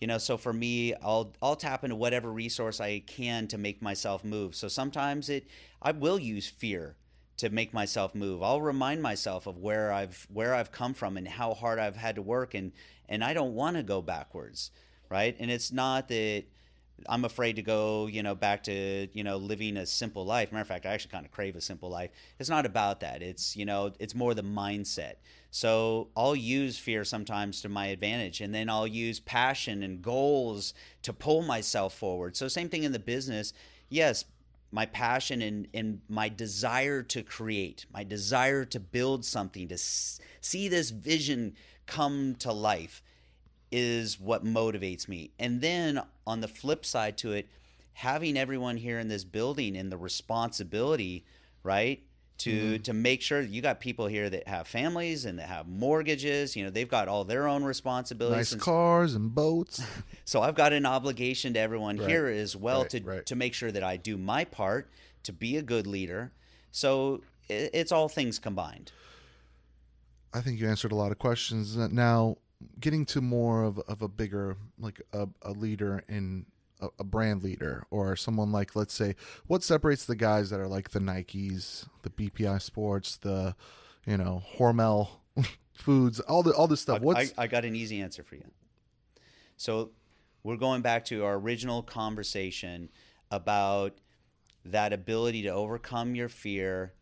You 0.00 0.06
know, 0.06 0.18
so 0.18 0.36
for 0.36 0.52
me, 0.52 0.94
I'll 1.02 1.34
I'll 1.42 1.56
tap 1.56 1.82
into 1.82 1.96
whatever 1.96 2.32
resource 2.32 2.80
I 2.80 3.00
can 3.00 3.48
to 3.48 3.58
make 3.58 3.82
myself 3.82 4.24
move. 4.24 4.54
So 4.54 4.68
sometimes 4.68 5.28
it 5.28 5.48
I 5.82 5.90
will 5.92 6.18
use 6.18 6.48
fear 6.48 6.96
to 7.38 7.50
make 7.50 7.72
myself 7.72 8.14
move. 8.14 8.42
I'll 8.42 8.60
remind 8.60 9.02
myself 9.02 9.46
of 9.46 9.58
where 9.58 9.92
I've 9.92 10.26
where 10.32 10.54
I've 10.54 10.70
come 10.70 10.94
from 10.94 11.16
and 11.16 11.26
how 11.26 11.54
hard 11.54 11.78
I've 11.78 11.96
had 11.96 12.16
to 12.16 12.22
work 12.22 12.54
and 12.54 12.72
and 13.08 13.24
I 13.24 13.32
don't 13.32 13.54
want 13.54 13.76
to 13.76 13.82
go 13.82 14.02
backwards, 14.02 14.70
right? 15.08 15.36
And 15.38 15.50
it's 15.50 15.72
not 15.72 16.08
that 16.08 16.44
I'm 17.08 17.24
afraid 17.24 17.56
to 17.56 17.62
go, 17.62 18.06
you 18.06 18.22
know, 18.22 18.34
back 18.34 18.64
to, 18.64 19.08
you 19.12 19.24
know, 19.24 19.36
living 19.36 19.76
a 19.76 19.86
simple 19.86 20.24
life. 20.24 20.52
Matter 20.52 20.62
of 20.62 20.68
fact, 20.68 20.86
I 20.86 20.90
actually 20.90 21.10
kind 21.10 21.24
of 21.24 21.32
crave 21.32 21.56
a 21.56 21.60
simple 21.60 21.90
life. 21.90 22.10
It's 22.38 22.48
not 22.48 22.66
about 22.66 23.00
that. 23.00 23.22
It's, 23.22 23.56
you 23.56 23.64
know, 23.64 23.92
it's 23.98 24.14
more 24.14 24.34
the 24.34 24.42
mindset. 24.42 25.14
So 25.50 26.08
I'll 26.16 26.36
use 26.36 26.78
fear 26.78 27.04
sometimes 27.04 27.62
to 27.62 27.68
my 27.68 27.86
advantage, 27.86 28.40
and 28.40 28.54
then 28.54 28.68
I'll 28.68 28.86
use 28.86 29.20
passion 29.20 29.82
and 29.82 30.02
goals 30.02 30.74
to 31.02 31.12
pull 31.12 31.42
myself 31.42 31.94
forward. 31.94 32.36
So 32.36 32.48
same 32.48 32.68
thing 32.68 32.82
in 32.82 32.92
the 32.92 32.98
business. 32.98 33.52
Yes, 33.88 34.24
my 34.70 34.84
passion 34.84 35.40
and, 35.40 35.68
and 35.72 36.00
my 36.08 36.28
desire 36.28 37.02
to 37.04 37.22
create, 37.22 37.86
my 37.92 38.04
desire 38.04 38.64
to 38.66 38.80
build 38.80 39.24
something, 39.24 39.68
to 39.68 39.78
see 39.78 40.68
this 40.68 40.90
vision 40.90 41.54
come 41.86 42.34
to 42.36 42.52
life 42.52 43.02
is 43.70 44.18
what 44.18 44.44
motivates 44.44 45.08
me. 45.08 45.30
And 45.38 45.60
then 45.60 46.00
on 46.26 46.40
the 46.40 46.48
flip 46.48 46.84
side 46.84 47.18
to 47.18 47.32
it, 47.32 47.48
having 47.92 48.36
everyone 48.38 48.76
here 48.76 48.98
in 48.98 49.08
this 49.08 49.24
building 49.24 49.76
and 49.76 49.90
the 49.92 49.96
responsibility, 49.98 51.24
right? 51.62 52.02
To 52.38 52.50
Mm-hmm. 52.74 52.82
to 52.82 52.92
make 52.92 53.20
sure 53.20 53.40
you 53.40 53.60
got 53.60 53.80
people 53.80 54.06
here 54.06 54.30
that 54.30 54.46
have 54.46 54.68
families 54.68 55.24
and 55.24 55.40
that 55.40 55.48
have 55.48 55.66
mortgages, 55.66 56.54
you 56.54 56.62
know, 56.62 56.70
they've 56.70 56.88
got 56.88 57.08
all 57.08 57.24
their 57.24 57.48
own 57.48 57.64
responsibilities. 57.64 58.36
Nice 58.36 58.52
and 58.52 58.60
cars 58.60 59.14
and 59.16 59.34
boats. 59.34 59.82
so 60.24 60.40
I've 60.40 60.54
got 60.54 60.72
an 60.72 60.86
obligation 60.86 61.54
to 61.54 61.58
everyone 61.58 61.96
Right. 61.96 62.08
here 62.08 62.26
as 62.28 62.54
well 62.54 62.82
Right, 62.82 62.90
to 62.90 63.00
right. 63.02 63.26
to 63.26 63.34
make 63.34 63.54
sure 63.54 63.72
that 63.72 63.82
I 63.82 63.96
do 63.96 64.16
my 64.16 64.44
part 64.44 64.88
to 65.24 65.32
be 65.32 65.56
a 65.56 65.62
good 65.62 65.88
leader. 65.88 66.30
So 66.70 67.22
it's 67.48 67.90
all 67.90 68.08
things 68.08 68.38
combined. 68.38 68.92
I 70.32 70.40
think 70.40 70.60
you 70.60 70.68
answered 70.68 70.92
a 70.92 70.94
lot 70.94 71.10
of 71.10 71.18
questions. 71.18 71.76
Now, 71.76 72.36
getting 72.80 73.04
to 73.06 73.20
more 73.20 73.64
of, 73.64 73.78
of 73.80 74.02
a 74.02 74.08
bigger, 74.08 74.56
like 74.78 75.00
a, 75.12 75.28
a 75.42 75.52
leader 75.52 76.04
in 76.08 76.46
a, 76.80 76.88
a 76.98 77.04
brand 77.04 77.42
leader 77.42 77.86
or 77.90 78.16
someone 78.16 78.52
like, 78.52 78.74
let's 78.76 78.94
say, 78.94 79.14
what 79.46 79.62
separates 79.62 80.04
the 80.04 80.16
guys 80.16 80.50
that 80.50 80.60
are 80.60 80.68
like 80.68 80.90
the 80.90 81.00
Nikes, 81.00 81.86
the 82.02 82.10
BPI 82.10 82.60
Sports, 82.62 83.16
the, 83.16 83.54
you 84.06 84.16
know, 84.16 84.42
Hormel 84.56 85.08
Foods, 85.74 86.20
all 86.20 86.42
the 86.42 86.52
all 86.52 86.66
this 86.66 86.80
stuff. 86.80 87.00
What's 87.00 87.32
I, 87.38 87.44
I 87.44 87.46
got 87.46 87.64
an 87.64 87.76
easy 87.76 88.00
answer 88.00 88.22
for 88.22 88.34
you. 88.34 88.44
So 89.56 89.90
we're 90.42 90.56
going 90.56 90.82
back 90.82 91.04
to 91.06 91.24
our 91.24 91.34
original 91.34 91.82
conversation 91.82 92.88
about 93.30 93.98
that 94.64 94.92
ability 94.92 95.42
to 95.42 95.48
overcome 95.48 96.14
your 96.14 96.28
fear, 96.28 96.94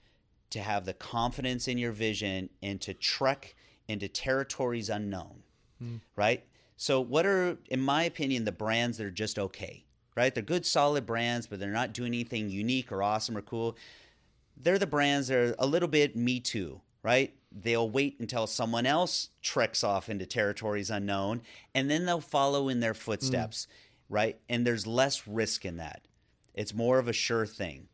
to 0.51 0.61
have 0.61 0.85
the 0.85 0.95
confidence 0.95 1.69
in 1.69 1.79
your 1.79 1.93
vision, 1.93 2.51
and 2.63 2.81
to 2.81 2.95
trek 2.95 3.55
into 3.89 4.09
territories 4.09 4.89
unknown. 4.89 5.43
Mm. 5.83 6.01
Right? 6.15 6.45
So, 6.77 7.01
what 7.01 7.27
are, 7.27 7.59
in 7.71 7.81
my 7.81 8.05
opinion, 8.05 8.45
the 8.45 8.53
brands 8.53 8.99
that 8.99 9.07
are 9.07 9.11
just 9.11 9.39
okay? 9.39 9.85
Right? 10.15 10.35
They're 10.35 10.43
good, 10.43 10.65
solid 10.65 11.05
brands, 11.05 11.47
but 11.47 11.61
they're 11.61 11.71
not 11.71 11.93
doing 11.93 12.09
anything 12.09 12.49
unique 12.49 12.91
or 12.91 13.03
awesome 13.03 13.37
or 13.37 13.43
cool 13.43 13.77
they're 14.57 14.79
the 14.79 14.87
brands 14.87 15.29
that 15.29 15.39
are 15.39 15.55
a 15.59 15.67
little 15.67 15.89
bit 15.89 16.17
me 16.17 16.41
too, 16.41 16.81
right? 17.03 17.35
They'll 17.53 17.89
wait 17.89 18.19
until 18.21 18.47
someone 18.47 18.87
else 18.87 19.31
treks 19.43 19.85
off 19.85 20.09
into 20.09 20.27
territories 20.27 20.91
unknown 20.91 21.43
and 21.75 21.91
then 21.91 22.07
they'll 22.07 22.21
follow 22.21 22.69
in 22.69 22.81
their 22.81 22.95
footsteps, 22.95 23.67
mm. 23.67 23.95
right? 24.09 24.41
And 24.49 24.67
there's 24.67 24.87
less 24.87 25.27
risk 25.27 25.65
in 25.65 25.77
that. 25.77 26.03
It's 26.55 26.75
more 26.75 26.99
of 26.99 27.09
a 27.09 27.13
sure 27.13 27.47
thing. 27.47 27.89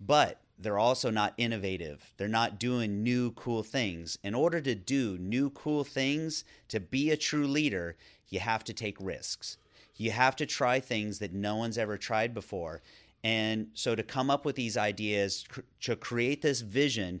But 0.00 0.40
they're 0.58 0.78
also 0.78 1.10
not 1.10 1.34
innovative. 1.36 2.12
They're 2.16 2.28
not 2.28 2.58
doing 2.58 3.02
new 3.02 3.30
cool 3.32 3.62
things. 3.62 4.18
In 4.24 4.34
order 4.34 4.60
to 4.60 4.74
do 4.74 5.16
new 5.18 5.50
cool 5.50 5.84
things, 5.84 6.44
to 6.68 6.80
be 6.80 7.10
a 7.10 7.16
true 7.16 7.46
leader, 7.46 7.96
you 8.28 8.40
have 8.40 8.64
to 8.64 8.72
take 8.72 8.96
risks. 9.00 9.56
You 9.96 10.10
have 10.10 10.36
to 10.36 10.46
try 10.46 10.80
things 10.80 11.18
that 11.20 11.32
no 11.32 11.56
one's 11.56 11.78
ever 11.78 11.96
tried 11.96 12.34
before. 12.34 12.82
And 13.24 13.68
so 13.74 13.94
to 13.94 14.02
come 14.02 14.30
up 14.30 14.44
with 14.44 14.56
these 14.56 14.76
ideas, 14.76 15.44
cr- 15.48 15.60
to 15.82 15.96
create 15.96 16.42
this 16.42 16.60
vision, 16.60 17.20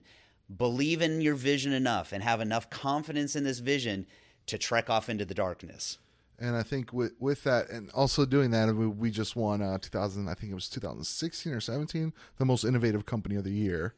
believe 0.56 1.02
in 1.02 1.20
your 1.20 1.34
vision 1.34 1.72
enough 1.72 2.12
and 2.12 2.22
have 2.22 2.40
enough 2.40 2.70
confidence 2.70 3.36
in 3.36 3.44
this 3.44 3.58
vision 3.58 4.06
to 4.46 4.58
trek 4.58 4.88
off 4.88 5.08
into 5.08 5.24
the 5.24 5.34
darkness. 5.34 5.98
And 6.40 6.54
I 6.56 6.62
think 6.62 6.92
with 6.92 7.12
with 7.18 7.42
that, 7.44 7.68
and 7.68 7.90
also 7.90 8.24
doing 8.24 8.50
that, 8.52 8.72
we, 8.74 8.86
we 8.86 9.10
just 9.10 9.34
won 9.34 9.60
uh, 9.60 9.78
2000. 9.78 10.28
I 10.28 10.34
think 10.34 10.52
it 10.52 10.54
was 10.54 10.68
2016 10.68 11.52
or 11.52 11.60
17, 11.60 12.12
the 12.36 12.44
most 12.44 12.64
innovative 12.64 13.04
company 13.06 13.34
of 13.34 13.42
the 13.44 13.50
year, 13.52 13.94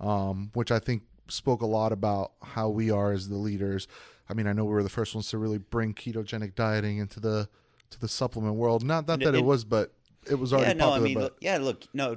um, 0.00 0.50
which 0.54 0.70
I 0.70 0.78
think 0.78 1.02
spoke 1.28 1.60
a 1.62 1.66
lot 1.66 1.92
about 1.92 2.32
how 2.42 2.68
we 2.70 2.90
are 2.90 3.12
as 3.12 3.28
the 3.28 3.36
leaders. 3.36 3.88
I 4.28 4.34
mean, 4.34 4.46
I 4.46 4.52
know 4.54 4.64
we 4.64 4.72
were 4.72 4.82
the 4.82 4.88
first 4.88 5.14
ones 5.14 5.28
to 5.30 5.38
really 5.38 5.58
bring 5.58 5.92
ketogenic 5.92 6.54
dieting 6.54 6.96
into 6.98 7.20
the 7.20 7.48
to 7.90 8.00
the 8.00 8.08
supplement 8.08 8.54
world. 8.56 8.82
Not 8.84 9.06
not 9.06 9.18
that 9.20 9.34
it 9.34 9.38
And- 9.38 9.46
was, 9.46 9.64
but 9.64 9.92
it 10.30 10.36
was 10.36 10.52
already 10.52 10.68
yeah, 10.68 10.72
no, 10.74 10.84
popular. 10.90 10.98
I 10.98 11.08
mean, 11.08 11.18
but 11.18 11.36
yeah, 11.40 11.58
look, 11.58 11.84
no. 11.92 12.16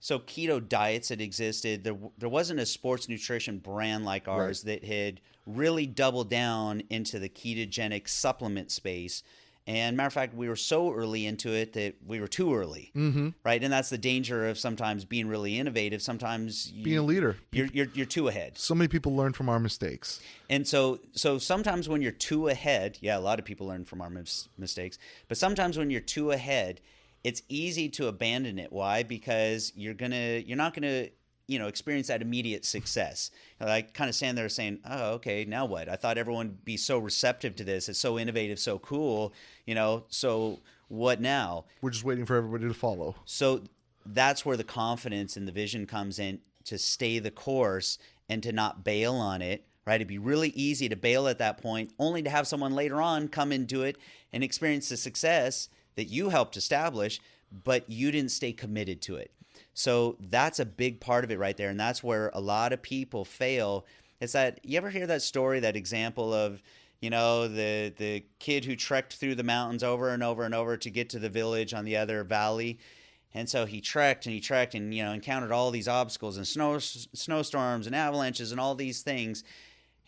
So 0.00 0.18
keto 0.18 0.66
diets 0.66 1.10
had 1.10 1.20
existed. 1.20 1.84
There, 1.84 1.96
there 2.18 2.28
wasn't 2.28 2.58
a 2.60 2.66
sports 2.66 3.08
nutrition 3.08 3.58
brand 3.58 4.04
like 4.04 4.28
ours 4.28 4.62
that 4.62 4.82
had 4.82 5.20
really 5.46 5.86
doubled 5.86 6.30
down 6.30 6.82
into 6.88 7.18
the 7.18 7.28
ketogenic 7.28 8.08
supplement 8.08 8.70
space. 8.70 9.22
And 9.66 9.96
matter 9.96 10.06
of 10.06 10.12
fact, 10.14 10.34
we 10.34 10.48
were 10.48 10.56
so 10.56 10.90
early 10.92 11.26
into 11.26 11.52
it 11.52 11.74
that 11.74 11.96
we 12.04 12.18
were 12.18 12.26
too 12.26 12.54
early, 12.54 12.90
mm-hmm. 12.96 13.28
right? 13.44 13.62
And 13.62 13.72
that's 13.72 13.90
the 13.90 13.98
danger 13.98 14.48
of 14.48 14.58
sometimes 14.58 15.04
being 15.04 15.28
really 15.28 15.58
innovative. 15.58 16.00
Sometimes 16.00 16.72
you, 16.72 16.82
being 16.82 16.98
a 16.98 17.02
leader, 17.02 17.36
you're, 17.52 17.66
you're 17.66 17.86
you're 17.92 18.06
too 18.06 18.28
ahead. 18.28 18.56
so 18.56 18.74
many 18.74 18.88
people 18.88 19.14
learn 19.14 19.32
from 19.34 19.48
our 19.48 19.60
mistakes. 19.60 20.20
And 20.48 20.66
so, 20.66 20.98
so 21.12 21.36
sometimes 21.38 21.88
when 21.88 22.00
you're 22.00 22.10
too 22.10 22.48
ahead, 22.48 22.98
yeah, 23.00 23.18
a 23.18 23.20
lot 23.20 23.38
of 23.38 23.44
people 23.44 23.66
learn 23.66 23.84
from 23.84 24.00
our 24.00 24.10
mis- 24.10 24.48
mistakes. 24.56 24.98
But 25.28 25.36
sometimes 25.36 25.76
when 25.76 25.90
you're 25.90 26.00
too 26.00 26.30
ahead, 26.30 26.80
it's 27.24 27.42
easy 27.48 27.88
to 27.90 28.06
abandon 28.08 28.58
it. 28.58 28.72
Why? 28.72 29.02
Because 29.02 29.72
you're 29.74 29.94
gonna, 29.94 30.38
you're 30.38 30.56
not 30.56 30.74
gonna, 30.74 31.08
you 31.46 31.58
know, 31.58 31.66
experience 31.66 32.06
that 32.08 32.22
immediate 32.22 32.64
success. 32.64 33.30
Like 33.60 33.92
kind 33.92 34.08
of 34.08 34.14
stand 34.14 34.38
there 34.38 34.48
saying, 34.48 34.80
"Oh, 34.84 35.12
okay, 35.14 35.44
now 35.44 35.66
what? 35.66 35.88
I 35.88 35.96
thought 35.96 36.16
everyone 36.16 36.48
would 36.48 36.64
be 36.64 36.76
so 36.76 36.98
receptive 36.98 37.56
to 37.56 37.64
this. 37.64 37.88
It's 37.88 37.98
so 37.98 38.18
innovative, 38.18 38.58
so 38.58 38.78
cool. 38.78 39.32
You 39.66 39.74
know, 39.74 40.04
so 40.08 40.60
what 40.88 41.20
now?" 41.20 41.64
We're 41.82 41.90
just 41.90 42.04
waiting 42.04 42.24
for 42.24 42.36
everybody 42.36 42.68
to 42.68 42.74
follow. 42.74 43.16
So 43.24 43.64
that's 44.06 44.46
where 44.46 44.56
the 44.56 44.64
confidence 44.64 45.36
and 45.36 45.46
the 45.46 45.52
vision 45.52 45.86
comes 45.86 46.18
in 46.18 46.40
to 46.64 46.78
stay 46.78 47.18
the 47.18 47.30
course 47.30 47.98
and 48.28 48.42
to 48.42 48.52
not 48.52 48.84
bail 48.84 49.14
on 49.14 49.42
it, 49.42 49.66
right? 49.86 49.96
It'd 49.96 50.06
be 50.06 50.18
really 50.18 50.50
easy 50.50 50.88
to 50.88 50.96
bail 50.96 51.26
at 51.26 51.38
that 51.38 51.58
point, 51.58 51.92
only 51.98 52.22
to 52.22 52.30
have 52.30 52.46
someone 52.46 52.74
later 52.74 53.02
on 53.02 53.28
come 53.28 53.52
into 53.52 53.82
it 53.82 53.96
and 54.32 54.44
experience 54.44 54.88
the 54.88 54.96
success 54.96 55.68
that 55.96 56.04
you 56.04 56.28
helped 56.28 56.56
establish, 56.56 57.20
but 57.64 57.88
you 57.88 58.10
didn't 58.10 58.30
stay 58.30 58.52
committed 58.52 59.02
to 59.02 59.16
it. 59.16 59.32
So 59.74 60.16
that's 60.20 60.60
a 60.60 60.66
big 60.66 61.00
part 61.00 61.24
of 61.24 61.30
it 61.30 61.38
right 61.38 61.56
there. 61.56 61.70
And 61.70 61.80
that's 61.80 62.02
where 62.02 62.30
a 62.34 62.40
lot 62.40 62.72
of 62.72 62.82
people 62.82 63.24
fail. 63.24 63.86
It's 64.20 64.32
that 64.32 64.60
you 64.62 64.76
ever 64.76 64.90
hear 64.90 65.06
that 65.06 65.22
story, 65.22 65.60
that 65.60 65.76
example 65.76 66.34
of, 66.34 66.62
you 67.00 67.10
know, 67.10 67.48
the 67.48 67.92
the 67.96 68.24
kid 68.38 68.64
who 68.64 68.76
trekked 68.76 69.14
through 69.14 69.36
the 69.36 69.42
mountains 69.42 69.82
over 69.82 70.10
and 70.10 70.22
over 70.22 70.44
and 70.44 70.54
over 70.54 70.76
to 70.76 70.90
get 70.90 71.10
to 71.10 71.18
the 71.18 71.30
village 71.30 71.72
on 71.72 71.84
the 71.84 71.96
other 71.96 72.24
valley. 72.24 72.78
And 73.32 73.48
so 73.48 73.64
he 73.64 73.80
trekked 73.80 74.26
and 74.26 74.34
he 74.34 74.40
trekked 74.40 74.74
and 74.74 74.92
you 74.92 75.02
know 75.04 75.12
encountered 75.12 75.52
all 75.52 75.70
these 75.70 75.88
obstacles 75.88 76.36
and 76.36 76.46
snow 76.46 76.78
snowstorms 76.78 77.86
and 77.86 77.94
avalanches 77.96 78.52
and 78.52 78.60
all 78.60 78.74
these 78.74 79.02
things. 79.02 79.44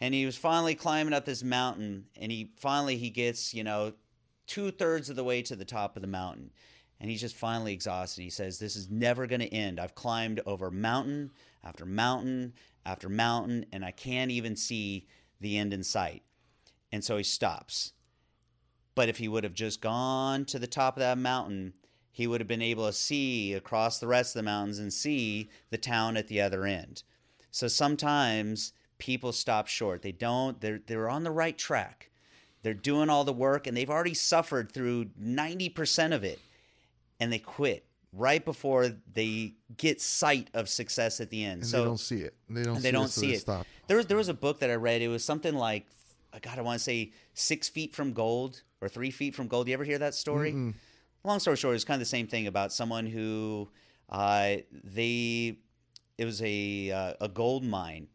And 0.01 0.12
he 0.12 0.26
was 0.26 0.37
finally 0.37 0.74
climbing 0.74 1.14
up 1.14 1.24
this 1.24 1.45
mountain 1.45 2.07
and 2.20 2.33
he 2.33 2.51
finally 2.57 2.97
he 2.97 3.11
gets, 3.11 3.55
you 3.55 3.62
know, 3.64 3.93
two 4.53 4.70
thirds 4.70 5.09
of 5.09 5.16
the 5.16 5.24
way 5.24 5.40
to 5.40 5.57
the 5.57 5.64
top 5.64 5.96
of 5.96 6.03
the 6.03 6.09
mountain. 6.09 6.50
And 7.00 7.11
he's 7.11 7.22
just 7.22 7.34
finally 7.34 7.72
exhausted. 7.72 8.20
He 8.20 8.28
says, 8.28 8.59
This 8.59 8.76
is 8.76 8.90
never 8.90 9.26
going 9.26 9.40
to 9.40 9.53
end. 9.53 9.80
I've 9.80 9.94
climbed 9.94 10.42
over 10.44 10.70
mountain 10.70 11.30
after 11.64 11.86
mountain 11.86 12.53
after 12.84 13.09
mountain, 13.09 13.64
and 13.72 13.82
I 13.82 13.92
can't 13.92 14.30
even 14.30 14.55
see 14.55 15.07
the 15.40 15.57
end 15.57 15.72
in 15.72 15.82
sight. 15.82 16.22
And 16.92 17.03
so 17.03 17.16
he 17.16 17.22
stops. 17.22 17.92
But 18.94 19.09
if 19.09 19.16
he 19.16 19.26
would 19.26 19.44
have 19.44 19.55
just 19.55 19.80
gone 19.80 20.44
to 20.46 20.59
the 20.59 20.66
top 20.66 20.96
of 20.96 21.00
that 21.00 21.16
mountain, 21.16 21.72
he 22.11 22.26
would 22.26 22.42
have 22.42 22.48
been 22.48 22.61
able 22.61 22.86
to 22.86 22.92
see 22.92 23.55
across 23.55 23.98
the 23.98 24.07
rest 24.07 24.36
of 24.36 24.40
the 24.40 24.50
mountains 24.50 24.78
and 24.78 24.92
see 24.92 25.48
the 25.70 25.78
town 25.78 26.18
at 26.18 26.28
the 26.28 26.42
other 26.42 26.66
end. 26.66 27.05
So 27.50 27.68
sometimes 27.68 28.74
people 28.98 29.32
stop 29.32 29.66
short. 29.66 30.03
They 30.03 30.12
don't, 30.12 30.61
they're, 30.61 30.80
they're 30.86 31.09
on 31.09 31.24
the 31.24 31.30
right 31.30 31.57
track. 31.57 32.11
They're 32.62 32.74
doing 32.74 33.10
all 33.10 33.24
the 33.24 33.32
work 33.32 33.66
and 33.66 33.76
they've 33.76 33.90
already 33.90 34.14
suffered 34.14 34.72
through 34.72 35.06
90% 35.20 36.14
of 36.14 36.24
it 36.24 36.40
and 37.18 37.32
they 37.32 37.38
quit 37.38 37.84
right 38.12 38.44
before 38.44 38.90
they 39.12 39.54
get 39.76 40.00
sight 40.00 40.48
of 40.54 40.68
success 40.68 41.20
at 41.20 41.30
the 41.30 41.44
end. 41.44 41.62
And 41.62 41.66
so 41.66 41.78
they 41.78 41.84
don't 41.84 42.00
see 42.00 42.20
it. 42.20 42.34
They 42.48 42.62
don't. 42.62 42.74
they 42.74 42.80
see 42.80 42.90
don't 42.92 43.04
it, 43.06 43.10
so 43.10 43.20
see 43.20 43.26
they 43.28 43.34
it. 43.34 43.40
Stop. 43.40 43.66
There 43.88 43.96
was 43.96 44.06
there 44.06 44.16
was 44.16 44.28
a 44.28 44.34
book 44.34 44.60
that 44.60 44.70
I 44.70 44.74
read. 44.74 45.02
It 45.02 45.08
was 45.08 45.24
something 45.24 45.54
like, 45.54 45.86
God, 46.40 46.58
I 46.58 46.62
want 46.62 46.78
to 46.78 46.84
say 46.84 47.12
six 47.34 47.68
feet 47.68 47.94
from 47.94 48.12
gold 48.12 48.62
or 48.80 48.88
three 48.88 49.10
feet 49.10 49.34
from 49.34 49.48
gold. 49.48 49.66
You 49.68 49.74
ever 49.74 49.84
hear 49.84 49.98
that 49.98 50.14
story? 50.14 50.52
Long 51.24 51.38
story 51.40 51.56
short, 51.56 51.74
it's 51.74 51.84
kind 51.84 51.96
of 51.96 52.00
the 52.00 52.10
same 52.10 52.26
thing 52.26 52.48
about 52.48 52.72
someone 52.72 53.06
who, 53.06 53.68
uh, 54.08 54.56
they, 54.82 55.56
it 56.18 56.24
was 56.24 56.42
a 56.42 56.90
uh, 56.90 57.14
a 57.20 57.28
gold 57.28 57.64
mine, 57.64 58.08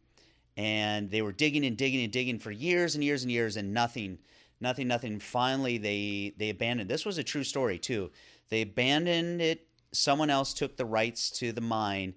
and 0.56 1.10
they 1.10 1.22
were 1.22 1.32
digging 1.32 1.64
and 1.64 1.76
digging 1.76 2.02
and 2.04 2.12
digging 2.12 2.38
for 2.38 2.50
years 2.50 2.94
and 2.94 3.02
years 3.02 3.22
and 3.22 3.32
years, 3.32 3.56
and 3.56 3.72
nothing, 3.72 4.18
nothing, 4.60 4.88
nothing. 4.88 5.20
Finally, 5.20 5.78
they 5.78 6.34
they 6.36 6.50
abandoned. 6.50 6.90
This 6.90 7.04
was 7.04 7.18
a 7.18 7.24
true 7.24 7.44
story 7.44 7.78
too. 7.78 8.10
They 8.48 8.62
abandoned 8.62 9.42
it. 9.42 9.66
Someone 9.92 10.30
else 10.30 10.52
took 10.52 10.76
the 10.76 10.84
rights 10.84 11.30
to 11.38 11.52
the 11.52 11.60
mine, 11.60 12.14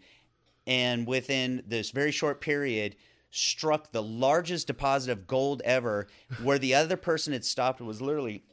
and 0.67 1.07
within 1.07 1.63
this 1.65 1.91
very 1.91 2.11
short 2.11 2.41
period 2.41 2.95
struck 3.31 3.91
the 3.91 4.03
largest 4.03 4.67
deposit 4.67 5.11
of 5.11 5.25
gold 5.25 5.61
ever 5.63 6.07
where 6.43 6.59
the 6.59 6.75
other 6.75 6.97
person 6.97 7.31
had 7.31 7.45
stopped 7.45 7.79
was 7.79 8.01
literally 8.01 8.43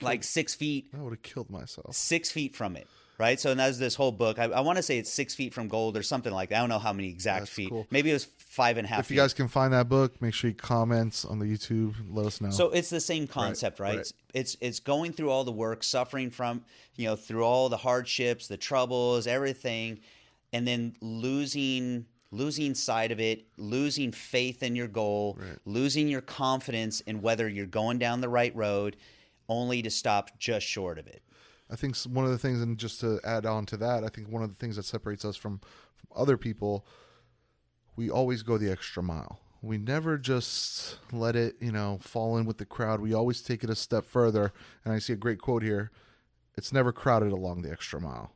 like 0.00 0.24
six 0.24 0.52
feet 0.54 0.88
I 0.92 1.00
would 1.00 1.12
have 1.12 1.22
killed 1.22 1.48
myself. 1.48 1.94
six 1.94 2.30
feet 2.30 2.56
from 2.56 2.74
it 2.76 2.88
right? 3.18 3.38
So 3.40 3.50
and 3.50 3.60
that's 3.60 3.78
this 3.78 3.94
whole 3.94 4.12
book. 4.12 4.38
I, 4.38 4.44
I 4.44 4.60
want 4.60 4.76
to 4.76 4.82
say 4.82 4.98
it's 4.98 5.12
six 5.12 5.34
feet 5.34 5.54
from 5.54 5.68
gold 5.68 5.96
or 5.96 6.02
something 6.02 6.32
like 6.32 6.50
that. 6.50 6.56
I 6.56 6.60
don't 6.60 6.68
know 6.68 6.78
how 6.78 6.92
many 6.92 7.08
exact 7.08 7.42
That's 7.42 7.50
feet. 7.50 7.70
cool. 7.70 7.86
Maybe 7.90 8.10
it 8.10 8.14
was 8.14 8.24
five 8.24 8.76
and 8.76 8.86
a 8.86 8.88
half. 8.88 9.00
If 9.00 9.06
feet. 9.06 9.14
you 9.14 9.20
guys 9.20 9.34
can 9.34 9.48
find 9.48 9.72
that 9.72 9.88
book, 9.88 10.20
make 10.20 10.34
sure 10.34 10.50
you 10.50 10.56
comment 10.56 11.24
on 11.28 11.38
the 11.38 11.46
YouTube. 11.46 11.94
Let 12.10 12.26
us 12.26 12.40
know. 12.40 12.50
So 12.50 12.70
it's 12.70 12.90
the 12.90 13.00
same 13.00 13.26
concept, 13.26 13.80
right? 13.80 13.90
right. 13.90 13.98
It's, 13.98 14.12
it's 14.34 14.56
it's 14.60 14.80
going 14.80 15.12
through 15.12 15.30
all 15.30 15.44
the 15.44 15.52
work, 15.52 15.82
suffering 15.82 16.30
from 16.30 16.62
you 16.96 17.06
know 17.06 17.16
through 17.16 17.44
all 17.44 17.68
the 17.68 17.76
hardships, 17.76 18.48
the 18.48 18.56
troubles, 18.56 19.26
everything, 19.26 20.00
and 20.52 20.66
then 20.66 20.94
losing 21.00 22.06
losing 22.32 22.74
sight 22.74 23.12
of 23.12 23.20
it, 23.20 23.46
losing 23.56 24.12
faith 24.12 24.62
in 24.62 24.76
your 24.76 24.88
goal, 24.88 25.38
losing 25.64 26.08
your 26.08 26.20
confidence 26.20 27.00
in 27.02 27.22
whether 27.22 27.48
you're 27.48 27.66
going 27.66 27.98
down 27.98 28.20
the 28.20 28.28
right 28.28 28.54
road, 28.54 28.96
only 29.48 29.80
to 29.80 29.90
stop 29.90 30.38
just 30.38 30.66
short 30.66 30.98
of 30.98 31.06
it. 31.06 31.22
I 31.70 31.76
think 31.76 31.96
one 32.02 32.24
of 32.24 32.30
the 32.30 32.38
things, 32.38 32.60
and 32.60 32.78
just 32.78 33.00
to 33.00 33.20
add 33.24 33.44
on 33.44 33.66
to 33.66 33.76
that, 33.78 34.04
I 34.04 34.08
think 34.08 34.28
one 34.28 34.42
of 34.42 34.50
the 34.50 34.54
things 34.54 34.76
that 34.76 34.84
separates 34.84 35.24
us 35.24 35.36
from, 35.36 35.60
from 35.94 36.08
other 36.14 36.36
people, 36.36 36.86
we 37.96 38.08
always 38.08 38.42
go 38.42 38.56
the 38.56 38.70
extra 38.70 39.02
mile. 39.02 39.40
We 39.62 39.78
never 39.78 40.16
just 40.16 40.98
let 41.12 41.34
it, 41.34 41.56
you 41.60 41.72
know, 41.72 41.98
fall 42.00 42.36
in 42.36 42.46
with 42.46 42.58
the 42.58 42.66
crowd. 42.66 43.00
We 43.00 43.14
always 43.14 43.40
take 43.40 43.64
it 43.64 43.70
a 43.70 43.74
step 43.74 44.04
further. 44.04 44.52
And 44.84 44.94
I 44.94 45.00
see 45.00 45.12
a 45.12 45.16
great 45.16 45.40
quote 45.40 45.62
here: 45.62 45.90
"It's 46.56 46.72
never 46.72 46.92
crowded 46.92 47.32
along 47.32 47.62
the 47.62 47.72
extra 47.72 48.00
mile," 48.00 48.32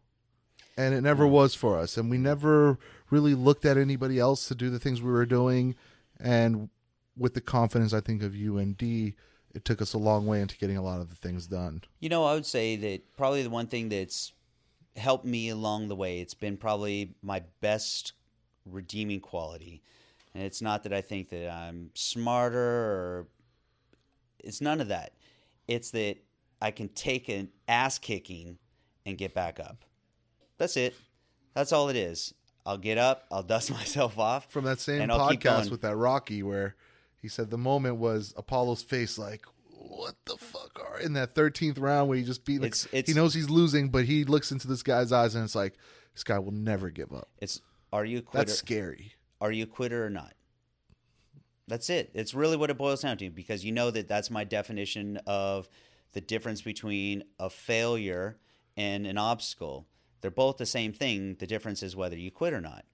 and 0.76 0.93
it 0.93 1.03
never 1.03 1.26
was 1.26 1.55
for 1.55 1.78
us. 1.78 1.97
And 1.97 2.11
we 2.11 2.18
never 2.18 2.78
really 3.11 3.35
looked 3.35 3.64
at 3.64 3.76
anybody 3.76 4.18
else 4.18 4.49
to 4.49 4.57
do 4.57 4.70
the 4.70 4.81
things 4.81 5.03
we 5.03 5.12
were 5.12 5.26
doing. 5.26 5.76
And 6.18 6.68
with 7.16 7.35
the 7.35 7.41
confidence, 7.41 7.93
I 7.93 8.01
think 8.01 8.22
of 8.22 8.35
you 8.35 8.59
and 8.59 8.76
D, 8.76 9.14
it 9.55 9.65
took 9.65 9.83
us 9.83 9.95
a 9.95 9.99
long 9.99 10.27
way 10.27 10.41
into 10.41 10.57
getting 10.57 10.77
a 10.77 10.83
lot 10.83 11.01
of 11.01 11.09
the 11.09 11.17
things 11.17 11.47
done. 11.47 11.83
You 12.01 12.09
know, 12.09 12.25
I 12.25 12.35
would 12.35 12.47
say 12.47 12.77
that 12.77 13.17
probably 13.17 13.43
the 13.43 13.51
one 13.51 13.67
thing 13.67 13.89
that's 13.89 14.33
helped 14.97 15.25
me 15.25 15.49
along 15.49 15.89
the 15.89 15.97
way, 15.97 16.21
it's 16.21 16.35
been 16.35 16.57
probably 16.57 17.15
my 17.23 17.43
best 17.61 18.13
redeeming 18.65 19.21
quality. 19.21 19.83
And 20.35 20.45
it's 20.45 20.63
not 20.63 20.85
that 20.85 20.93
I 20.93 21.01
think 21.01 21.31
that 21.31 21.51
I'm 21.51 21.91
smarter 21.95 22.59
or 22.59 23.27
it's 24.39 24.61
none 24.61 24.81
of 24.81 24.89
that. 24.89 25.15
It's 25.67 25.91
that 25.91 26.17
I 26.63 26.71
can 26.71 26.89
take 26.89 27.29
an 27.29 27.49
ass 27.69 27.99
kicking 27.99 28.59
and 29.07 29.19
get 29.19 29.35
back 29.35 29.59
up. 29.59 29.85
That's 30.59 30.77
it. 30.77 30.95
That's 31.55 31.73
all 31.73 31.89
it 31.89 31.97
is. 31.97 32.35
I'll 32.65 32.79
get 32.79 32.99
up, 32.99 33.25
I'll 33.31 33.43
dust 33.55 33.71
myself 33.71 34.19
off. 34.19 34.51
from 34.51 34.65
that 34.65 34.81
same 34.81 35.03
and 35.03 35.11
I'll 35.13 35.31
keep 35.31 35.41
podcast 35.41 35.71
with 35.71 35.83
that 35.83 35.97
Rocky 35.97 36.43
where 36.43 36.77
he 37.21 37.29
said 37.29 37.51
the 37.51 37.59
moment 37.59 37.97
was 37.97 38.33
Apollo's 38.37 38.83
face 38.83 39.18
like 39.18 39.45
what 39.68 40.14
the 40.27 40.37
fuck 40.37 40.79
are 40.89 40.99
in 41.01 41.12
that 41.14 41.35
13th 41.35 41.81
round 41.81 42.09
where 42.09 42.18
he 42.18 42.25
just 42.25 42.45
beat 42.45 42.61
like, 42.61 42.68
It's- 42.73 42.87
it's- 42.93 43.09
he 43.09 43.14
knows 43.14 43.35
he's 43.35 43.49
losing 43.51 43.89
but 43.91 44.05
he 44.05 44.25
looks 44.25 44.53
into 44.53 44.66
this 44.68 44.83
guy's 44.83 45.11
eyes 45.12 45.35
and 45.35 45.45
it's 45.45 45.55
like 45.55 45.75
this 46.14 46.23
guy 46.25 46.39
will 46.39 46.53
never 46.53 46.91
give 46.91 47.12
up 47.12 47.29
It's 47.39 47.61
are 47.93 48.05
you 48.05 48.18
a 48.18 48.23
quitter? 48.23 48.45
that's 48.47 48.59
scary 48.59 49.14
are 49.41 49.51
you 49.53 49.64
a 49.64 49.66
quitter 49.66 50.05
or 50.05 50.11
not? 50.11 50.35
That's 51.66 51.89
it. 51.89 52.11
It's 52.14 52.35
really 52.35 52.57
what 52.57 52.68
it 52.71 52.77
boils 52.79 53.03
down 53.03 53.16
to 53.18 53.31
because 53.31 53.64
you 53.64 53.73
know 53.73 53.91
that 53.93 54.09
that's 54.09 54.31
my 54.31 54.45
definition 54.45 55.18
of 55.27 55.68
the 56.12 56.21
difference 56.21 56.61
between 56.62 57.23
a 57.39 57.49
failure 57.49 58.37
and 58.77 59.07
an 59.07 59.16
obstacle. 59.18 59.87
They're 60.21 60.31
both 60.33 60.57
the 60.57 60.66
same 60.66 60.93
thing. 60.93 61.37
The 61.39 61.47
difference 61.47 61.83
is 61.83 61.95
whether 61.95 62.16
you 62.16 62.31
quit 62.33 62.53
or 62.53 62.61
not. 62.61 62.85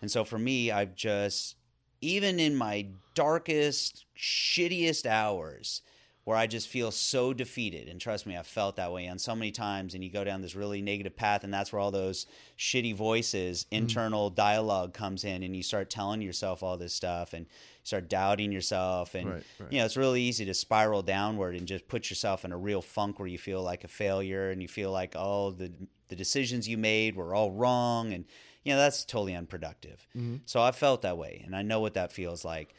And 0.00 0.10
so 0.10 0.24
for 0.24 0.38
me, 0.38 0.70
I've 0.70 0.94
just, 0.94 1.56
even 2.04 2.38
in 2.38 2.54
my 2.54 2.86
darkest, 3.14 4.04
shittiest 4.16 5.06
hours, 5.06 5.80
where 6.24 6.36
I 6.36 6.46
just 6.46 6.68
feel 6.68 6.90
so 6.90 7.34
defeated, 7.34 7.86
and 7.88 8.00
trust 8.00 8.26
me, 8.26 8.34
I've 8.34 8.46
felt 8.46 8.76
that 8.76 8.92
way 8.92 9.08
on 9.08 9.18
so 9.18 9.34
many 9.34 9.50
times, 9.50 9.94
and 9.94 10.02
you 10.02 10.10
go 10.10 10.24
down 10.24 10.40
this 10.40 10.54
really 10.54 10.80
negative 10.80 11.14
path, 11.14 11.44
and 11.44 11.52
that's 11.52 11.70
where 11.70 11.80
all 11.80 11.90
those 11.90 12.26
shitty 12.58 12.94
voices, 12.94 13.64
mm-hmm. 13.64 13.82
internal 13.82 14.30
dialogue 14.30 14.94
comes 14.94 15.24
in, 15.24 15.42
and 15.42 15.54
you 15.54 15.62
start 15.62 15.90
telling 15.90 16.22
yourself 16.22 16.62
all 16.62 16.78
this 16.78 16.94
stuff, 16.94 17.34
and 17.34 17.44
start 17.82 18.08
doubting 18.08 18.52
yourself, 18.52 19.14
and 19.14 19.28
Right, 19.28 19.42
right. 19.60 19.72
you 19.72 19.78
know 19.78 19.84
it's 19.84 19.98
really 19.98 20.22
easy 20.22 20.46
to 20.46 20.54
spiral 20.54 21.02
downward 21.02 21.56
and 21.56 21.66
just 21.66 21.86
put 21.88 22.08
yourself 22.08 22.44
in 22.46 22.52
a 22.52 22.56
real 22.56 22.80
funk 22.80 23.18
where 23.18 23.28
you 23.28 23.38
feel 23.38 23.62
like 23.62 23.84
a 23.84 23.88
failure, 23.88 24.50
and 24.50 24.62
you 24.62 24.68
feel 24.68 24.90
like 24.90 25.14
oh 25.16 25.50
the 25.50 25.70
the 26.08 26.16
decisions 26.16 26.66
you 26.66 26.78
made 26.78 27.16
were 27.16 27.34
all 27.34 27.50
wrong, 27.50 28.14
and 28.14 28.24
you 28.64 28.72
know 28.72 28.78
that's 28.78 29.04
totally 29.04 29.34
unproductive. 29.34 30.06
Mm-hmm. 30.16 30.36
So 30.46 30.60
I 30.60 30.72
felt 30.72 31.02
that 31.02 31.18
way, 31.18 31.42
and 31.44 31.54
I 31.54 31.62
know 31.62 31.80
what 31.80 31.94
that 31.94 32.12
feels 32.12 32.44
like, 32.44 32.74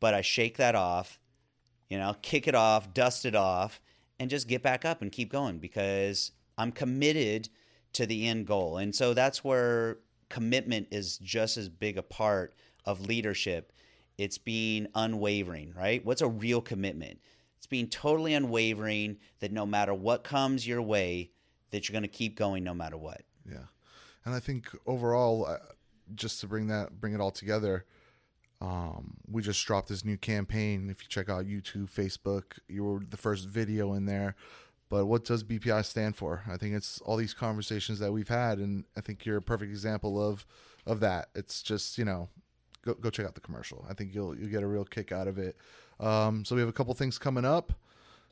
but 0.00 0.14
I 0.14 0.20
shake 0.20 0.58
that 0.58 0.74
off 0.74 1.18
you 1.88 1.98
know, 1.98 2.16
kick 2.22 2.48
it 2.48 2.54
off, 2.54 2.92
dust 2.92 3.24
it 3.24 3.34
off, 3.34 3.80
and 4.18 4.30
just 4.30 4.48
get 4.48 4.62
back 4.62 4.84
up 4.84 5.02
and 5.02 5.12
keep 5.12 5.30
going 5.30 5.58
because 5.58 6.32
I'm 6.56 6.72
committed 6.72 7.48
to 7.94 8.06
the 8.06 8.26
end 8.26 8.46
goal. 8.46 8.78
And 8.78 8.94
so 8.94 9.14
that's 9.14 9.44
where 9.44 9.98
commitment 10.28 10.88
is 10.90 11.18
just 11.18 11.56
as 11.56 11.68
big 11.68 11.98
a 11.98 12.02
part 12.02 12.54
of 12.84 13.06
leadership. 13.06 13.72
It's 14.18 14.38
being 14.38 14.86
unwavering, 14.94 15.74
right? 15.76 16.04
What's 16.04 16.22
a 16.22 16.28
real 16.28 16.60
commitment? 16.60 17.20
It's 17.58 17.66
being 17.66 17.88
totally 17.88 18.34
unwavering 18.34 19.18
that 19.40 19.52
no 19.52 19.66
matter 19.66 19.94
what 19.94 20.24
comes 20.24 20.66
your 20.66 20.82
way, 20.82 21.30
that 21.70 21.88
you're 21.88 21.94
going 21.94 22.02
to 22.02 22.08
keep 22.08 22.36
going 22.36 22.64
no 22.64 22.74
matter 22.74 22.96
what. 22.96 23.22
yeah 23.48 23.66
and 24.24 24.34
I 24.34 24.40
think 24.40 24.68
overall 24.86 25.46
uh, 25.46 25.58
just 26.14 26.40
to 26.40 26.46
bring 26.46 26.66
that 26.68 27.00
bring 27.00 27.14
it 27.14 27.20
all 27.20 27.30
together 27.30 27.84
um, 28.64 29.16
we 29.30 29.42
just 29.42 29.64
dropped 29.66 29.88
this 29.88 30.04
new 30.04 30.16
campaign. 30.16 30.88
If 30.88 31.02
you 31.02 31.08
check 31.08 31.28
out 31.28 31.44
YouTube, 31.44 31.90
Facebook, 31.90 32.58
you 32.68 32.84
were 32.84 33.00
the 33.06 33.16
first 33.16 33.48
video 33.48 33.92
in 33.92 34.06
there. 34.06 34.36
But 34.88 35.06
what 35.06 35.24
does 35.24 35.44
BPI 35.44 35.84
stand 35.84 36.16
for? 36.16 36.44
I 36.48 36.56
think 36.56 36.74
it's 36.74 37.00
all 37.00 37.16
these 37.16 37.34
conversations 37.34 37.98
that 37.98 38.12
we've 38.12 38.28
had, 38.28 38.58
and 38.58 38.84
I 38.96 39.00
think 39.00 39.24
you're 39.24 39.38
a 39.38 39.42
perfect 39.42 39.70
example 39.70 40.22
of 40.22 40.46
of 40.86 41.00
that. 41.00 41.28
It's 41.34 41.62
just 41.62 41.98
you 41.98 42.04
know, 42.04 42.28
go 42.82 42.94
go 42.94 43.10
check 43.10 43.26
out 43.26 43.34
the 43.34 43.40
commercial. 43.40 43.84
I 43.88 43.94
think 43.94 44.14
you'll 44.14 44.38
you'll 44.38 44.50
get 44.50 44.62
a 44.62 44.66
real 44.66 44.84
kick 44.84 45.10
out 45.10 45.26
of 45.26 45.38
it. 45.38 45.56
Um, 45.98 46.44
so 46.44 46.54
we 46.54 46.60
have 46.60 46.68
a 46.68 46.72
couple 46.72 46.94
things 46.94 47.18
coming 47.18 47.44
up. 47.44 47.72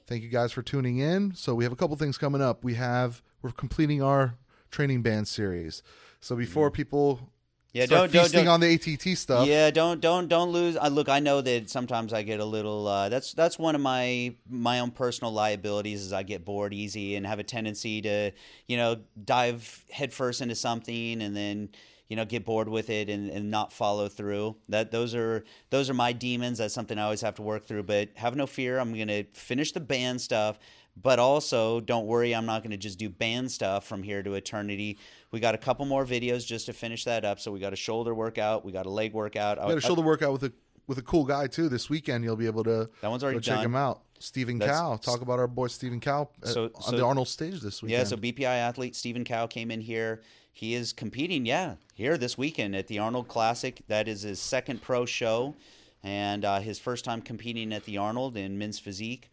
Thank 0.06 0.22
you 0.22 0.28
guys 0.28 0.52
for 0.52 0.62
tuning 0.62 0.98
in. 0.98 1.34
So 1.34 1.54
we 1.54 1.64
have 1.64 1.72
a 1.72 1.76
couple 1.76 1.96
things 1.96 2.18
coming 2.18 2.42
up. 2.42 2.64
We 2.64 2.74
have 2.74 3.22
we're 3.40 3.50
completing 3.50 4.02
our 4.02 4.34
training 4.72 5.02
band 5.02 5.28
series. 5.28 5.82
So 6.20 6.34
before 6.34 6.70
people 6.72 7.30
Yeah, 7.72 7.86
start 7.86 8.10
don't- 8.10 8.22
don't- 8.24 8.32
don't- 8.32 8.48
on 8.48 8.60
the 8.60 8.66
ATT 8.74 9.14
stuff, 9.16 9.46
Yeah, 9.46 9.70
don't 9.70 10.00
don't 10.00 10.28
don't 10.28 10.50
lose. 10.50 10.76
I 10.76 10.88
look, 10.88 11.08
I 11.08 11.20
know 11.20 11.40
that 11.40 11.70
sometimes 11.70 12.12
I 12.12 12.22
get 12.22 12.38
a 12.40 12.44
little. 12.44 12.86
Uh, 12.86 13.08
that's 13.08 13.32
that's 13.32 13.58
one 13.58 13.74
of 13.74 13.80
my 13.80 14.34
my 14.48 14.80
own 14.80 14.90
personal 14.90 15.32
liabilities 15.32 16.02
is 16.02 16.12
I 16.12 16.22
get 16.22 16.44
bored 16.44 16.74
easy 16.74 17.14
and 17.16 17.26
have 17.26 17.38
a 17.38 17.44
tendency 17.44 18.02
to 18.02 18.32
you 18.66 18.76
know 18.76 19.00
dive 19.24 19.84
headfirst 19.90 20.40
into 20.42 20.54
something 20.54 21.22
and 21.22 21.34
then 21.36 21.70
you 22.08 22.16
know 22.16 22.24
get 22.24 22.44
bored 22.44 22.68
with 22.68 22.90
it 22.90 23.08
and, 23.08 23.30
and 23.30 23.50
not 23.50 23.72
follow 23.72 24.08
through. 24.08 24.56
That 24.68 24.90
those 24.90 25.14
are 25.14 25.44
those 25.70 25.88
are 25.88 25.94
my 25.94 26.12
demons. 26.12 26.58
That's 26.58 26.74
something 26.74 26.98
I 26.98 27.02
always 27.04 27.20
have 27.22 27.36
to 27.36 27.42
work 27.42 27.66
through. 27.66 27.84
But 27.84 28.10
have 28.16 28.36
no 28.36 28.46
fear. 28.46 28.78
I'm 28.78 28.96
gonna 28.96 29.24
finish 29.32 29.72
the 29.72 29.80
band 29.80 30.20
stuff. 30.20 30.58
But 31.00 31.18
also, 31.18 31.80
don't 31.80 32.06
worry, 32.06 32.34
I'm 32.34 32.44
not 32.44 32.62
going 32.62 32.72
to 32.72 32.76
just 32.76 32.98
do 32.98 33.08
band 33.08 33.50
stuff 33.50 33.86
from 33.86 34.02
here 34.02 34.22
to 34.22 34.34
eternity. 34.34 34.98
We 35.30 35.40
got 35.40 35.54
a 35.54 35.58
couple 35.58 35.86
more 35.86 36.04
videos 36.04 36.46
just 36.46 36.66
to 36.66 36.74
finish 36.74 37.04
that 37.04 37.24
up. 37.24 37.40
So 37.40 37.50
we 37.50 37.60
got 37.60 37.72
a 37.72 37.76
shoulder 37.76 38.14
workout, 38.14 38.62
we 38.62 38.72
got 38.72 38.84
a 38.84 38.90
leg 38.90 39.14
workout. 39.14 39.58
We 39.58 39.68
got 39.68 39.78
a 39.78 39.80
shoulder 39.80 40.02
workout 40.02 40.32
with 40.32 40.44
a 40.44 40.52
with 40.86 40.98
a 40.98 41.02
cool 41.02 41.24
guy 41.24 41.46
too 41.46 41.68
this 41.68 41.88
weekend. 41.88 42.24
You'll 42.24 42.36
be 42.36 42.46
able 42.46 42.64
to 42.64 42.90
That 43.00 43.10
one's 43.10 43.22
already 43.22 43.38
go 43.38 43.42
check 43.42 43.56
done. 43.56 43.66
him 43.66 43.76
out. 43.76 44.02
Stephen 44.18 44.58
That's- 44.58 44.78
Cow. 44.78 44.96
Talk 44.96 45.22
about 45.22 45.38
our 45.38 45.48
boy 45.48 45.68
Stephen 45.68 46.00
Cow 46.00 46.28
at- 46.42 46.48
So- 46.48 46.70
on 46.74 46.94
the 46.96 47.04
Arnold 47.04 47.28
stage 47.28 47.60
this 47.60 47.82
weekend. 47.82 47.98
Yeah, 48.00 48.04
so 48.04 48.16
BPI 48.16 48.44
athlete 48.44 48.94
Stephen 48.94 49.24
Cow 49.24 49.46
came 49.46 49.70
in 49.70 49.80
here. 49.80 50.22
He 50.52 50.74
is 50.74 50.92
competing, 50.92 51.46
yeah, 51.46 51.76
here 51.94 52.16
this 52.16 52.36
weekend 52.36 52.76
at 52.76 52.86
the 52.86 52.98
Arnold 52.98 53.28
Classic. 53.28 53.82
That 53.88 54.06
is 54.06 54.22
his 54.22 54.38
second 54.38 54.82
pro 54.82 55.06
show 55.06 55.54
and 56.02 56.44
uh, 56.44 56.60
his 56.60 56.78
first 56.78 57.04
time 57.04 57.22
competing 57.22 57.72
at 57.72 57.84
the 57.84 57.98
Arnold 57.98 58.36
in 58.36 58.58
men's 58.58 58.78
physique. 58.78 59.30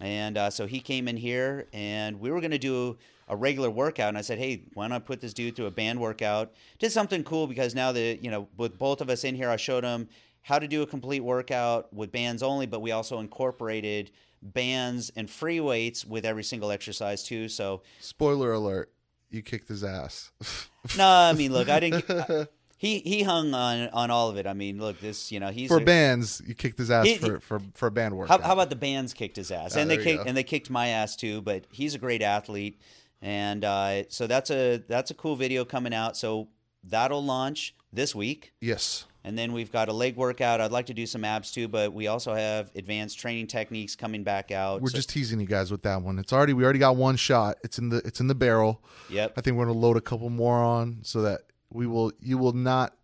And 0.00 0.38
uh, 0.38 0.50
so 0.50 0.66
he 0.66 0.80
came 0.80 1.08
in 1.08 1.16
here, 1.16 1.66
and 1.72 2.20
we 2.20 2.30
were 2.30 2.40
going 2.40 2.52
to 2.52 2.58
do 2.58 2.96
a 3.28 3.36
regular 3.36 3.70
workout. 3.70 4.08
And 4.08 4.18
I 4.18 4.22
said, 4.22 4.38
hey, 4.38 4.62
why 4.74 4.86
not 4.86 4.96
I 4.96 4.98
put 5.00 5.20
this 5.20 5.34
dude 5.34 5.56
through 5.56 5.66
a 5.66 5.70
band 5.70 6.00
workout? 6.00 6.52
Did 6.78 6.92
something 6.92 7.24
cool 7.24 7.46
because 7.46 7.74
now 7.74 7.92
that, 7.92 8.18
you 8.22 8.30
know, 8.30 8.48
with 8.56 8.78
both 8.78 9.00
of 9.00 9.10
us 9.10 9.24
in 9.24 9.34
here, 9.34 9.50
I 9.50 9.56
showed 9.56 9.84
him 9.84 10.08
how 10.42 10.58
to 10.58 10.66
do 10.66 10.82
a 10.82 10.86
complete 10.86 11.20
workout 11.20 11.92
with 11.92 12.12
bands 12.12 12.42
only, 12.42 12.66
but 12.66 12.80
we 12.80 12.92
also 12.92 13.18
incorporated 13.18 14.10
bands 14.42 15.10
and 15.16 15.28
free 15.28 15.60
weights 15.60 16.04
with 16.04 16.24
every 16.24 16.44
single 16.44 16.70
exercise 16.70 17.22
too. 17.22 17.48
So 17.48 17.82
Spoiler 18.00 18.52
alert: 18.52 18.90
you 19.30 19.42
kicked 19.42 19.68
his 19.68 19.84
ass. 19.84 20.30
no, 20.98 21.06
I 21.08 21.32
mean, 21.32 21.52
look, 21.52 21.68
I 21.68 21.80
didn't. 21.80 22.04
I- 22.10 22.46
he 22.76 23.00
he 23.00 23.22
hung 23.22 23.52
on 23.52 23.88
on 23.90 24.10
all 24.10 24.30
of 24.30 24.38
it. 24.38 24.46
I 24.46 24.54
mean, 24.54 24.80
look, 24.80 24.98
this 25.00 25.30
you 25.30 25.38
know 25.38 25.48
he's 25.50 25.68
for 25.68 25.76
a- 25.76 25.84
bands, 25.84 26.40
you 26.46 26.54
kicked 26.54 26.78
his 26.78 26.90
ass 26.90 27.06
He- 27.06 27.18
for, 27.18 27.38
for 27.38 27.60
for 27.74 27.90
band 27.90 28.14
How, 28.26 28.40
how 28.40 28.54
about 28.54 28.70
the 28.70 28.76
bands 28.76 29.12
kicked 29.12 29.36
his 29.36 29.50
ass, 29.50 29.76
Ah, 29.76 29.80
and 29.80 29.90
they 29.90 29.98
kicked 29.98 30.26
and 30.26 30.34
they 30.34 30.42
kicked 30.42 30.70
my 30.70 30.88
ass 30.88 31.14
too. 31.14 31.42
But 31.42 31.66
he's 31.70 31.94
a 31.94 31.98
great 31.98 32.22
athlete, 32.22 32.80
and 33.20 33.66
uh, 33.66 34.08
so 34.08 34.26
that's 34.26 34.50
a 34.50 34.78
that's 34.88 35.10
a 35.10 35.14
cool 35.14 35.36
video 35.36 35.66
coming 35.66 35.92
out. 35.92 36.16
So 36.16 36.48
that'll 36.82 37.22
launch 37.22 37.74
this 37.92 38.14
week. 38.14 38.54
yes, 38.62 39.04
And 39.22 39.36
then 39.36 39.52
we've 39.52 39.70
got 39.70 39.88
a 39.88 39.92
leg 39.92 40.16
workout. 40.16 40.60
I'd 40.60 40.72
like 40.72 40.86
to 40.86 40.94
do 40.94 41.04
some 41.06 41.24
abs 41.24 41.50
too, 41.52 41.68
but 41.68 41.92
we 41.92 42.06
also 42.06 42.34
have 42.34 42.70
advanced 42.74 43.18
training 43.18 43.48
techniques 43.48 43.94
coming 43.94 44.24
back 44.24 44.50
out. 44.50 44.80
We're 44.80 44.88
So- 44.88 44.96
just 44.96 45.10
teasing 45.10 45.40
you 45.40 45.46
guys 45.46 45.70
with 45.70 45.82
that 45.82 46.00
one. 46.02 46.18
It's 46.18 46.32
already 46.32 46.54
we 46.54 46.64
already 46.64 46.78
got 46.78 46.96
one 46.96 47.16
shot. 47.16 47.58
It's 47.62 47.78
in 47.78 47.90
the 47.90 47.98
it's 47.98 48.20
in 48.20 48.28
the 48.28 48.34
barrel. 48.34 48.82
Yep. 49.10 49.34
I 49.36 49.40
think 49.42 49.56
we're 49.56 49.66
gonna 49.66 49.78
load 49.78 49.96
a 49.96 50.00
couple 50.00 50.30
more 50.30 50.56
on 50.62 51.00
so 51.02 51.22
that 51.22 51.42
we 51.70 51.86
will 51.86 52.12
you 52.20 52.38
will 52.38 52.52
not 52.54 52.94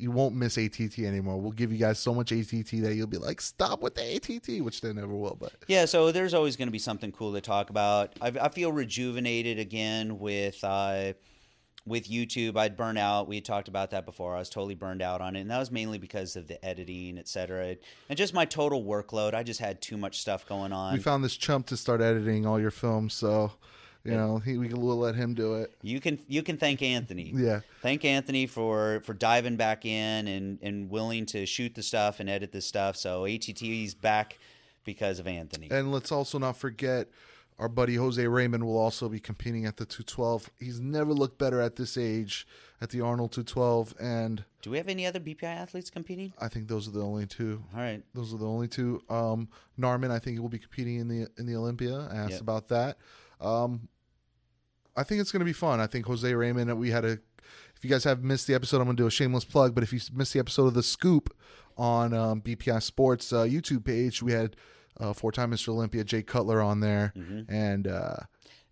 you 0.00 0.12
won't 0.12 0.32
miss 0.34 0.56
ATT 0.56 1.00
anymore. 1.00 1.40
We'll 1.40 1.50
give 1.50 1.72
you 1.72 1.78
guys 1.78 1.98
so 1.98 2.14
much 2.14 2.30
ATT 2.30 2.70
that 2.82 2.94
you'll 2.94 3.08
be 3.08 3.16
like, 3.18 3.40
stop 3.40 3.82
with 3.82 3.96
the 3.96 4.02
ATT, 4.16 4.62
which 4.64 4.80
they 4.80 4.92
never 4.92 5.12
will. 5.12 5.36
But 5.40 5.52
Yeah, 5.66 5.86
so 5.86 6.12
there's 6.12 6.34
always 6.34 6.54
going 6.54 6.68
to 6.68 6.72
be 6.72 6.78
something 6.78 7.10
cool 7.10 7.32
to 7.32 7.40
talk 7.40 7.68
about. 7.68 8.12
I, 8.20 8.28
I 8.28 8.48
feel 8.48 8.70
rejuvenated 8.70 9.58
again 9.58 10.20
with 10.20 10.62
uh, 10.62 11.14
with 11.88 12.08
YouTube. 12.08 12.56
I'd 12.56 12.76
burn 12.76 12.96
out. 12.96 13.26
We 13.28 13.36
had 13.36 13.44
talked 13.44 13.68
about 13.68 13.90
that 13.90 14.04
before. 14.04 14.34
I 14.36 14.38
was 14.38 14.50
totally 14.50 14.74
burned 14.74 15.02
out 15.02 15.20
on 15.20 15.36
it, 15.36 15.40
and 15.40 15.50
that 15.50 15.58
was 15.58 15.70
mainly 15.70 15.98
because 15.98 16.36
of 16.36 16.46
the 16.46 16.62
editing, 16.64 17.18
et 17.18 17.28
cetera, 17.28 17.76
and 18.08 18.16
just 18.18 18.34
my 18.34 18.44
total 18.44 18.84
workload. 18.84 19.34
I 19.34 19.42
just 19.42 19.60
had 19.60 19.80
too 19.80 19.96
much 19.96 20.20
stuff 20.20 20.46
going 20.46 20.72
on. 20.72 20.92
we 20.94 21.00
found 21.00 21.24
this 21.24 21.36
chump 21.36 21.66
to 21.66 21.76
start 21.76 22.00
editing 22.00 22.46
all 22.46 22.60
your 22.60 22.70
films, 22.70 23.14
so 23.14 23.52
you 24.04 24.12
know 24.12 24.38
he, 24.38 24.56
we 24.56 24.68
will 24.68 24.96
let 24.98 25.14
him 25.14 25.34
do 25.34 25.54
it. 25.56 25.74
you 25.82 26.00
can 26.00 26.18
you 26.28 26.42
can 26.42 26.56
thank 26.56 26.80
Anthony. 26.80 27.32
Yeah. 27.34 27.60
Thank 27.82 28.04
Anthony 28.04 28.46
for 28.46 29.02
for 29.04 29.12
diving 29.12 29.56
back 29.56 29.84
in 29.84 30.28
and 30.28 30.58
and 30.62 30.88
willing 30.88 31.26
to 31.26 31.44
shoot 31.46 31.74
the 31.74 31.82
stuff 31.82 32.20
and 32.20 32.30
edit 32.30 32.52
the 32.52 32.60
stuff. 32.62 32.96
So 32.96 33.26
ATT's 33.26 33.94
back 33.94 34.38
because 34.84 35.18
of 35.18 35.26
Anthony. 35.26 35.68
And 35.70 35.92
let's 35.92 36.10
also 36.10 36.38
not 36.38 36.56
forget 36.56 37.08
our 37.58 37.68
buddy 37.68 37.96
Jose 37.96 38.24
Raymond 38.26 38.64
will 38.64 38.78
also 38.78 39.08
be 39.08 39.18
competing 39.20 39.66
at 39.66 39.76
the 39.78 39.84
212. 39.84 40.50
He's 40.60 40.78
never 40.80 41.12
looked 41.12 41.38
better 41.38 41.60
at 41.60 41.76
this 41.76 41.96
age 41.98 42.46
at 42.80 42.90
the 42.90 43.00
Arnold 43.00 43.32
212, 43.32 43.94
and 44.00 44.44
Do 44.62 44.70
we 44.70 44.76
have 44.76 44.86
any 44.88 45.04
other 45.04 45.18
BPI 45.18 45.42
athletes 45.42 45.90
competing? 45.90 46.32
I 46.38 46.46
think 46.48 46.68
those 46.68 46.86
are 46.86 46.92
the 46.92 47.02
only 47.04 47.26
two. 47.26 47.64
All 47.74 47.80
right. 47.80 48.02
Those 48.14 48.32
are 48.32 48.36
the 48.38 48.46
only 48.46 48.68
two. 48.68 49.02
Um, 49.10 49.48
Narman, 49.78 50.10
I 50.12 50.20
think, 50.20 50.34
he 50.36 50.38
will 50.38 50.48
be 50.48 50.60
competing 50.60 50.96
in 51.00 51.08
the 51.08 51.28
in 51.38 51.46
the 51.46 51.56
Olympia. 51.56 52.08
I 52.12 52.16
asked 52.16 52.32
Yep. 52.32 52.40
about 52.42 52.68
that. 52.68 52.98
Um, 53.40 53.88
I 54.96 55.02
think 55.02 55.20
it's 55.20 55.32
going 55.32 55.40
to 55.40 55.44
be 55.46 55.52
fun. 55.52 55.80
I 55.80 55.86
think 55.88 56.06
Jose 56.06 56.32
Raymond. 56.32 56.76
We 56.78 56.90
had 56.90 57.04
a. 57.04 57.18
If 57.76 57.84
you 57.84 57.90
guys 57.90 58.04
have 58.04 58.22
missed 58.24 58.46
the 58.48 58.54
episode, 58.54 58.78
I'm 58.78 58.84
going 58.86 58.96
to 58.96 59.02
do 59.02 59.06
a 59.06 59.10
shameless 59.10 59.44
plug. 59.44 59.74
But 59.74 59.82
if 59.84 59.92
you 59.92 60.00
missed 60.12 60.32
the 60.32 60.40
episode 60.40 60.66
of 60.66 60.74
the 60.74 60.82
Scoop 60.82 61.34
on 61.76 62.12
um, 62.12 62.40
BPI 62.42 62.82
Sports 62.82 63.32
uh, 63.32 63.42
YouTube 63.44 63.84
page, 63.84 64.22
we 64.22 64.32
had 64.32 64.56
uh, 65.00 65.12
four-time 65.12 65.50
Mr. 65.50 65.68
Olympia 65.68 66.04
Jay 66.04 66.22
Cutler 66.22 66.60
on 66.60 66.80
there, 66.80 67.12
Mm-hmm. 67.16 67.52
and 67.52 67.86
uh, 67.86 68.16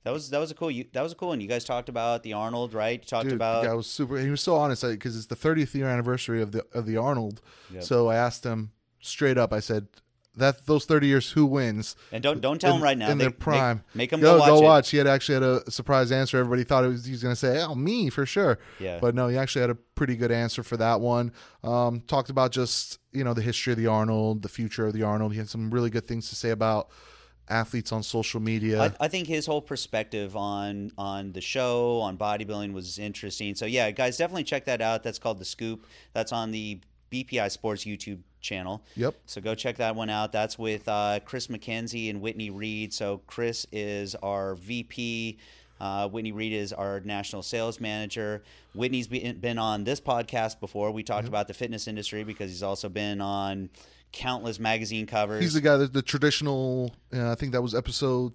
That 0.04 0.12
was 0.12 0.30
that 0.30 0.38
was 0.38 0.50
a 0.50 0.54
cool. 0.54 0.70
You, 0.70 0.84
that 0.92 1.02
was 1.02 1.12
a 1.12 1.14
cool 1.14 1.28
one. 1.28 1.40
You 1.40 1.48
guys 1.48 1.64
talked 1.64 1.88
about 1.88 2.22
the 2.22 2.32
Arnold, 2.34 2.74
right? 2.74 3.00
You 3.00 3.06
talked 3.06 3.24
Dude, 3.24 3.34
about 3.34 3.64
guy 3.64 3.74
was 3.74 3.86
super. 3.86 4.18
He 4.18 4.30
was 4.30 4.40
so 4.40 4.54
honest 4.56 4.82
because 4.82 5.16
it's 5.16 5.26
the 5.26 5.36
30th 5.36 5.74
year 5.74 5.88
anniversary 5.88 6.40
of 6.42 6.52
the 6.52 6.64
of 6.72 6.86
the 6.86 6.96
Arnold. 6.96 7.40
Yep. 7.72 7.82
So 7.82 8.08
I 8.08 8.16
asked 8.16 8.44
him 8.44 8.70
straight 9.00 9.36
up. 9.38 9.52
I 9.52 9.60
said, 9.60 9.88
"That 10.36 10.66
those 10.66 10.84
30 10.84 11.06
years, 11.06 11.30
who 11.32 11.46
wins?" 11.46 11.96
and 12.12 12.22
don't 12.22 12.40
don't 12.40 12.60
tell 12.60 12.72
in, 12.72 12.76
him 12.78 12.82
right 12.82 12.96
now. 12.98 13.10
in 13.10 13.18
They- 13.18 13.24
their 13.24 13.30
prime. 13.30 13.82
Make, 13.94 14.10
them 14.10 14.20
go, 14.20 14.38
go 14.38 14.54
watch 14.54 14.60
it. 14.60 14.64
watch. 14.64 14.90
He 14.90 14.96
had 14.98 15.06
actually 15.06 15.34
had 15.34 15.42
a 15.42 15.70
surprise 15.70 16.12
answer. 16.12 16.38
Everybody 16.38 16.64
thought 16.64 16.84
it 16.84 16.88
was 16.88 17.04
he 17.04 17.12
was 17.12 17.22
going 17.22 17.32
to 17.32 17.36
say, 17.38 17.62
"Oh, 17.62 17.74
me 17.74 18.10
for 18.10 18.26
sure." 18.26 18.58
Yeah. 18.78 18.98
But 19.00 19.14
no, 19.14 19.28
he 19.28 19.36
actually 19.36 19.62
had 19.62 19.70
a 19.70 19.74
pretty 19.74 20.16
good 20.16 20.30
answer 20.30 20.62
for 20.62 20.76
that 20.76 21.00
one. 21.00 21.32
Um, 21.64 22.00
talked 22.06 22.30
about 22.30 22.52
just 22.52 22.98
you 23.12 23.24
know 23.24 23.34
the 23.34 23.42
history 23.42 23.72
of 23.72 23.78
the 23.78 23.86
Arnold, 23.86 24.42
the 24.42 24.48
future 24.48 24.86
of 24.86 24.92
the 24.92 25.02
Arnold. 25.02 25.32
He 25.32 25.38
had 25.38 25.48
some 25.48 25.70
really 25.70 25.90
good 25.90 26.04
things 26.06 26.28
to 26.28 26.34
say 26.36 26.50
about 26.50 26.88
athletes 27.48 27.92
on 27.92 28.02
social 28.02 28.40
media. 28.40 28.82
I, 28.82 29.04
I 29.04 29.08
think 29.08 29.28
his 29.28 29.46
whole 29.46 29.62
perspective 29.62 30.36
on 30.36 30.90
on 30.98 31.32
the 31.32 31.40
show 31.40 32.00
on 32.00 32.18
bodybuilding 32.18 32.72
was 32.72 32.98
interesting. 32.98 33.54
So 33.54 33.66
yeah, 33.66 33.90
guys, 33.92 34.16
definitely 34.16 34.44
check 34.44 34.64
that 34.66 34.80
out. 34.80 35.02
That's 35.02 35.18
called 35.18 35.38
the 35.38 35.44
Scoop. 35.44 35.86
That's 36.12 36.32
on 36.32 36.50
the 36.50 36.80
BPI 37.12 37.50
Sports 37.52 37.84
YouTube 37.84 38.18
channel. 38.46 38.82
Yep. 38.96 39.14
So 39.26 39.40
go 39.40 39.54
check 39.54 39.76
that 39.76 39.94
one 39.96 40.08
out. 40.08 40.32
That's 40.32 40.58
with 40.58 40.88
uh, 40.88 41.20
Chris 41.24 41.48
McKenzie 41.48 42.08
and 42.08 42.20
Whitney 42.20 42.50
Reed. 42.50 42.94
So 42.94 43.20
Chris 43.26 43.66
is 43.72 44.14
our 44.16 44.54
VP. 44.54 45.38
Uh, 45.78 46.08
Whitney 46.08 46.32
Reed 46.32 46.54
is 46.54 46.72
our 46.72 47.00
national 47.00 47.42
sales 47.42 47.80
manager. 47.80 48.42
Whitney's 48.74 49.08
been, 49.08 49.38
been 49.38 49.58
on 49.58 49.84
this 49.84 50.00
podcast 50.00 50.58
before. 50.60 50.90
We 50.90 51.02
talked 51.02 51.28
about 51.28 51.48
the 51.48 51.54
fitness 51.54 51.86
industry 51.86 52.24
because 52.24 52.50
he's 52.50 52.62
also 52.62 52.88
been 52.88 53.20
on 53.20 53.68
countless 54.12 54.58
magazine 54.58 55.06
covers. 55.06 55.42
He's 55.42 55.52
the 55.54 55.60
guy 55.60 55.76
that 55.76 55.92
the 55.92 56.00
traditional. 56.00 56.94
Uh, 57.12 57.30
I 57.30 57.34
think 57.34 57.52
that 57.52 57.60
was 57.60 57.74
episode. 57.74 58.32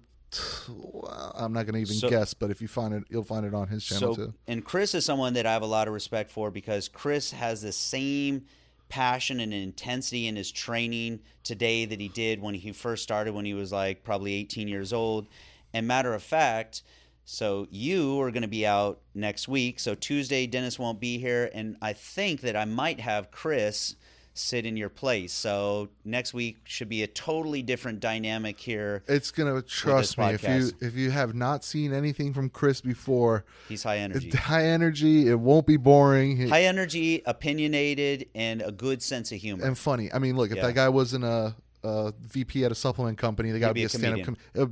I'm 1.34 1.52
not 1.52 1.66
going 1.66 1.74
to 1.74 1.80
even 1.80 1.94
So- 1.96 2.08
guess, 2.08 2.32
but 2.32 2.50
if 2.50 2.62
you 2.62 2.68
find 2.68 2.94
it, 2.94 3.04
you'll 3.08 3.24
find 3.24 3.44
it 3.44 3.54
on 3.54 3.68
his 3.68 3.84
channel 3.84 4.14
so, 4.14 4.26
too. 4.26 4.34
and 4.46 4.64
Chris 4.64 4.94
is 4.94 5.04
someone 5.04 5.34
that 5.34 5.44
I 5.46 5.52
have 5.52 5.62
a 5.62 5.66
lot 5.66 5.88
of 5.88 5.94
respect 5.94 6.30
for 6.30 6.50
because 6.50 6.88
Chris 6.88 7.32
has 7.32 7.60
the 7.62 7.72
same 7.72 8.44
passion 8.92 9.40
and 9.40 9.54
intensity 9.54 10.26
in 10.26 10.36
his 10.36 10.52
training 10.52 11.18
today 11.44 11.86
that 11.86 11.98
he 11.98 12.08
did 12.08 12.42
when 12.42 12.52
he 12.52 12.72
first 12.72 13.02
started 13.02 13.32
when 13.32 13.46
he 13.46 13.54
was 13.54 13.72
like 13.72 14.04
probably 14.04 14.34
18 14.34 14.68
years 14.68 14.92
old. 14.92 15.28
And 15.72 15.88
matter 15.88 16.12
of 16.12 16.22
fact, 16.22 16.82
so 17.24 17.66
you 17.70 18.20
are 18.20 18.30
going 18.30 18.42
to 18.42 18.48
be 18.48 18.66
out 18.66 19.00
next 19.14 19.48
week. 19.48 19.80
So 19.80 19.94
Tuesday, 19.94 20.46
Dennis 20.46 20.78
won't 20.78 21.00
be 21.00 21.16
here, 21.16 21.50
and 21.54 21.78
I 21.80 21.94
think 21.94 22.42
that 22.42 22.54
I 22.54 22.66
might 22.66 23.00
have 23.00 23.30
Chris 23.30 23.96
sit 24.34 24.64
in 24.64 24.76
your 24.76 24.88
place. 24.88 25.32
So 25.32 25.88
next 26.04 26.32
week 26.32 26.58
should 26.64 26.88
be 26.88 27.02
a 27.02 27.06
totally 27.06 27.62
different 27.62 28.00
dynamic 28.00 28.58
here. 28.58 29.02
It's 29.06 29.30
gonna 29.30 29.60
trust 29.62 30.16
me 30.18 30.26
if 30.26 30.42
you 30.42 30.70
if 30.80 30.94
you 30.94 31.10
have 31.10 31.34
not 31.34 31.64
seen 31.64 31.92
anything 31.92 32.32
from 32.32 32.48
Chris 32.48 32.80
before, 32.80 33.44
He's 33.68 33.82
high 33.82 33.98
energy. 33.98 34.30
high 34.30 34.64
energy. 34.66 35.28
It 35.28 35.38
won't 35.38 35.66
be 35.66 35.76
boring. 35.76 36.48
High 36.48 36.62
energy, 36.64 37.22
opinionated, 37.26 38.28
and 38.34 38.62
a 38.62 38.72
good 38.72 39.02
sense 39.02 39.32
of 39.32 39.38
humor. 39.38 39.64
and 39.64 39.76
funny. 39.76 40.10
I 40.12 40.18
mean, 40.18 40.36
look, 40.36 40.50
if 40.50 40.56
Yeah. 40.56 40.66
that 40.68 40.74
guy 40.74 40.88
wasn't 40.88 41.24
a, 41.24 41.54
a 41.84 42.12
VP 42.20 42.64
at 42.64 42.72
a 42.72 42.74
supplement 42.74 43.18
company, 43.18 43.50
they 43.50 43.58
got 43.58 43.68
to 43.68 43.74
be 43.74 43.80
be 43.80 43.84
a 43.84 43.86
a 43.86 43.88
stand-up 43.90 44.24
com- 44.24 44.36
uh, 44.56 44.62
uh, 44.62 44.66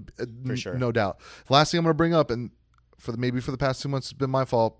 For 0.47 0.51
n- 0.53 0.57
sure. 0.57 0.75
no 0.79 0.91
doubt. 0.93 1.19
Last 1.49 1.71
thing 1.73 1.79
I'm 1.79 1.85
going 1.85 1.93
to 1.93 1.97
bring 1.97 2.15
up, 2.15 2.31
and 2.31 2.51
for 2.99 3.13
the, 3.13 3.19
maybe 3.19 3.41
for 3.41 3.51
the 3.51 3.59
past 3.59 3.83
two 3.83 3.89
months, 3.89 4.07
it's 4.09 4.13
been 4.13 4.31
my 4.31 4.45
fault, 4.45 4.79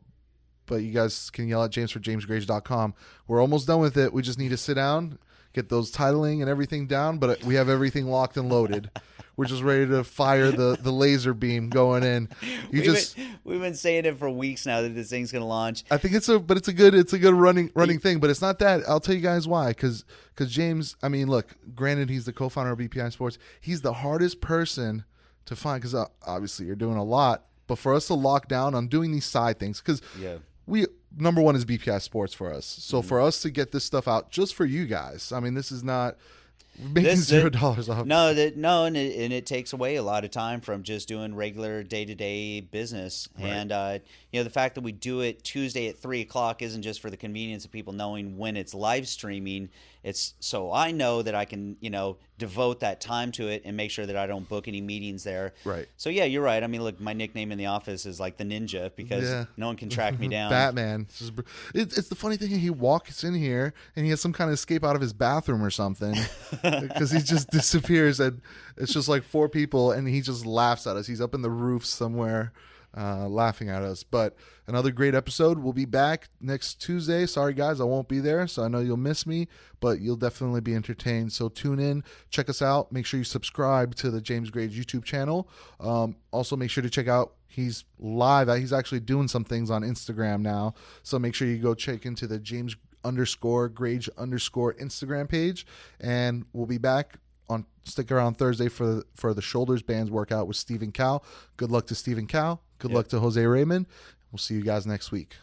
but 0.71 0.83
you 0.83 0.93
guys 0.93 1.31
can 1.31 1.49
yell 1.49 1.65
at 1.65 1.73
James 1.73 1.91
for 1.91 1.99
JamesGrage.com. 1.99 2.95
We're 3.27 3.41
almost 3.41 3.67
done 3.67 3.81
with 3.81 3.99
it. 3.99 4.13
We 4.13 4.23
just 4.23 4.39
need 4.39 4.51
to 4.51 4.57
sit 4.57 4.75
down, 4.75 5.19
get 5.53 5.69
those 5.69 5.91
titling 5.91 6.41
and 6.41 6.49
everything 6.49 6.87
down, 6.87 7.19
but 7.19 7.43
we 7.43 7.57
have 7.57 7.69
everything 7.69 8.07
locked 8.07 8.37
and 8.37 8.49
loaded. 8.49 8.89
We're 9.37 9.47
just 9.47 9.63
ready 9.63 9.87
to 9.87 10.05
fire 10.05 10.51
the, 10.51 10.77
the 10.79 10.93
laser 10.93 11.33
beam 11.33 11.71
going 11.71 12.03
in. 12.03 12.29
You 12.43 12.59
we've, 12.73 12.85
just. 12.85 13.17
been, 13.17 13.39
we've 13.43 13.61
been 13.61 13.75
saying 13.75 14.05
it 14.05 14.19
for 14.19 14.29
weeks 14.29 14.67
now 14.67 14.83
that 14.83 14.91
this 14.91 15.09
thing's 15.09 15.33
going 15.33 15.41
to 15.41 15.47
launch. 15.47 15.83
I 15.91 15.97
think 15.97 16.15
it's 16.15 16.29
a, 16.29 16.39
but 16.39 16.59
it's 16.59 16.69
a 16.69 16.75
good, 16.75 16.95
it's 16.95 17.15
a 17.15 17.19
good 17.19 17.33
running, 17.33 17.71
running 17.75 18.01
thing. 18.01 18.21
But 18.21 18.29
it's 18.29 18.43
not 18.43 18.59
that. 18.59 18.83
I'll 18.87 19.01
tell 19.01 19.15
you 19.15 19.23
guys 19.23 19.49
why. 19.49 19.69
Because, 19.69 20.05
because 20.35 20.53
James, 20.53 20.95
I 21.03 21.09
mean, 21.09 21.29
look. 21.29 21.57
Granted, 21.75 22.11
he's 22.11 22.27
the 22.27 22.35
co-founder 22.35 22.73
of 22.73 22.79
BPI 22.79 23.13
Sports. 23.13 23.39
He's 23.61 23.81
the 23.81 23.95
hardest 23.95 24.43
person 24.43 25.05
to 25.47 25.57
find 25.57 25.81
because 25.81 25.95
uh, 25.95 26.07
obviously 26.27 26.67
you're 26.67 26.77
doing 26.77 26.99
a 26.99 27.05
lot. 27.05 27.47
But 27.67 27.79
for 27.79 27.95
us 27.95 28.09
to 28.09 28.15
lock 28.15 28.47
down 28.47 28.75
on 28.75 28.89
doing 28.89 29.13
these 29.13 29.25
side 29.25 29.59
things, 29.59 29.81
because 29.81 30.03
Yeah. 30.21 30.39
We 30.71 30.87
number 31.19 31.41
one 31.43 31.57
is 31.57 31.65
BPI 31.65 32.01
Sports 32.01 32.33
for 32.33 32.53
us. 32.53 32.65
So 32.65 33.03
for 33.03 33.21
us 33.21 33.43
to 33.43 33.51
get 33.51 33.73
this 33.73 33.85
stuff 33.85 34.07
out 34.09 34.31
just 34.31 34.55
for 34.55 34.65
you 34.65 34.87
guys, 34.87 35.33
I 35.33 35.41
mean, 35.41 35.55
this 35.55 35.71
is 35.73 35.83
not 35.83 36.17
making 36.79 37.03
This- 37.03 37.27
zero 37.27 37.51
dollars 37.51 37.89
off. 37.89 38.07
No, 38.07 38.33
that 38.33 38.57
no, 38.57 38.85
and 38.85 38.97
it, 38.97 39.17
and 39.17 39.33
it 39.33 39.45
takes 39.45 39.73
away 39.73 39.97
a 39.97 40.03
lot 40.03 40.25
of 40.25 40.31
time 40.31 40.61
from 40.61 40.83
just 40.83 41.09
doing 41.09 41.35
regular 41.35 41.83
day 41.83 42.05
to 42.05 42.15
day 42.15 42.61
business. 42.61 43.29
And 43.39 43.73
uh, 43.73 43.99
you 44.33 44.41
know, 44.41 44.45
the 44.45 44.51
fact 44.51 44.77
that 44.77 44.83
we 44.83 44.93
do 44.93 45.21
it 45.21 45.43
Tuesday 45.43 45.89
at 45.89 45.99
three 45.99 46.21
o'clock 46.21 46.63
isn't 46.63 46.83
just 46.83 47.01
for 47.01 47.11
the 47.11 47.17
convenience 47.17 47.65
of 47.65 47.73
people 47.73 47.93
knowing 47.93 48.37
when 48.39 48.57
it's 48.57 48.75
live 48.75 49.09
streaming. 49.09 49.69
It's 50.03 50.35
so 50.41 50.73
I 50.73 50.93
know 50.93 51.21
that 51.21 51.35
I 51.35 51.45
can 51.45 51.77
you 51.81 51.91
know 51.91 52.17
devote 52.39 52.81
that 52.81 53.03
time 53.03 53.33
to 53.33 53.49
it 53.49 53.63
and 53.67 53.77
make 53.77 53.91
sure 53.91 54.07
that 54.07 54.17
I 54.17 54.27
don't 54.27 54.49
book 54.49 54.67
any 54.67 54.81
meetings 54.81 55.25
there. 55.25 55.53
Right. 55.65 55.87
So 55.99 56.09
yeah, 56.09 56.25
you're 56.25 56.43
right. 56.43 56.63
I 56.63 56.69
mean, 56.69 56.83
look, 56.83 56.99
my 57.01 57.13
nickname 57.13 57.53
in 57.53 57.59
the 57.59 57.67
office 57.67 58.07
is 58.07 58.19
like 58.19 58.39
the 58.39 58.45
ninja 58.45 58.91
because 58.97 59.25
Yeah. 59.25 59.45
no 59.59 59.67
one 59.67 59.77
can 59.77 59.91
track 59.91 60.19
me 60.19 60.27
down. 60.39 60.51
Batman. 60.51 61.07
It's, 61.11 61.31
it's, 61.75 61.99
it's 61.99 62.09
the 62.09 62.15
funny 62.15 62.39
thing. 62.39 62.49
He 62.49 62.71
walks 62.71 63.25
in 63.25 63.35
here 63.35 63.75
and 63.95 64.07
he 64.07 64.11
has 64.11 64.23
some 64.23 64.33
kind 64.33 64.49
of 64.49 64.55
escape 64.55 64.85
out 64.85 64.97
of 64.97 65.03
his 65.03 65.13
bathroom 65.13 65.63
or 65.63 65.71
something 65.71 66.15
because 66.63 67.11
he 67.11 67.21
just 67.21 67.51
disappears 67.51 68.21
and 68.21 68.41
it's 68.79 68.95
just 68.95 69.09
like 69.09 69.23
four 69.23 69.51
people 69.51 69.93
and 69.93 70.09
he 70.09 70.23
just 70.23 70.47
laughs 70.47 70.87
at 70.87 70.97
us. 70.97 71.07
He's 71.07 71.21
up 71.21 71.35
in 71.35 71.43
the 71.43 71.51
roof 71.51 71.85
somewhere. 71.85 72.53
Uh, 72.97 73.29
laughing 73.29 73.69
at 73.69 73.83
us, 73.83 74.03
but 74.03 74.35
another 74.67 74.91
great 74.91 75.15
episode. 75.15 75.61
We'll 75.61 75.73
be 75.73 75.85
back 75.85 76.29
next 76.41 76.81
Tuesday. 76.81 77.25
Sorry, 77.25 77.55
guys, 77.55 77.81
I 77.81 77.85
won't 77.85 78.09
be 78.09 78.19
there, 78.19 78.49
so 78.49 78.65
I 78.65 78.69
know 78.69 78.81
you'll 78.81 78.97
miss 78.97 79.29
me, 79.29 79.47
but 79.79 80.01
you'll 80.01 80.17
definitely 80.17 80.61
be 80.61 80.75
entertained. 80.75 81.33
So 81.33 81.49
tune 81.49 81.79
in, 81.79 82.03
check 82.31 82.49
us 82.49 82.61
out. 82.61 82.91
Make 82.91 83.07
sure 83.07 83.19
you 83.19 83.25
subscribe 83.25 83.95
to 83.95 84.11
the 84.11 84.21
James 84.21 84.51
Grage 84.51 84.73
YouTube 84.73 85.05
channel. 85.05 85.49
Um, 85.79 86.17
also, 86.33 86.57
make 86.57 86.69
sure 86.69 86.83
to 86.83 86.91
check 86.91 87.07
out 87.07 87.35
he's 87.47 87.85
live. 88.01 88.49
He's 88.59 88.73
actually 88.73 89.01
doing 89.01 89.29
some 89.29 89.45
things 89.45 89.71
on 89.71 89.83
Instagram 89.83 90.41
now. 90.41 90.75
So 91.05 91.19
make 91.19 91.37
sure 91.37 91.47
you 91.47 91.59
go 91.59 91.75
check 91.75 92.07
into 92.07 92.27
the 92.27 92.41
James 92.41 92.75
underscore 93.05 93.69
Grage 93.69 94.09
underscore 94.19 94.75
Instagram 94.75 95.29
page, 95.29 95.67
and 96.01 96.45
we'll 96.53 96.67
be 96.67 96.79
back 96.79 97.19
on 97.49 97.67
stick 97.85 98.11
around 98.11 98.39
Thursday 98.39 98.69
for 98.69 99.05
for 99.15 99.35
the 99.35 99.43
shoulders 99.43 99.83
bands 99.83 100.11
workout 100.11 100.47
with 100.47 100.57
Stephen 100.57 100.93
Cow. 100.93 101.23
Good 101.57 101.71
luck 101.71 101.87
to 101.87 101.95
Stephen 101.95 102.27
Cow. 102.27 102.61
Good 102.81 102.91
Yep. 102.91 102.97
luck 102.97 103.09
to 103.09 103.21
Jose 103.21 103.45
Raymond. 103.47 103.87
We'll 104.33 104.39
see 104.39 104.55
you 104.55 104.63
guys 104.63 104.87
next 104.87 105.13
week. 105.13 105.37